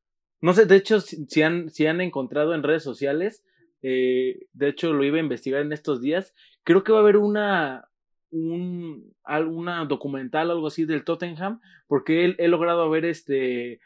No 0.43 0.53
sé, 0.53 0.67
de 0.67 0.77
hecho, 0.77 1.01
si, 1.01 1.43
han, 1.43 1.71
si 1.71 1.87
han 1.87 2.03
encontrado 2.03 2.55
en 2.55 2.63
redes 2.63 2.83
sociales, 2.83 3.43
eh, 3.81 4.47
de 4.53 4.69
hecho 4.69 4.93
lo 4.93 5.05
iba 5.05 5.17
a 5.17 5.23
investigar 5.23 5.63
en 5.63 5.73
estos 5.73 6.03
días, 6.03 6.35
creo 6.65 6.85
que 6.85 6.93
va 6.93 6.99
a 6.99 7.03
haber 7.03 7.17
una, 7.17 7.89
un, 8.31 9.15
alguna 9.25 9.87
documental, 9.87 10.51
algo 10.51 10.67
así 10.67 10.85
del 10.85 11.05
Tottenham, 11.05 11.63
porque 11.87 12.35
he, 12.37 12.49
logrado 12.49 12.91
ver 12.91 13.07
este, 13.07 13.81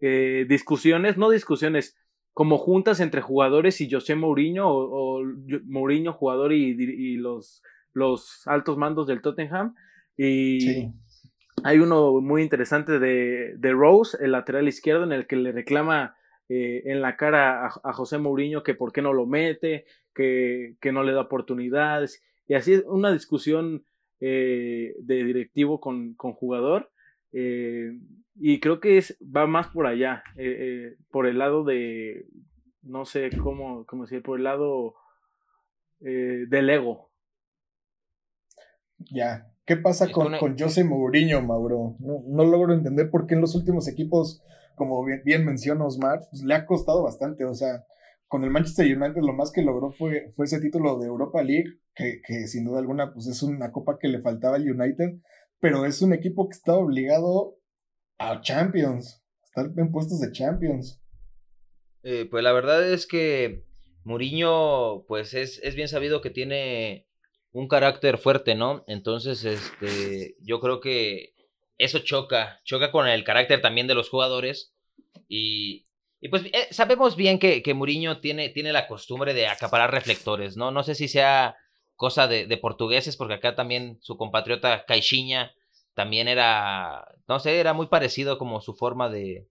eh, 0.00 0.46
discusiones, 0.48 1.16
no 1.16 1.30
discusiones, 1.30 1.96
como 2.32 2.56
juntas 2.58 3.00
entre 3.00 3.20
jugadores 3.20 3.80
y 3.80 3.90
José 3.90 4.14
Mourinho 4.14 4.68
o, 4.68 5.24
Mourinho 5.64 6.12
jugador 6.12 6.52
y, 6.52 7.16
los, 7.16 7.62
los 7.92 8.46
altos 8.46 8.76
mandos 8.76 9.08
del 9.08 9.22
Tottenham. 9.22 9.74
Y 10.16 10.92
hay 11.64 11.78
uno 11.78 12.20
muy 12.20 12.42
interesante 12.42 12.98
de, 12.98 13.54
de, 13.56 13.72
Rose, 13.72 14.16
el 14.20 14.32
lateral 14.32 14.68
izquierdo, 14.68 15.04
en 15.04 15.12
el 15.12 15.26
que 15.26 15.36
le 15.36 15.52
reclama 15.52 16.16
eh, 16.48 16.82
en 16.86 17.02
la 17.02 17.16
cara 17.16 17.66
a, 17.66 17.92
José 17.92 18.18
Mourinho 18.18 18.62
que 18.62 18.74
por 18.74 18.92
qué 18.92 19.02
no 19.02 19.12
lo 19.12 19.26
mete, 19.26 19.84
que, 20.14 20.76
que 20.80 20.92
no 20.92 21.02
le 21.02 21.12
da 21.12 21.22
oportunidades. 21.22 22.22
Y 22.46 22.54
así 22.54 22.74
es 22.74 22.84
una 22.86 23.12
discusión 23.12 23.84
eh, 24.20 24.94
de 24.98 25.24
directivo 25.24 25.80
con, 25.80 26.14
con 26.14 26.32
jugador. 26.32 26.90
Eh, 27.32 27.98
y 28.40 28.60
creo 28.60 28.80
que 28.80 28.98
es, 28.98 29.18
va 29.20 29.46
más 29.46 29.68
por 29.68 29.86
allá, 29.86 30.22
eh, 30.36 30.56
eh, 30.58 30.96
por 31.10 31.26
el 31.26 31.38
lado 31.38 31.64
de, 31.64 32.26
no 32.82 33.04
sé 33.04 33.30
cómo, 33.36 33.84
cómo 33.86 34.04
decir, 34.04 34.22
por 34.22 34.38
el 34.38 34.44
lado 34.44 34.94
eh, 36.00 36.44
del 36.48 36.70
ego. 36.70 37.10
Ya, 39.10 39.50
¿qué 39.64 39.76
pasa 39.76 40.10
con, 40.10 40.36
con 40.38 40.56
José 40.56 40.84
Mourinho, 40.84 41.42
Mauro? 41.42 41.96
No, 41.98 42.44
logro 42.44 42.74
entender 42.74 43.10
por 43.10 43.26
qué 43.26 43.34
en 43.34 43.40
los 43.40 43.54
últimos 43.56 43.88
equipos, 43.88 44.42
como 44.76 45.04
bien, 45.04 45.22
bien 45.24 45.44
menciona 45.44 45.84
Osmar, 45.84 46.20
pues, 46.30 46.42
le 46.42 46.54
ha 46.54 46.66
costado 46.66 47.02
bastante, 47.02 47.44
o 47.44 47.54
sea, 47.54 47.84
con 48.28 48.44
el 48.44 48.50
Manchester 48.50 48.86
United 48.86 49.22
lo 49.22 49.32
más 49.32 49.50
que 49.50 49.62
logró 49.62 49.90
fue, 49.90 50.30
fue 50.36 50.44
ese 50.44 50.60
título 50.60 50.98
de 50.98 51.06
Europa 51.06 51.42
League, 51.42 51.80
que, 51.94 52.20
que 52.24 52.46
sin 52.46 52.64
duda 52.64 52.78
alguna 52.78 53.12
pues 53.12 53.26
es 53.26 53.42
una 53.42 53.72
copa 53.72 53.98
que 53.98 54.08
le 54.08 54.20
faltaba 54.20 54.56
al 54.56 54.70
United, 54.70 55.18
pero 55.60 55.84
es 55.84 56.02
un 56.02 56.12
equipo 56.12 56.48
que 56.48 56.56
está 56.56 56.74
obligado 56.74 57.58
a 58.18 58.40
Champions. 58.40 59.22
Estar 59.42 59.70
en 59.76 59.90
puestos 59.90 60.20
de 60.20 60.32
Champions. 60.32 61.02
Eh, 62.02 62.26
pues 62.30 62.44
la 62.44 62.52
verdad 62.52 62.90
es 62.92 63.06
que 63.06 63.64
Mourinho, 64.04 65.04
pues 65.08 65.34
es, 65.34 65.58
es, 65.62 65.74
bien 65.74 65.88
sabido 65.88 66.20
que 66.20 66.30
tiene 66.30 67.06
un 67.52 67.68
carácter 67.68 68.18
fuerte, 68.18 68.54
¿no? 68.54 68.84
Entonces, 68.86 69.44
este, 69.44 70.36
yo 70.40 70.60
creo 70.60 70.80
que 70.80 71.34
eso 71.76 72.00
choca, 72.00 72.60
choca 72.64 72.90
con 72.90 73.06
el 73.08 73.24
carácter 73.24 73.60
también 73.60 73.86
de 73.86 73.94
los 73.94 74.08
jugadores. 74.08 74.74
Y, 75.28 75.86
y 76.20 76.28
pues 76.28 76.44
eh, 76.46 76.68
sabemos 76.70 77.16
bien 77.16 77.38
que, 77.38 77.62
que 77.62 77.74
Mourinho 77.74 78.20
tiene, 78.20 78.48
tiene 78.50 78.72
la 78.72 78.86
costumbre 78.86 79.34
de 79.34 79.46
acaparar 79.46 79.92
reflectores, 79.92 80.56
¿no? 80.56 80.70
No 80.70 80.82
sé 80.82 80.94
si 80.94 81.08
sea 81.08 81.56
cosa 81.98 82.28
de, 82.28 82.46
de 82.46 82.56
portugueses, 82.56 83.16
porque 83.16 83.34
acá 83.34 83.56
también 83.56 83.98
su 84.00 84.16
compatriota 84.16 84.86
Caixinha 84.86 85.52
también 85.94 86.28
era, 86.28 87.12
no 87.26 87.40
sé, 87.40 87.58
era 87.58 87.72
muy 87.72 87.88
parecido 87.88 88.38
como 88.38 88.60
su 88.60 88.72
forma 88.72 89.10
de, 89.10 89.48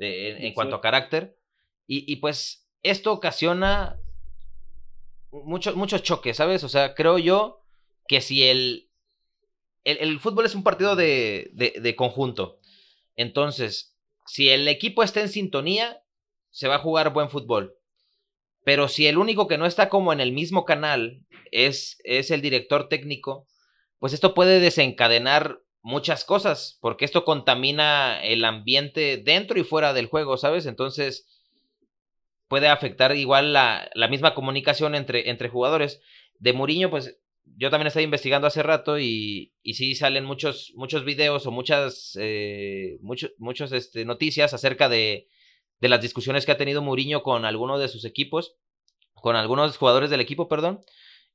en, 0.00 0.52
cuanto 0.52 0.74
a 0.74 0.80
carácter. 0.80 1.38
Y, 1.86 2.16
pues 2.16 2.68
esto 2.82 3.12
ocasiona 3.12 3.96
muchos 5.30 5.76
muchos 5.76 6.02
choques, 6.02 6.36
¿sabes? 6.36 6.64
O 6.64 6.68
sea, 6.68 6.94
creo 6.94 7.18
yo 7.18 7.62
que 8.08 8.20
si 8.20 8.42
el, 8.42 8.90
el, 9.84 10.18
fútbol 10.18 10.46
es 10.46 10.56
un 10.56 10.64
partido 10.64 10.96
de, 10.96 11.52
de, 11.54 11.96
conjunto, 11.96 12.58
entonces, 13.14 13.96
si 14.26 14.48
el 14.48 14.66
equipo 14.66 15.04
está 15.04 15.20
en 15.20 15.28
sintonía, 15.28 16.02
se 16.50 16.66
va 16.66 16.74
a 16.74 16.80
jugar 16.80 17.12
buen 17.12 17.30
fútbol. 17.30 17.76
Pero 18.64 18.88
si 18.88 19.06
el 19.06 19.16
único 19.16 19.46
que 19.46 19.58
no 19.58 19.64
está 19.64 19.88
como 19.88 20.12
en 20.12 20.20
el 20.20 20.32
mismo 20.32 20.64
canal 20.64 21.22
es, 21.52 21.98
es 22.04 22.30
el 22.30 22.40
director 22.40 22.88
técnico, 22.88 23.46
pues 23.98 24.12
esto 24.12 24.34
puede 24.34 24.60
desencadenar 24.60 25.60
muchas 25.82 26.24
cosas, 26.24 26.78
porque 26.80 27.04
esto 27.04 27.24
contamina 27.24 28.22
el 28.22 28.44
ambiente 28.44 29.16
dentro 29.16 29.58
y 29.58 29.64
fuera 29.64 29.92
del 29.92 30.06
juego, 30.06 30.36
¿sabes? 30.36 30.66
Entonces 30.66 31.26
puede 32.48 32.68
afectar 32.68 33.14
igual 33.16 33.52
la, 33.52 33.90
la 33.94 34.08
misma 34.08 34.34
comunicación 34.34 34.94
entre, 34.94 35.30
entre 35.30 35.48
jugadores. 35.48 36.00
De 36.38 36.52
Mourinho, 36.52 36.90
pues 36.90 37.18
yo 37.56 37.70
también 37.70 37.88
estaba 37.88 38.02
investigando 38.02 38.46
hace 38.46 38.62
rato 38.62 38.98
y, 38.98 39.54
y 39.62 39.74
sí 39.74 39.94
salen 39.94 40.24
muchos, 40.24 40.72
muchos 40.74 41.04
videos 41.04 41.46
o 41.46 41.50
muchas 41.50 42.16
eh, 42.20 42.98
muchos, 43.00 43.72
este, 43.72 44.04
noticias 44.04 44.54
acerca 44.54 44.88
de, 44.88 45.28
de 45.80 45.88
las 45.88 46.00
discusiones 46.00 46.46
que 46.46 46.52
ha 46.52 46.58
tenido 46.58 46.82
Mourinho 46.82 47.22
con 47.22 47.44
algunos 47.44 47.80
de 47.80 47.88
sus 47.88 48.04
equipos, 48.04 48.56
con 49.14 49.36
algunos 49.36 49.76
jugadores 49.76 50.10
del 50.10 50.20
equipo, 50.20 50.48
perdón. 50.48 50.80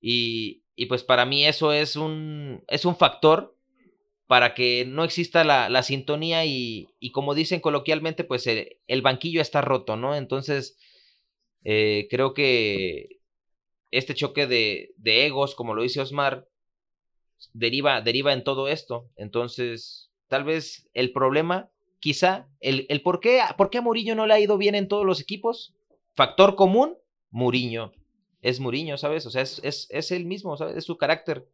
Y, 0.06 0.64
y 0.76 0.88
pues 0.88 1.02
para 1.02 1.26
mí 1.26 1.46
eso 1.46 1.72
es 1.72 1.96
un, 1.96 2.62
es 2.68 2.84
un 2.84 2.98
factor 2.98 3.56
para 4.28 4.54
que 4.54 4.84
no 4.86 5.06
exista 5.06 5.44
la, 5.44 5.84
sintonía 5.84 6.44
y, 6.46 6.90
como 7.14 7.36
dicen 7.36 7.62
coloquialmente, 7.62 8.26
pues 8.26 8.46
eh, 8.48 8.80
el, 8.88 9.02
banquillo 9.02 9.42
está 9.42 9.62
roto, 9.62 9.96
¿no? 9.96 10.16
Entonces, 10.16 10.78
eh, 11.64 12.08
creo 12.10 12.34
que 12.34 13.20
este 13.92 14.14
choque 14.14 14.48
de, 14.48 14.94
egos, 15.04 15.56
como 15.56 15.74
lo 15.74 15.84
dice 15.84 16.02
Osmar, 16.02 16.48
deriva, 17.54 18.02
deriva 18.02 18.34
en 18.34 18.44
todo 18.44 18.68
esto. 18.68 19.10
Entonces, 19.16 20.10
tal 20.28 20.44
vez 20.44 20.90
el 20.94 21.14
problema, 21.14 21.70
quizá, 22.00 22.50
el, 22.60 23.02
por, 23.04 23.20
qué, 23.20 23.40
por 23.58 23.70
qué 23.70 23.78
a 23.78 23.82
Muriño 23.82 24.16
no 24.16 24.26
le 24.26 24.34
ha 24.34 24.40
ido 24.40 24.58
bien 24.58 24.76
en 24.76 24.90
todos 24.90 25.06
los 25.06 25.22
equipos, 25.22 25.76
factor 26.16 26.56
común, 26.56 26.98
Muriño. 27.30 27.94
Es 28.44 28.60
Muriño, 28.60 28.98
¿sabes? 28.98 29.26
O 29.26 29.32
sea, 29.32 29.42
es, 29.42 29.60
es, 29.64 29.88
es 29.90 30.12
el 30.12 30.26
mismo, 30.26 30.56
¿sabes? 30.58 30.78
Es 30.78 30.84
su 30.86 30.98
carácter. 30.98 31.48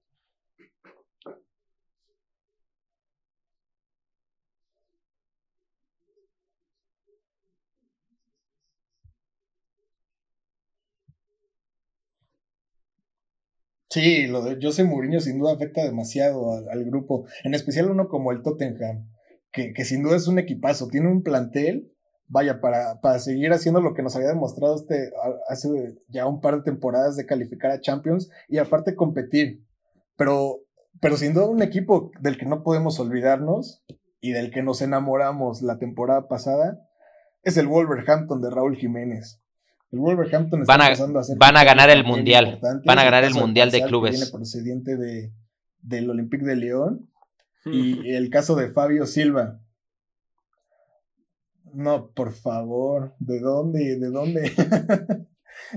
Sí, 13.89 14.27
lo 14.27 14.43
de 14.43 14.57
José 14.61 14.83
Mourinho 14.83 15.19
sin 15.19 15.39
duda 15.39 15.53
afecta 15.53 15.83
demasiado 15.83 16.53
al, 16.69 16.85
grupo, 16.85 17.25
en 17.43 17.53
especial 17.55 17.89
uno 17.89 18.07
como 18.07 18.31
el 18.31 18.43
Tottenham, 18.43 19.09
que, 19.51 19.73
que, 19.73 19.83
sin 19.85 20.03
duda 20.03 20.15
es 20.15 20.27
un 20.27 20.37
equipazo, 20.37 20.87
tiene 20.89 21.07
un 21.09 21.23
plantel, 21.23 21.91
vaya, 22.29 22.61
para, 22.61 23.01
para 23.01 23.19
seguir 23.19 23.51
haciendo 23.51 23.81
lo 23.81 23.93
que 23.93 24.03
nos 24.03 24.15
había 24.15 24.29
demostrado 24.29 24.75
este, 24.75 25.11
hace 25.49 25.67
ya 26.07 26.27
un 26.27 26.39
par 26.39 26.57
de 26.57 26.61
temporadas 26.61 27.17
de 27.17 27.25
calificar 27.25 27.71
a 27.71 27.81
Champions 27.81 28.29
y 28.47 28.59
aparte 28.59 28.95
competir, 28.95 29.65
pero, 30.15 30.59
pero 31.01 31.17
sin 31.17 31.33
duda 31.33 31.47
un 31.47 31.63
equipo 31.63 32.11
del 32.21 32.37
que 32.37 32.45
no 32.45 32.63
podemos 32.63 32.99
olvidarnos 32.99 33.83
y 34.21 34.31
del 34.31 34.51
que 34.51 34.61
nos 34.61 34.81
enamoramos 34.81 35.61
la 35.63 35.79
temporada 35.79 36.27
pasada 36.27 36.79
es 37.43 37.57
el 37.57 37.67
Wolverhampton 37.67 38.41
de 38.41 38.49
Raúl 38.49 38.75
Jiménez. 38.75 39.41
El 39.91 39.99
Wolverhampton 39.99 40.61
está 40.61 40.77
van 40.77 40.81
a, 40.81 40.93
a 40.93 41.35
van 41.37 41.57
a 41.57 41.63
ganar 41.63 41.89
el 41.89 42.03
mundial. 42.03 42.59
Van 42.85 42.99
a 42.99 43.03
ganar 43.03 43.23
el 43.23 43.33
mundial 43.33 43.71
de 43.71 43.81
clubes. 43.81 44.11
Viene 44.11 44.31
procediente 44.31 44.97
de, 44.97 45.33
del 45.81 46.09
Olympique 46.09 46.45
de 46.45 46.55
León. 46.55 47.09
y 47.65 48.11
el 48.11 48.29
caso 48.29 48.55
de 48.55 48.69
Fabio 48.69 49.05
Silva. 49.07 49.59
No, 51.73 52.11
por 52.11 52.33
favor, 52.33 53.15
¿de 53.19 53.39
dónde? 53.39 53.97
¿De 53.99 54.09
dónde? 54.09 54.51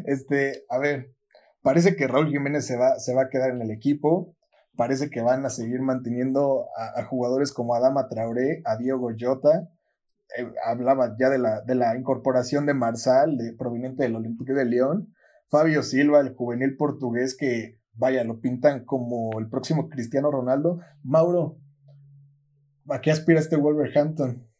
este, 0.05 0.64
a 0.68 0.78
ver, 0.78 1.14
parece 1.62 1.97
que 1.97 2.07
Raúl 2.07 2.30
Jiménez 2.30 2.66
se 2.66 2.76
va, 2.76 2.99
se 2.99 3.14
va 3.14 3.22
a 3.22 3.28
quedar 3.28 3.51
en 3.51 3.62
el 3.62 3.70
equipo. 3.70 4.34
Parece 4.76 5.11
que 5.11 5.20
van 5.20 5.45
a 5.45 5.51
seguir 5.51 5.80
manteniendo 5.80 6.66
a, 6.76 7.05
jugadores 7.05 7.53
como 7.53 7.74
Adama 7.74 8.09
Traoré, 8.09 8.62
a 8.64 8.76
Diego 8.76 9.11
Jota. 9.18 9.68
Eh, 10.38 10.51
hablaba 10.64 11.14
ya 11.18 11.28
de 11.28 11.38
la, 11.38 11.61
de 11.61 11.74
la 11.74 11.97
incorporación 11.97 12.64
de 12.64 12.72
Marsal, 12.72 13.36
de, 13.36 13.53
proveniente 13.53 14.03
del 14.03 14.16
Olympique 14.16 14.55
de 14.55 14.64
León. 14.64 15.14
Fabio 15.51 15.82
Silva, 15.82 16.20
el 16.20 16.34
juvenil 16.34 16.76
portugués 16.78 17.36
que, 17.36 17.78
vaya, 17.93 18.24
lo 18.24 18.40
pintan 18.40 18.86
como 18.86 19.38
el 19.38 19.51
próximo 19.51 19.90
Cristiano 19.90 20.30
Ronaldo. 20.30 20.80
Mauro, 21.03 21.59
¿a 22.88 23.03
qué 23.03 23.11
aspira 23.11 23.38
este 23.38 23.57
Wolverhampton? 23.57 24.51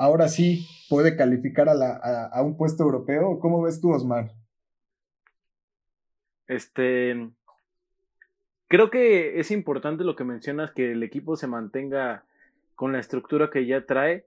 Ahora 0.00 0.28
sí 0.28 0.66
puede 0.88 1.14
calificar 1.14 1.68
a, 1.68 1.74
la, 1.74 2.30
a, 2.32 2.42
un 2.42 2.56
puesto 2.56 2.82
europeo. 2.82 3.38
¿Cómo 3.38 3.62
ves 3.62 3.82
tú, 3.82 3.92
Osmar? 3.92 4.32
Este. 6.48 7.30
Creo 8.66 8.90
que 8.90 9.38
es 9.38 9.50
importante 9.50 10.04
lo 10.04 10.16
que 10.16 10.24
mencionas, 10.24 10.72
que 10.72 10.92
el 10.92 11.02
equipo 11.02 11.36
se 11.36 11.46
mantenga 11.46 12.24
con 12.74 12.92
la 12.92 12.98
estructura 12.98 13.50
que 13.50 13.66
ya 13.66 13.84
trae. 13.84 14.24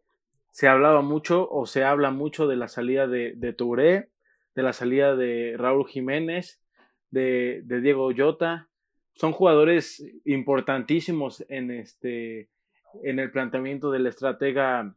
Se 0.51 0.67
hablaba 0.67 1.01
mucho 1.01 1.49
o 1.49 1.65
se 1.65 1.83
habla 1.83 2.11
mucho 2.11 2.47
de 2.47 2.55
la 2.55 2.67
salida 2.67 3.07
de, 3.07 3.55
Touré, 3.57 4.09
de 4.53 4.63
la 4.63 4.73
salida 4.73 5.15
de 5.15 5.55
Raúl 5.57 5.87
Jiménez, 5.87 6.61
de, 7.09 7.61
de 7.63 7.81
Diego 7.81 8.11
Llota. 8.11 8.67
Son 9.15 9.31
jugadores 9.31 10.05
importantísimos 10.25 11.43
en, 11.49 11.71
este, 11.71 12.49
en 13.01 13.17
el 13.17 13.31
planteamiento 13.31 13.89
del 13.89 14.05
estratega 14.05 14.95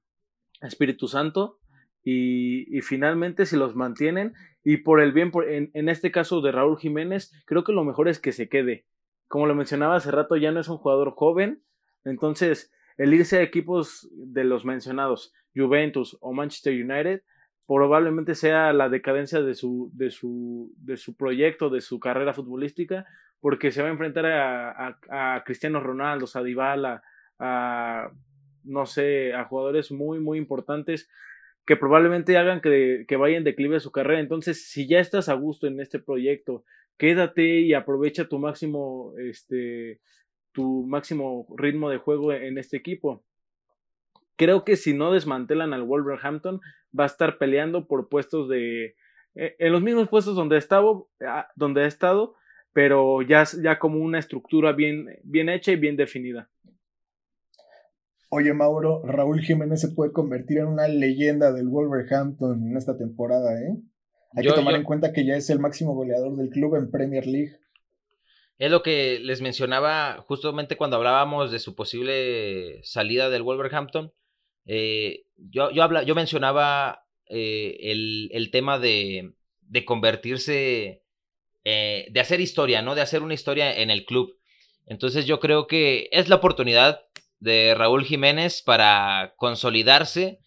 Espíritu 0.63 1.09
Santo 1.09 1.59
y, 2.03 2.81
finalmente 2.83 3.47
si 3.47 3.57
los 3.57 3.75
mantienen 3.75 4.35
y 4.63 4.79
por 4.79 5.01
el 5.01 5.13
bien, 5.13 5.33
en, 5.49 5.71
en, 5.75 5.89
este 5.89 6.11
caso 6.11 6.41
de 6.41 6.53
Raúl 6.53 6.79
Jiménez, 6.79 7.33
creo 7.47 7.65
que 7.65 7.73
lo 7.73 7.85
mejor 7.85 8.09
es 8.09 8.21
que 8.21 8.33
se 8.33 8.49
quede. 8.49 8.87
Como 9.29 9.47
lo 9.47 9.55
mencionaba 9.55 9.97
hace 9.97 10.11
rato, 10.11 10.37
ya 10.37 10.53
no 10.53 10.61
es 10.61 10.69
un 10.69 10.79
jugador 10.79 11.13
joven, 11.17 11.63
entonces 12.05 12.73
el 12.97 13.13
irse 13.13 13.39
a 13.39 13.43
equipos 13.43 14.09
de 14.13 14.45
los 14.45 14.65
mencionados, 14.65 15.33
Juventus 15.55 16.17
o 16.21 16.33
Manchester 16.33 16.73
United, 16.73 17.23
probablemente 17.67 18.35
sea 18.35 18.73
la 18.73 18.89
decadencia 18.89 19.43
de 19.43 19.55
su, 19.55 19.91
de 19.93 20.11
su, 20.11 20.73
de 20.79 20.97
su 20.97 21.17
proyecto, 21.17 21.69
de 21.69 21.81
su 21.81 21.99
carrera 21.99 22.33
futbolística, 22.33 23.07
porque 23.41 23.73
se 23.73 23.83
va 23.83 23.89
a 23.89 23.93
enfrentar 23.93 24.27
a, 24.27 24.99
a, 25.11 25.45
Cristiano 25.45 25.81
Ronaldo, 25.81 26.27
a 26.33 26.43
Dybala, 26.43 27.03
a 27.39 28.11
no 28.67 28.87
sé, 28.87 29.33
a 29.33 29.45
jugadores 29.45 29.91
muy, 29.91 30.19
muy 30.19 30.39
importantes 30.39 31.09
que 31.67 31.77
probablemente 31.77 32.37
hagan 32.37 32.61
que, 32.61 33.05
que 33.09 33.17
vaya 33.17 33.37
en 33.37 33.45
declive 33.45 33.81
su 33.81 33.91
carrera. 33.91 34.21
Entonces, 34.21 34.69
si 34.69 34.87
ya 34.87 35.01
estás 35.01 35.29
a 35.29 35.35
gusto 35.35 35.67
en 35.67 35.81
este 35.81 35.99
proyecto, 35.99 36.64
quédate 36.97 37.61
y 37.61 37.75
aprovecha 37.75 38.29
tu 38.29 38.39
máximo, 38.39 39.14
este, 39.19 40.01
tu 40.53 40.87
máximo 40.87 41.47
ritmo 41.57 41.91
de 41.91 41.99
juego 41.99 42.33
en 42.33 42.59
este 42.59 42.77
equipo. 42.77 43.25
Creo 44.37 44.64
que 44.64 44.77
si 44.77 44.95
no 44.95 45.12
desmantelan 45.12 45.73
al 45.73 45.83
Wolverhampton, 45.83 46.61
va 46.99 47.05
a 47.05 47.09
estar 47.09 47.39
peleando 47.39 47.87
por 47.87 48.09
puestos 48.09 48.49
de. 48.49 48.95
Eh, 49.35 49.57
en 49.59 49.73
los 49.73 49.83
mismos 49.83 50.09
puestos 50.09 50.37
donde, 50.37 50.57
estado, 50.57 51.09
ah, 51.27 51.49
donde 51.57 51.83
ha 51.83 51.87
estado, 51.87 52.37
pero 52.73 53.23
ya, 53.23 53.45
ya 53.62 53.79
como 53.79 53.99
una 53.99 54.19
estructura 54.19 54.73
bien, 54.73 55.19
bien 55.25 55.49
hecha 55.49 55.73
y 55.73 55.77
bien 55.77 55.97
definida. 55.97 56.49
Oye, 58.29 58.53
Mauro, 58.55 59.03
Raúl 59.05 59.41
Jiménez 59.41 59.81
se 59.81 59.89
puede 59.89 60.12
convertir 60.12 60.59
en 60.59 60.66
una 60.66 60.89
leyenda 60.89 61.53
del 61.53 61.68
Wolverhampton 61.68 62.70
en 62.70 62.77
esta 62.77 62.99
temporada, 62.99 63.61
¿eh? 63.61 63.77
Hay 64.35 64.45
que 64.45 64.53
tomar 64.53 64.74
en 64.74 64.83
cuenta 64.83 65.12
que 65.12 65.24
ya 65.24 65.37
es 65.37 65.49
el 65.49 65.61
máximo 65.61 65.95
goleador 65.95 66.37
del 66.37 66.51
club 66.51 66.74
en 66.74 66.91
Premier 66.91 67.27
League. 67.27 67.57
Es 68.59 68.70
lo 68.70 68.83
que 68.83 69.18
les 69.20 69.41
mencionaba 69.41 70.22
justamente 70.27 70.77
cuando 70.77 70.97
hablábamos 70.97 71.53
de 71.53 71.59
su 71.59 71.74
posible 71.74 72.81
salida 72.83 73.31
del 73.31 73.43
Wolverhampton. 73.43 74.12
Eh, 74.66 75.24
yo, 75.37 75.70
yo, 75.70 75.83
habla, 75.83 76.03
yo 76.03 76.14
mencionaba 76.14 77.07
eh, 77.29 77.77
el, 77.81 78.51
tema 78.51 78.79
de, 78.79 79.35
de 79.62 79.85
convertirse, 79.85 81.03
eh, 81.64 82.07
de 82.11 82.20
hacer 82.20 82.41
historia, 82.41 82.83
¿no? 82.83 82.95
De 82.95 83.03
hacer 83.03 83.22
una 83.22 83.35
historia 83.35 83.74
en 83.74 83.91
el 83.91 84.05
club. 84.05 84.37
Entonces 84.87 85.27
yo 85.27 85.41
creo 85.41 85.66
que 85.66 86.09
es 86.12 86.29
la 86.29 86.37
oportunidad 86.37 87.01
de 87.39 87.74
Raúl 87.74 88.05
Jiménez 88.05 88.62
para 88.62 89.34
consolidarse, 89.37 90.41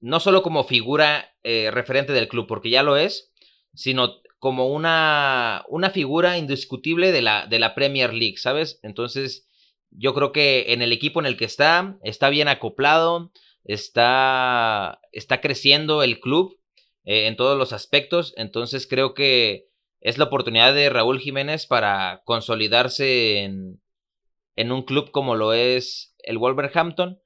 no 0.00 0.20
solo 0.20 0.42
como 0.42 0.64
figura 0.64 1.34
eh, 1.42 1.70
referente 1.70 2.12
del 2.12 2.28
club, 2.28 2.46
porque 2.46 2.70
ya 2.70 2.82
lo 2.82 2.96
es, 2.96 3.32
sino 3.74 4.20
como 4.38 4.68
una, 4.68 5.64
una 5.68 5.90
figura 5.90 6.36
indiscutible 6.36 7.12
de 7.12 7.22
la, 7.22 7.46
de 7.46 7.58
la 7.58 7.74
Premier 7.74 8.12
League, 8.12 8.36
¿sabes? 8.36 8.78
Entonces, 8.82 9.48
yo 9.90 10.12
creo 10.12 10.32
que 10.32 10.72
en 10.72 10.82
el 10.82 10.92
equipo 10.92 11.20
en 11.20 11.26
el 11.26 11.36
que 11.36 11.46
está, 11.46 11.96
está 12.02 12.28
bien 12.28 12.48
acoplado, 12.48 13.32
está, 13.64 15.00
está 15.12 15.40
creciendo 15.40 16.02
el 16.02 16.20
club 16.20 16.58
eh, 17.04 17.26
en 17.26 17.36
todos 17.36 17.56
los 17.56 17.72
aspectos, 17.72 18.34
entonces 18.36 18.86
creo 18.86 19.14
que 19.14 19.68
es 20.00 20.18
la 20.18 20.24
oportunidad 20.24 20.74
de 20.74 20.90
Raúl 20.90 21.20
Jiménez 21.20 21.66
para 21.66 22.20
consolidarse 22.26 23.38
en, 23.38 23.80
en 24.56 24.72
un 24.72 24.82
club 24.82 25.10
como 25.10 25.34
lo 25.34 25.52
es 25.52 26.14
el 26.18 26.38
Wolverhampton 26.38 27.20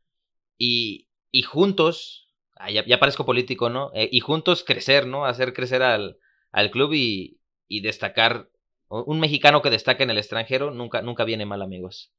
y, 0.57 1.09
y 1.31 1.43
juntos, 1.43 2.29
ah, 2.57 2.71
ya, 2.71 2.99
parezco 2.99 3.27
político, 3.27 3.71
¿no? 3.71 3.91
Eh, 3.95 4.09
y 4.11 4.21
juntos 4.21 4.65
crecer, 4.65 5.07
¿no? 5.07 5.25
Hacer 5.27 5.53
crecer 5.55 5.83
al, 5.83 6.19
al 6.53 6.71
club 6.71 6.93
y, 6.95 7.41
y, 7.69 7.81
destacar. 7.81 8.51
Un 8.89 9.21
mexicano 9.21 9.61
que 9.63 9.71
destaca 9.71 10.03
en 10.03 10.11
el 10.11 10.19
extranjero 10.19 10.71
nunca, 10.71 11.03
nunca 11.03 11.25
viene 11.25 11.45
mal, 11.45 11.61
amigos. 11.63 12.13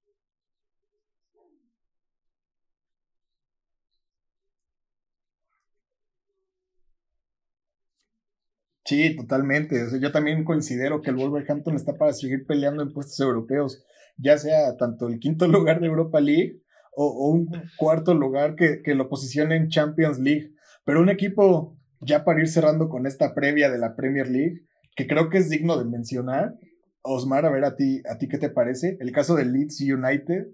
Sí, 8.85 9.15
totalmente. 9.15 9.75
yo 10.01 10.11
también 10.11 10.43
considero 10.43 11.01
que 11.01 11.11
el 11.11 11.15
Wolverhampton 11.15 11.75
está 11.75 11.97
para 11.97 12.11
seguir 12.11 12.47
peleando 12.47 12.81
en 12.81 12.91
puestos 12.91 13.19
europeos 13.19 13.83
ya 14.19 14.37
sea 14.37 14.77
tanto 14.77 15.07
el 15.07 15.19
quinto 15.19 15.47
lugar 15.47 15.79
de 15.79 15.87
Europa 15.87 16.19
League 16.19 16.61
o, 16.95 17.29
un 17.29 17.49
cuarto 17.77 18.13
lugar 18.13 18.55
que, 18.55 18.81
lo 18.93 19.07
posicione 19.09 19.55
en 19.55 19.69
Champions 19.69 20.19
League. 20.19 20.51
Pero 20.83 21.01
un 21.01 21.09
equipo, 21.09 21.77
ya 22.01 22.25
para 22.25 22.41
ir 22.41 22.49
cerrando 22.49 22.89
con 22.89 23.05
esta 23.05 23.33
previa 23.33 23.69
de 23.69 23.77
la 23.77 23.95
Premier 23.95 24.27
League, 24.27 24.65
que 24.95 25.07
creo 25.07 25.29
que 25.29 25.37
es 25.37 25.49
digno 25.49 25.77
de 25.77 25.85
mencionar, 25.85 26.55
Osmar, 27.01 27.45
a 27.45 27.51
ver 27.51 27.63
a 27.63 27.75
ti, 27.75 28.01
a 28.09 28.17
ti 28.17 28.27
qué 28.27 28.37
te 28.37 28.49
parece. 28.49 28.97
El 28.99 29.13
caso 29.13 29.35
del 29.35 29.53
Leeds 29.53 29.79
United 29.79 30.47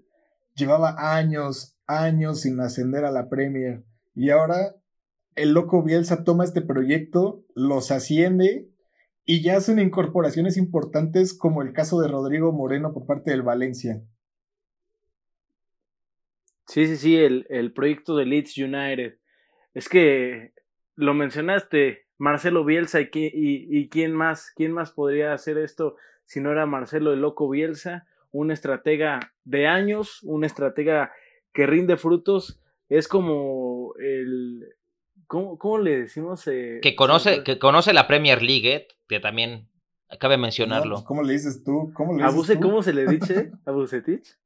llevaba 0.54 1.16
años, 1.16 1.76
años 1.86 2.42
sin 2.42 2.60
ascender 2.60 3.04
a 3.04 3.10
la 3.10 3.28
Premier 3.28 3.84
y 4.16 4.30
ahora 4.30 4.74
el 5.34 5.52
loco 5.52 5.82
Bielsa 5.82 6.24
toma 6.24 6.44
este 6.44 6.62
proyecto, 6.62 7.44
los 7.54 7.90
asciende 7.90 8.70
y 9.26 9.42
ya 9.42 9.56
hacen 9.56 9.80
incorporaciones 9.80 10.56
importantes 10.56 11.36
como 11.36 11.60
el 11.60 11.72
caso 11.72 12.00
de 12.00 12.08
Rodrigo 12.08 12.52
Moreno 12.52 12.94
por 12.94 13.06
parte 13.06 13.32
del 13.32 13.42
Valencia. 13.42 14.00
Sí, 16.68 16.86
sí, 16.86 16.96
sí, 16.96 17.16
el, 17.16 17.46
el 17.50 17.72
proyecto 17.72 18.16
de 18.16 18.24
Leeds 18.24 18.56
United. 18.56 19.18
Es 19.74 19.88
que 19.88 20.52
lo 20.94 21.12
mencionaste, 21.12 22.06
Marcelo 22.18 22.64
Bielsa 22.64 23.00
y, 23.00 23.08
y, 23.12 23.78
y, 23.78 23.88
quién 23.88 24.14
más, 24.14 24.52
quién 24.54 24.72
más 24.72 24.92
podría 24.92 25.32
hacer 25.34 25.58
esto 25.58 25.96
si 26.24 26.40
no 26.40 26.50
era 26.50 26.66
Marcelo 26.66 27.12
el 27.12 27.20
Loco 27.20 27.48
Bielsa, 27.48 28.06
un 28.30 28.50
estratega 28.50 29.32
de 29.44 29.66
años, 29.66 30.22
un 30.22 30.44
estratega 30.44 31.12
que 31.52 31.66
rinde 31.66 31.96
frutos, 31.96 32.60
es 32.88 33.08
como 33.08 33.94
el, 33.98 34.66
¿Cómo, 35.26 35.78
le 35.78 36.02
decimos? 36.02 36.46
Eh, 36.46 36.80
que, 36.82 36.94
conoce, 36.94 37.42
que 37.42 37.58
conoce 37.58 37.92
la 37.92 38.06
Premier 38.06 38.42
League, 38.42 38.74
eh, 38.74 38.88
que 39.08 39.20
también 39.20 39.68
cabe 40.20 40.36
mencionarlo. 40.36 40.96
Pues, 40.96 41.04
¿Cómo 41.04 41.22
le 41.22 41.32
dices 41.32 41.64
tú? 41.64 41.92
¿Cómo 41.94 42.14
le 42.14 42.24
dices 42.24 42.58
¿Cómo 42.60 42.82
se 42.82 42.92
le 42.92 43.06
dice 43.06 43.50
a 43.66 43.72
Bucetich? 43.72 44.36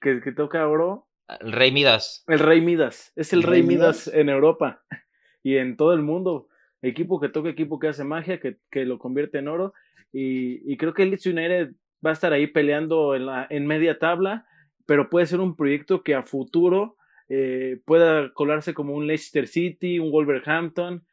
Que, 0.00 0.20
que 0.20 0.32
toca 0.32 0.66
oro. 0.66 1.08
El 1.40 1.52
Rey 1.52 1.70
Midas. 1.70 2.24
El 2.26 2.40
Rey 2.40 2.60
Midas. 2.60 3.12
Es 3.14 3.32
el, 3.32 3.44
Rey, 3.44 3.62
Midas? 3.62 4.08
en 4.08 4.28
Europa 4.28 4.82
y 5.42 5.56
en 5.56 5.76
todo 5.76 5.92
el 5.92 6.02
mundo. 6.02 6.48
Equipo 6.82 7.20
que 7.20 7.28
toca, 7.28 7.48
equipo 7.50 7.78
que 7.78 7.88
hace 7.88 8.02
magia, 8.02 8.40
que, 8.40 8.58
que 8.70 8.84
lo 8.84 8.98
convierte 8.98 9.38
en 9.38 9.48
oro. 9.48 9.74
Y, 10.12 10.72
y, 10.72 10.76
creo 10.76 10.92
que 10.92 11.04
el 11.04 11.10
Leeds 11.10 11.26
United 11.26 11.70
va 12.04 12.10
a 12.10 12.14
estar 12.14 12.32
ahí 12.32 12.48
peleando 12.48 13.14
en, 13.14 13.26
la, 13.26 13.46
en 13.48 13.66
media 13.66 13.98
tabla, 13.98 14.46
pero 14.86 15.08
puede 15.08 15.26
ser 15.26 15.38
un 15.38 15.54
proyecto 15.54 16.02
que 16.02 16.16
a 16.16 16.24
futuro 16.24 16.96
eh, 17.30 17.80
pueda 17.86 18.32
colarse 18.34 18.74
como 18.74 18.92
un 18.94 19.06
Leicester 19.06 19.46
City, 19.46 19.98
un 19.98 20.10
Wolverhampton, 20.10 21.04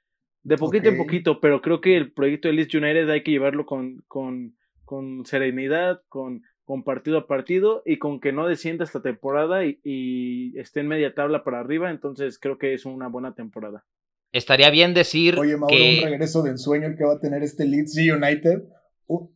de 0.43 0.57
poquito 0.57 0.89
en 0.89 0.97
poquito, 0.97 1.39
pero 1.39 1.61
creo 1.61 1.79
que 1.79 1.95
el 1.95 2.11
proyecto 2.11 2.47
de 2.47 2.55
Leeds 2.55 2.73
United 2.73 3.09
hay 3.09 3.21
que 3.21 3.31
llevarlo 3.31 3.65
con, 3.65 4.03
con, 4.07 4.57
con 4.83 5.25
serenidad, 5.25 6.01
con, 6.09 6.41
con 6.67 6.83
partido 6.83 7.19
a 7.19 7.27
partido 7.27 7.83
y 7.85 7.97
con 7.99 8.19
que 8.19 8.33
no 8.33 8.47
descienda 8.47 8.83
esta 8.83 9.01
temporada 9.01 9.63
y, 9.63 10.53
esté 10.57 10.79
en 10.79 10.87
media 10.87 11.13
tabla 11.13 11.43
para 11.43 11.59
arriba, 11.59 11.91
entonces 11.91 12.39
creo 12.39 12.57
que 12.57 12.73
es 12.73 12.85
una 12.85 13.07
buena 13.07 13.35
temporada. 13.35 13.85
Estaría 14.31 14.69
bien 14.69 14.93
decir 14.93 15.39
Oye, 15.39 15.55
Mauro, 15.55 15.75
un 15.75 16.03
regreso 16.03 16.43
de 16.43 16.49
ensueño 16.49 16.87
el 16.87 16.97
que 16.97 17.05
va 17.05 17.13
a 17.13 17.19
tener 17.19 17.43
este 17.43 17.65
Leeds 17.65 17.95
United. 17.95 18.63
Uh. 19.05 19.29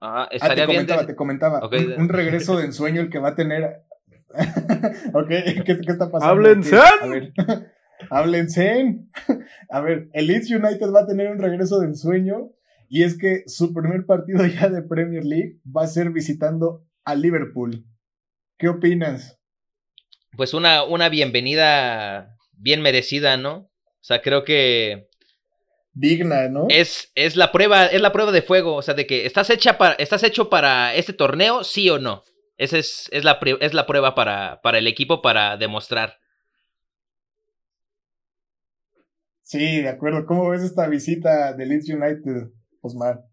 Ah, 0.00 0.28
estaría 0.30 0.66
te 0.66 0.72
comentaba, 0.72 1.06
te 1.06 1.16
comentaba. 1.16 1.68
Un, 1.98 2.08
regreso 2.08 2.56
de 2.56 2.66
ensueño 2.66 3.00
el 3.00 3.10
que 3.10 3.18
va 3.18 3.30
a 3.30 3.34
tener. 3.34 3.82
ok, 5.14 5.28
¿qué, 5.64 5.72
está 5.72 6.10
pasando? 6.10 6.26
¡Háblense! 6.26 6.76
A 6.76 7.06
ver, 7.06 7.32
háblense. 8.10 9.00
A 9.70 9.80
ver, 9.80 10.08
el 10.12 10.26
Leeds 10.26 10.50
United 10.50 10.90
va 10.92 11.00
a 11.00 11.06
tener 11.06 11.30
un 11.30 11.38
regreso 11.38 11.80
de 11.80 11.86
ensueño 11.86 12.50
y 12.88 13.02
es 13.02 13.18
que 13.18 13.42
su 13.46 13.72
primer 13.72 14.06
partido 14.06 14.44
ya 14.46 14.68
de 14.68 14.82
Premier 14.82 15.24
League 15.24 15.60
va 15.64 15.84
a 15.84 15.88
ser 15.88 16.10
visitando 16.10 16.84
a 17.04 17.14
Liverpool. 17.14 17.84
¿Qué 18.58 18.68
opinas? 18.68 19.38
Pues 20.36 20.54
una, 20.54 20.84
una 20.84 21.08
bienvenida 21.08 22.36
bien 22.52 22.82
merecida, 22.82 23.36
¿no? 23.36 23.56
O 23.56 24.02
sea, 24.02 24.22
creo 24.22 24.44
que 24.44 25.08
digna, 25.92 26.48
¿no? 26.48 26.66
Es, 26.68 27.10
es 27.14 27.36
la 27.36 27.52
prueba, 27.52 27.86
es 27.86 28.00
la 28.00 28.12
prueba 28.12 28.32
de 28.32 28.42
fuego, 28.42 28.74
o 28.76 28.82
sea, 28.82 28.94
de 28.94 29.06
que 29.06 29.26
estás 29.26 29.50
hecha 29.50 29.76
para, 29.76 29.94
estás 29.94 30.22
hecho 30.22 30.48
para 30.48 30.94
este 30.94 31.12
torneo, 31.12 31.64
sí 31.64 31.90
o 31.90 31.98
no. 31.98 32.24
Esa 32.60 32.76
es, 32.76 33.08
es, 33.10 33.24
la, 33.24 33.40
es 33.60 33.72
la 33.72 33.86
prueba 33.86 34.14
para, 34.14 34.60
para 34.60 34.76
el 34.76 34.86
equipo 34.86 35.22
para 35.22 35.56
demostrar. 35.56 36.18
Sí, 39.40 39.80
de 39.80 39.88
acuerdo. 39.88 40.26
¿Cómo 40.26 40.50
ves 40.50 40.62
esta 40.62 40.86
visita 40.86 41.54
de 41.54 41.64
Leeds 41.64 41.88
United? 41.88 42.50
Osmar? 42.82 43.24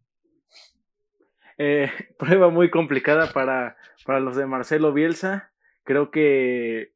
Eh, 1.58 1.92
prueba 2.18 2.50
muy 2.50 2.70
complicada 2.70 3.34
para, 3.34 3.76
para 4.06 4.22
los 4.22 4.38
de 4.38 4.46
Marcelo 4.46 4.94
Bielsa. 4.94 5.52
Creo 5.84 6.10
que, 6.10 6.94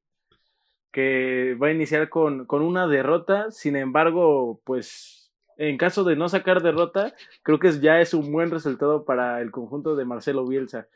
que 0.93 1.57
va 1.61 1.67
a 1.67 1.71
iniciar 1.73 2.07
con, 2.07 2.45
con 2.45 2.61
una 2.61 2.87
derrota. 2.87 3.51
Sin 3.51 3.75
embargo, 3.75 4.61
pues 4.63 5.33
en 5.57 5.77
caso 5.77 6.05
de 6.05 6.15
no 6.15 6.29
sacar 6.29 6.61
derrota, 6.61 7.13
creo 7.43 7.59
que 7.59 7.77
ya 7.81 7.99
es 7.99 8.13
un 8.13 8.31
buen 8.31 8.51
resultado 8.51 9.03
para 9.03 9.41
el 9.41 9.51
conjunto 9.51 9.97
de 9.97 10.05
Marcelo 10.05 10.47
Bielsa. 10.47 10.87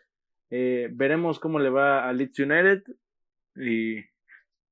Eh, 0.49 0.89
veremos 0.91 1.39
cómo 1.39 1.59
le 1.59 1.69
va 1.69 2.07
a 2.07 2.13
Leeds 2.13 2.39
United 2.39 2.83
y, 3.55 3.97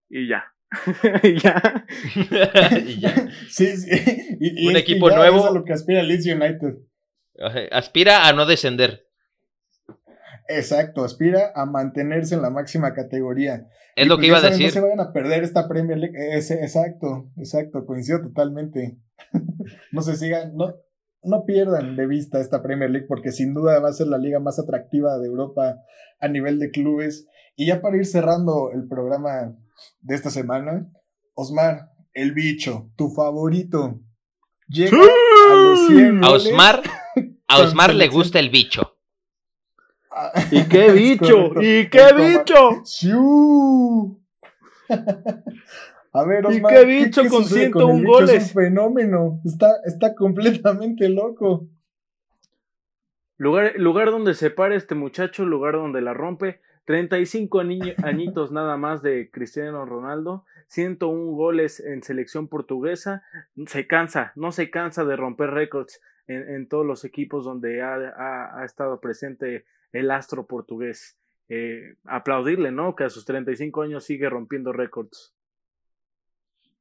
y 0.09 0.27
ya. 0.27 0.53
y 1.23 1.39
ya. 1.39 1.85
y 2.85 2.99
ya. 2.99 3.29
Sí, 3.49 3.77
sí. 3.77 4.37
Y, 4.39 4.67
un 4.67 4.77
equipo 4.77 5.09
nuevo. 5.09 5.47
Es 5.47 5.53
lo 5.53 5.63
que 5.63 5.73
aspira 5.73 6.03
Leeds 6.03 6.25
United. 6.25 6.77
Aspira 7.71 8.27
a 8.27 8.33
no 8.33 8.45
descender. 8.45 9.07
Exacto, 10.47 11.03
aspira 11.03 11.51
a 11.55 11.65
mantenerse 11.65 12.35
en 12.35 12.41
la 12.41 12.49
máxima 12.49 12.93
categoría. 12.93 13.67
Es 13.95 14.07
lo 14.07 14.15
pues 14.15 14.21
que 14.21 14.27
iba 14.27 14.37
a 14.39 14.41
decir. 14.41 14.67
No 14.67 14.71
se 14.71 14.81
vayan 14.81 14.99
a 14.99 15.13
perder 15.13 15.43
esta 15.43 15.67
Premier 15.67 15.97
League. 15.97 16.17
exacto, 16.35 17.31
exacto, 17.37 17.85
coincido 17.85 18.21
totalmente. 18.21 18.97
no 19.91 20.01
se 20.01 20.15
sigan, 20.15 20.55
no, 20.55 20.75
no 21.23 21.45
pierdan 21.45 21.95
de 21.95 22.07
vista 22.07 22.39
esta 22.39 22.61
Premier 22.61 22.89
League 22.89 23.07
porque 23.07 23.31
sin 23.31 23.53
duda 23.53 23.79
va 23.79 23.89
a 23.89 23.93
ser 23.93 24.07
la 24.07 24.17
liga 24.17 24.39
más 24.39 24.59
atractiva 24.59 25.17
de 25.17 25.27
Europa 25.27 25.77
a 26.19 26.27
nivel 26.27 26.59
de 26.59 26.71
clubes. 26.71 27.27
Y 27.55 27.67
ya 27.67 27.81
para 27.81 27.97
ir 27.97 28.05
cerrando 28.05 28.71
el 28.71 28.87
programa 28.87 29.55
de 30.01 30.15
esta 30.15 30.29
semana, 30.29 30.89
Osmar, 31.33 31.89
el 32.13 32.33
bicho, 32.33 32.91
tu 32.95 33.09
favorito, 33.09 33.99
llega 34.67 34.97
a 34.97 35.55
los 35.55 35.87
100 35.87 36.23
A 36.23 36.31
Osmar, 36.31 36.83
a 37.47 37.59
Osmar 37.61 37.93
le 37.93 38.07
gusta 38.07 38.39
el 38.39 38.49
bicho. 38.49 38.97
¿Y 40.51 40.63
qué 40.65 40.91
bicho? 40.93 41.61
¿Y 41.61 41.89
qué 41.89 42.13
bicho? 42.13 42.83
A 46.13 46.23
ver, 46.25 46.45
Osmar, 46.45 46.71
¿Y 46.71 46.75
qué 46.75 46.85
bicho 46.85 47.23
con 47.27 47.43
101 47.43 48.07
goles? 48.07 48.31
Es 48.31 48.55
un 48.55 48.63
fenómeno. 48.63 49.41
Está, 49.43 49.77
está 49.83 50.13
completamente 50.13 51.09
loco. 51.09 51.67
Lugar, 53.37 53.73
lugar 53.77 54.11
donde 54.11 54.35
se 54.35 54.51
para 54.51 54.75
este 54.75 54.93
muchacho, 54.93 55.43
lugar 55.43 55.73
donde 55.73 56.01
la 56.01 56.13
rompe. 56.13 56.61
35 56.85 57.61
añitos 58.03 58.51
nada 58.51 58.77
más 58.77 59.01
de 59.01 59.29
Cristiano 59.31 59.85
Ronaldo, 59.85 60.45
101 60.67 61.31
goles 61.31 61.79
en 61.79 62.03
selección 62.03 62.49
portuguesa, 62.49 63.23
se 63.67 63.87
cansa, 63.87 64.33
no 64.35 64.51
se 64.51 64.69
cansa 64.69 65.05
de 65.05 65.15
romper 65.15 65.51
récords 65.51 66.01
en, 66.27 66.67
todos 66.67 66.85
los 66.85 67.05
equipos 67.05 67.45
donde 67.45 67.81
ha, 67.81 68.63
estado 68.65 68.99
presente 68.99 69.65
el 69.91 70.11
astro 70.11 70.45
portugués. 70.45 71.17
Eh, 71.49 71.95
aplaudirle, 72.05 72.71
¿no? 72.71 72.95
Que 72.95 73.03
a 73.03 73.09
sus 73.09 73.25
35 73.25 73.81
años 73.81 74.03
sigue 74.03 74.29
rompiendo 74.29 74.73
récords. 74.73 75.33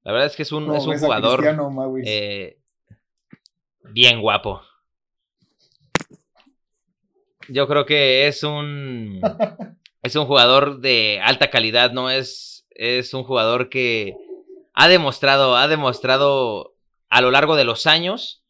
La 0.05 0.12
verdad 0.12 0.26
es 0.26 0.36
que 0.36 0.42
es 0.42 0.53
un, 0.53 0.74
es 0.74 0.86
un 0.86 0.98
jugador 0.98 1.44
eh, 2.05 2.59
bien 3.84 4.20
guapo. 4.20 4.62
Yo 7.48 7.68
creo 7.68 7.86
que 7.86 8.26
es 8.26 8.42
un 8.42 9.20
es 10.03 10.16
un 10.16 10.26
jugador 10.26 10.80
de 10.80 11.20
alta 11.22 11.50
calidad, 11.50 11.92
¿no? 11.92 12.11
Es, 12.11 12.66
es 12.70 13.14
un 13.14 13.22
jugador 13.22 13.68
que 13.68 14.16
ha 14.74 14.88
demostrado, 14.88 15.57
ha 15.57 15.68
demostrado 15.68 16.74
a 17.09 17.20
lo 17.20 17.30
largo 17.30 17.57
de 17.57 17.64
los 17.64 17.86
años 17.86 18.42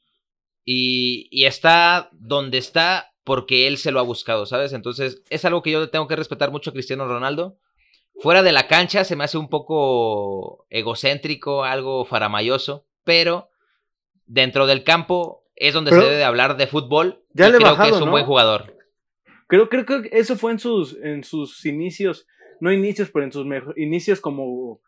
y, 0.64 1.28
y 1.30 1.44
está 1.44 2.08
donde 2.12 2.58
está 2.58 3.12
porque 3.24 3.66
él 3.66 3.78
se 3.78 3.90
lo 3.90 4.00
ha 4.00 4.04
buscado, 4.04 4.46
¿sabes? 4.46 4.72
Entonces 4.72 5.22
es 5.28 5.44
algo 5.44 5.62
que 5.62 5.70
yo 5.70 5.90
tengo 5.90 6.08
que 6.08 6.16
respetar 6.16 6.50
mucho 6.50 6.70
a 6.70 6.72
Cristiano 6.72 7.06
Ronaldo. 7.06 7.58
Fuera 8.20 8.42
de 8.42 8.52
la 8.52 8.68
cancha 8.68 9.04
se 9.04 9.16
me 9.16 9.24
hace 9.24 9.38
un 9.38 9.48
poco 9.48 10.66
egocéntrico, 10.70 11.64
algo 11.64 12.04
faramayoso, 12.04 12.86
pero 13.04 13.50
dentro 14.26 14.66
del 14.66 14.84
campo 14.84 15.44
es 15.56 15.74
donde 15.74 15.90
se 15.90 15.96
debe 15.96 16.16
de 16.16 16.24
hablar 16.24 16.56
de 16.56 16.66
fútbol. 16.66 17.22
Ya 17.32 17.48
y 17.48 17.52
creo 17.52 17.76
que 17.76 17.88
es 17.88 18.00
un 18.00 18.10
buen 18.10 18.24
jugador. 18.24 18.76
Creo, 19.46 19.68
creo, 19.68 19.84
que 19.84 20.08
eso 20.12 20.36
fue 20.36 20.52
en 20.52 20.58
sus, 20.58 20.96
en 21.02 21.24
sus 21.24 21.64
inicios, 21.66 22.26
no 22.60 22.72
inicios, 22.72 23.10
pero 23.12 23.24
en 23.24 23.32
sus 23.32 23.46
inicios 23.76 24.20
como 24.20 24.80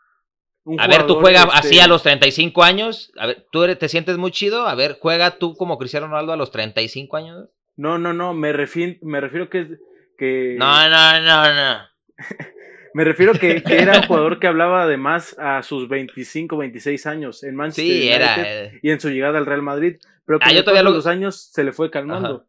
un 0.64 0.80
A 0.80 0.86
ver, 0.86 1.06
tú 1.06 1.16
juegas 1.16 1.44
este 1.44 1.58
así 1.58 1.80
a 1.80 1.86
los 1.86 2.02
35 2.02 2.62
años, 2.62 3.12
a 3.18 3.26
ver, 3.26 3.46
tú 3.52 3.66
te 3.76 3.88
sientes 3.88 4.16
muy 4.16 4.30
chido, 4.30 4.66
a 4.66 4.74
ver, 4.74 4.98
juega 5.00 5.38
tú 5.38 5.54
como 5.54 5.76
Cristiano 5.76 6.06
Ronaldo 6.06 6.32
a 6.32 6.36
los 6.36 6.50
35 6.50 7.16
años. 7.16 7.48
No, 7.76 7.98
no, 7.98 8.14
no, 8.14 8.32
me 8.32 8.52
refiero, 8.52 8.94
me 9.02 9.20
refiero 9.20 9.50
que, 9.50 9.76
que... 10.16 10.56
No, 10.58 10.88
no, 10.88 11.20
no, 11.20 11.54
no. 11.54 11.78
me 12.94 13.04
refiero 13.04 13.32
que, 13.32 13.62
que, 13.62 13.76
era 13.76 13.98
un 13.98 14.02
jugador 14.06 14.38
que 14.38 14.46
hablaba 14.46 14.84
además 14.84 15.36
a 15.38 15.62
sus 15.62 15.88
25, 15.88 16.56
26 16.56 17.06
años 17.06 17.42
en 17.42 17.56
Manchester 17.56 17.84
sí, 17.84 18.08
era, 18.08 18.36
eh. 18.38 18.78
y 18.82 18.90
en 18.90 19.00
su 19.00 19.10
llegada 19.10 19.38
al 19.38 19.46
Real 19.46 19.62
Madrid, 19.62 19.96
pero 20.24 20.38
que 20.38 20.46
ah, 20.46 20.82
los 20.82 21.06
años 21.06 21.50
se 21.52 21.64
le 21.64 21.72
fue 21.72 21.90
calmando. 21.90 22.46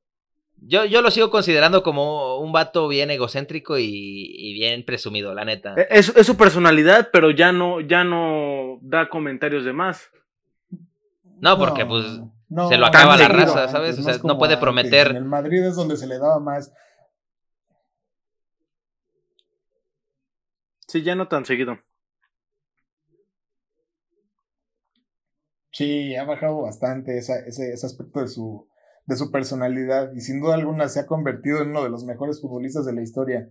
Yo, 0.67 0.85
yo 0.85 1.01
lo 1.01 1.11
sigo 1.11 1.29
considerando 1.29 1.83
como 1.83 2.39
un 2.39 2.51
vato 2.51 2.87
bien 2.87 3.11
egocéntrico 3.11 3.77
y, 3.77 4.53
bien 4.53 4.85
presumido, 4.85 5.33
la 5.33 5.45
neta. 5.45 5.75
E, 5.75 5.87
es, 5.89 6.15
es, 6.15 6.25
su 6.25 6.37
personalidad, 6.37 7.09
pero 7.11 7.29
ya 7.31 7.51
no, 7.51 7.81
ya 7.81 8.03
no 8.03 8.79
da 8.81 9.09
comentarios 9.09 9.65
de 9.65 9.73
más. 9.73 10.09
No, 11.39 11.57
porque 11.57 11.85
pues 11.85 12.05
se 12.69 12.77
lo 12.77 12.85
acaba 12.85 13.17
la 13.17 13.27
raza, 13.27 13.67
¿sabes? 13.67 13.99
o 13.99 14.03
sea, 14.03 14.17
no 14.23 14.37
puede 14.37 14.57
prometer. 14.57 15.07
En 15.07 15.17
el 15.17 15.25
Madrid 15.25 15.63
es 15.63 15.75
donde 15.75 15.97
se 15.97 16.07
le 16.07 16.17
daba 16.17 16.39
más. 16.39 16.71
Sí, 20.95 21.03
ya 21.03 21.13
no 21.13 21.27
tan 21.27 21.43
seguido. 21.43 21.77
Sí, 25.73 26.15
ha 26.15 26.23
bajado 26.23 26.61
bastante 26.61 27.17
ese, 27.17 27.43
ese 27.47 27.85
aspecto 27.85 28.21
de 28.21 28.29
su, 28.29 28.69
de 29.05 29.17
su 29.17 29.29
personalidad 29.29 30.13
y 30.13 30.21
sin 30.21 30.39
duda 30.39 30.55
alguna 30.55 30.87
se 30.87 31.01
ha 31.01 31.05
convertido 31.05 31.61
en 31.61 31.71
uno 31.71 31.83
de 31.83 31.89
los 31.89 32.05
mejores 32.05 32.39
futbolistas 32.39 32.85
de 32.85 32.93
la 32.93 33.01
historia. 33.01 33.49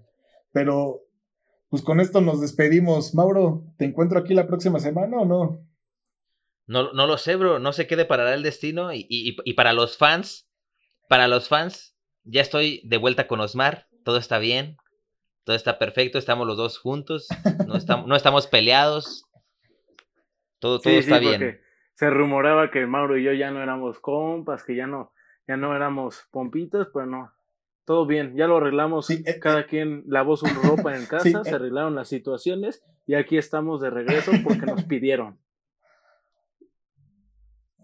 Pero, 0.52 1.02
pues 1.68 1.82
con 1.82 2.00
esto 2.00 2.22
nos 2.22 2.40
despedimos. 2.40 3.14
Mauro, 3.14 3.66
¿te 3.76 3.84
encuentro 3.84 4.18
aquí 4.18 4.32
la 4.32 4.46
próxima 4.46 4.80
semana 4.80 5.18
o 5.18 5.26
no? 5.26 5.68
No, 6.66 6.94
no 6.94 7.06
lo 7.06 7.18
sé, 7.18 7.36
bro. 7.36 7.58
No 7.58 7.74
sé 7.74 7.86
qué 7.86 7.96
deparará 7.96 8.32
el 8.32 8.42
destino. 8.42 8.90
Y, 8.94 9.06
y, 9.10 9.52
para 9.52 9.74
los 9.74 9.98
fans, 9.98 10.48
para 11.10 11.28
los 11.28 11.48
fans, 11.48 11.94
ya 12.22 12.40
estoy 12.40 12.80
de 12.86 12.96
vuelta 12.96 13.26
con 13.26 13.40
Osmar. 13.40 13.86
Todo 14.02 14.16
está 14.16 14.38
bien. 14.38 14.78
Todo 15.44 15.54
está 15.56 15.78
perfecto. 15.78 16.18
Estamos 16.18 16.46
los 16.46 16.56
dos 16.56 16.78
juntos. 16.78 17.28
No 17.66 17.76
estamos, 17.76 18.06
no 18.06 18.16
estamos 18.16 18.46
peleados. 18.46 19.24
Todo, 20.58 20.80
todo 20.80 20.94
está 20.94 21.18
bien. 21.18 21.60
Se 21.94 22.10
rumoraba 22.10 22.70
que 22.70 22.86
Mauro 22.86 23.16
y 23.18 23.24
yo 23.24 23.32
ya 23.32 23.50
no 23.50 23.62
éramos 23.62 24.00
compas, 24.00 24.64
que 24.64 24.74
ya 24.74 24.86
no, 24.86 25.12
ya 25.46 25.56
no 25.56 25.76
éramos 25.76 26.26
pompitos, 26.32 26.88
pero 26.92 27.06
no. 27.06 27.32
todo 27.84 28.06
bien, 28.06 28.34
ya 28.36 28.46
lo 28.46 28.56
arreglamos. 28.56 29.06
Sí, 29.06 29.22
eh, 29.26 29.38
Cada 29.38 29.60
eh. 29.60 29.66
quien 29.66 30.02
lavó 30.06 30.36
su 30.36 30.46
ropa 30.64 30.96
en 30.96 31.06
casa, 31.06 31.22
Sí, 31.24 31.32
se 31.44 31.50
eh. 31.50 31.54
arreglaron 31.54 31.94
las 31.94 32.08
situaciones 32.08 32.82
y 33.06 33.14
aquí 33.14 33.36
estamos 33.36 33.80
de 33.82 33.90
regreso 33.90 34.32
porque 34.42 34.66
nos 34.66 34.84
pidieron. 34.84 35.38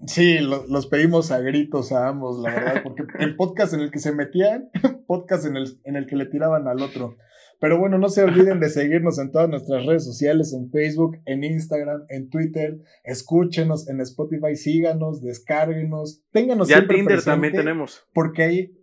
Sí, 0.07 0.39
lo- 0.39 0.65
los 0.67 0.87
pedimos 0.87 1.31
a 1.31 1.41
gritos 1.41 1.93
a 1.93 2.09
ambos, 2.09 2.39
la 2.39 2.55
verdad, 2.55 2.83
porque 2.83 3.05
el 3.19 3.37
podcast 3.37 3.75
en 3.75 3.81
el 3.81 3.91
que 3.91 3.99
se 3.99 4.13
metían, 4.13 4.71
podcast 5.07 5.45
en 5.45 5.57
el, 5.59 5.79
en 5.85 5.97
el 5.97 6.07
que 6.07 6.17
le 6.17 6.25
tiraban 6.27 6.67
al 6.69 6.81
otro. 6.81 7.17
Pero 7.61 7.79
bueno, 7.79 7.99
no 7.99 8.09
se 8.09 8.25
olviden 8.25 8.59
de 8.59 8.71
seguirnos 8.71 9.19
en 9.19 9.31
todas 9.31 9.49
nuestras 9.49 9.85
redes 9.85 10.05
sociales, 10.05 10.55
en 10.55 10.71
Facebook, 10.71 11.19
en 11.27 11.45
Instagram, 11.45 12.07
en 12.09 12.31
Twitter. 12.31 12.81
Escúchenos 13.05 13.87
en 13.89 14.01
Spotify, 14.01 14.57
síganos, 14.57 15.21
descárguenos, 15.21 16.23
ténganos 16.33 16.69
ya 16.69 16.77
siempre 16.77 16.97
Tinder 16.97 17.17
presente, 17.17 17.31
también 17.31 17.53
tenemos. 17.53 18.03
Porque 18.15 18.43
ahí... 18.43 18.77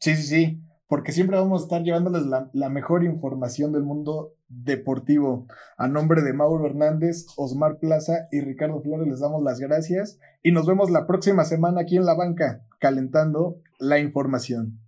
Sí, 0.00 0.16
sí, 0.16 0.22
sí, 0.22 0.62
porque 0.88 1.12
siempre 1.12 1.36
vamos 1.36 1.60
a 1.60 1.64
estar 1.64 1.82
llevándoles 1.82 2.26
la, 2.26 2.48
la 2.54 2.70
mejor 2.70 3.04
información 3.04 3.72
del 3.72 3.82
mundo 3.82 4.34
deportivo. 4.48 5.46
A 5.76 5.88
nombre 5.88 6.22
de 6.22 6.32
Mauro 6.32 6.66
Hernández, 6.66 7.26
Osmar 7.36 7.78
Plaza 7.78 8.28
y 8.32 8.40
Ricardo 8.40 8.80
Flores 8.80 9.08
les 9.08 9.20
damos 9.20 9.42
las 9.42 9.58
gracias 9.60 10.18
y 10.42 10.52
nos 10.52 10.66
vemos 10.66 10.90
la 10.90 11.06
próxima 11.06 11.44
semana 11.44 11.82
aquí 11.82 11.96
en 11.96 12.06
la 12.06 12.14
banca, 12.14 12.64
calentando 12.78 13.60
la 13.78 13.98
información. 13.98 14.80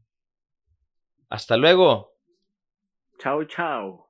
Hasta 1.28 1.56
luego. 1.56 2.17
Chao, 3.18 3.44
chao. 3.44 4.08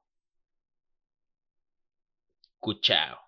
Cuchao. 2.61 3.28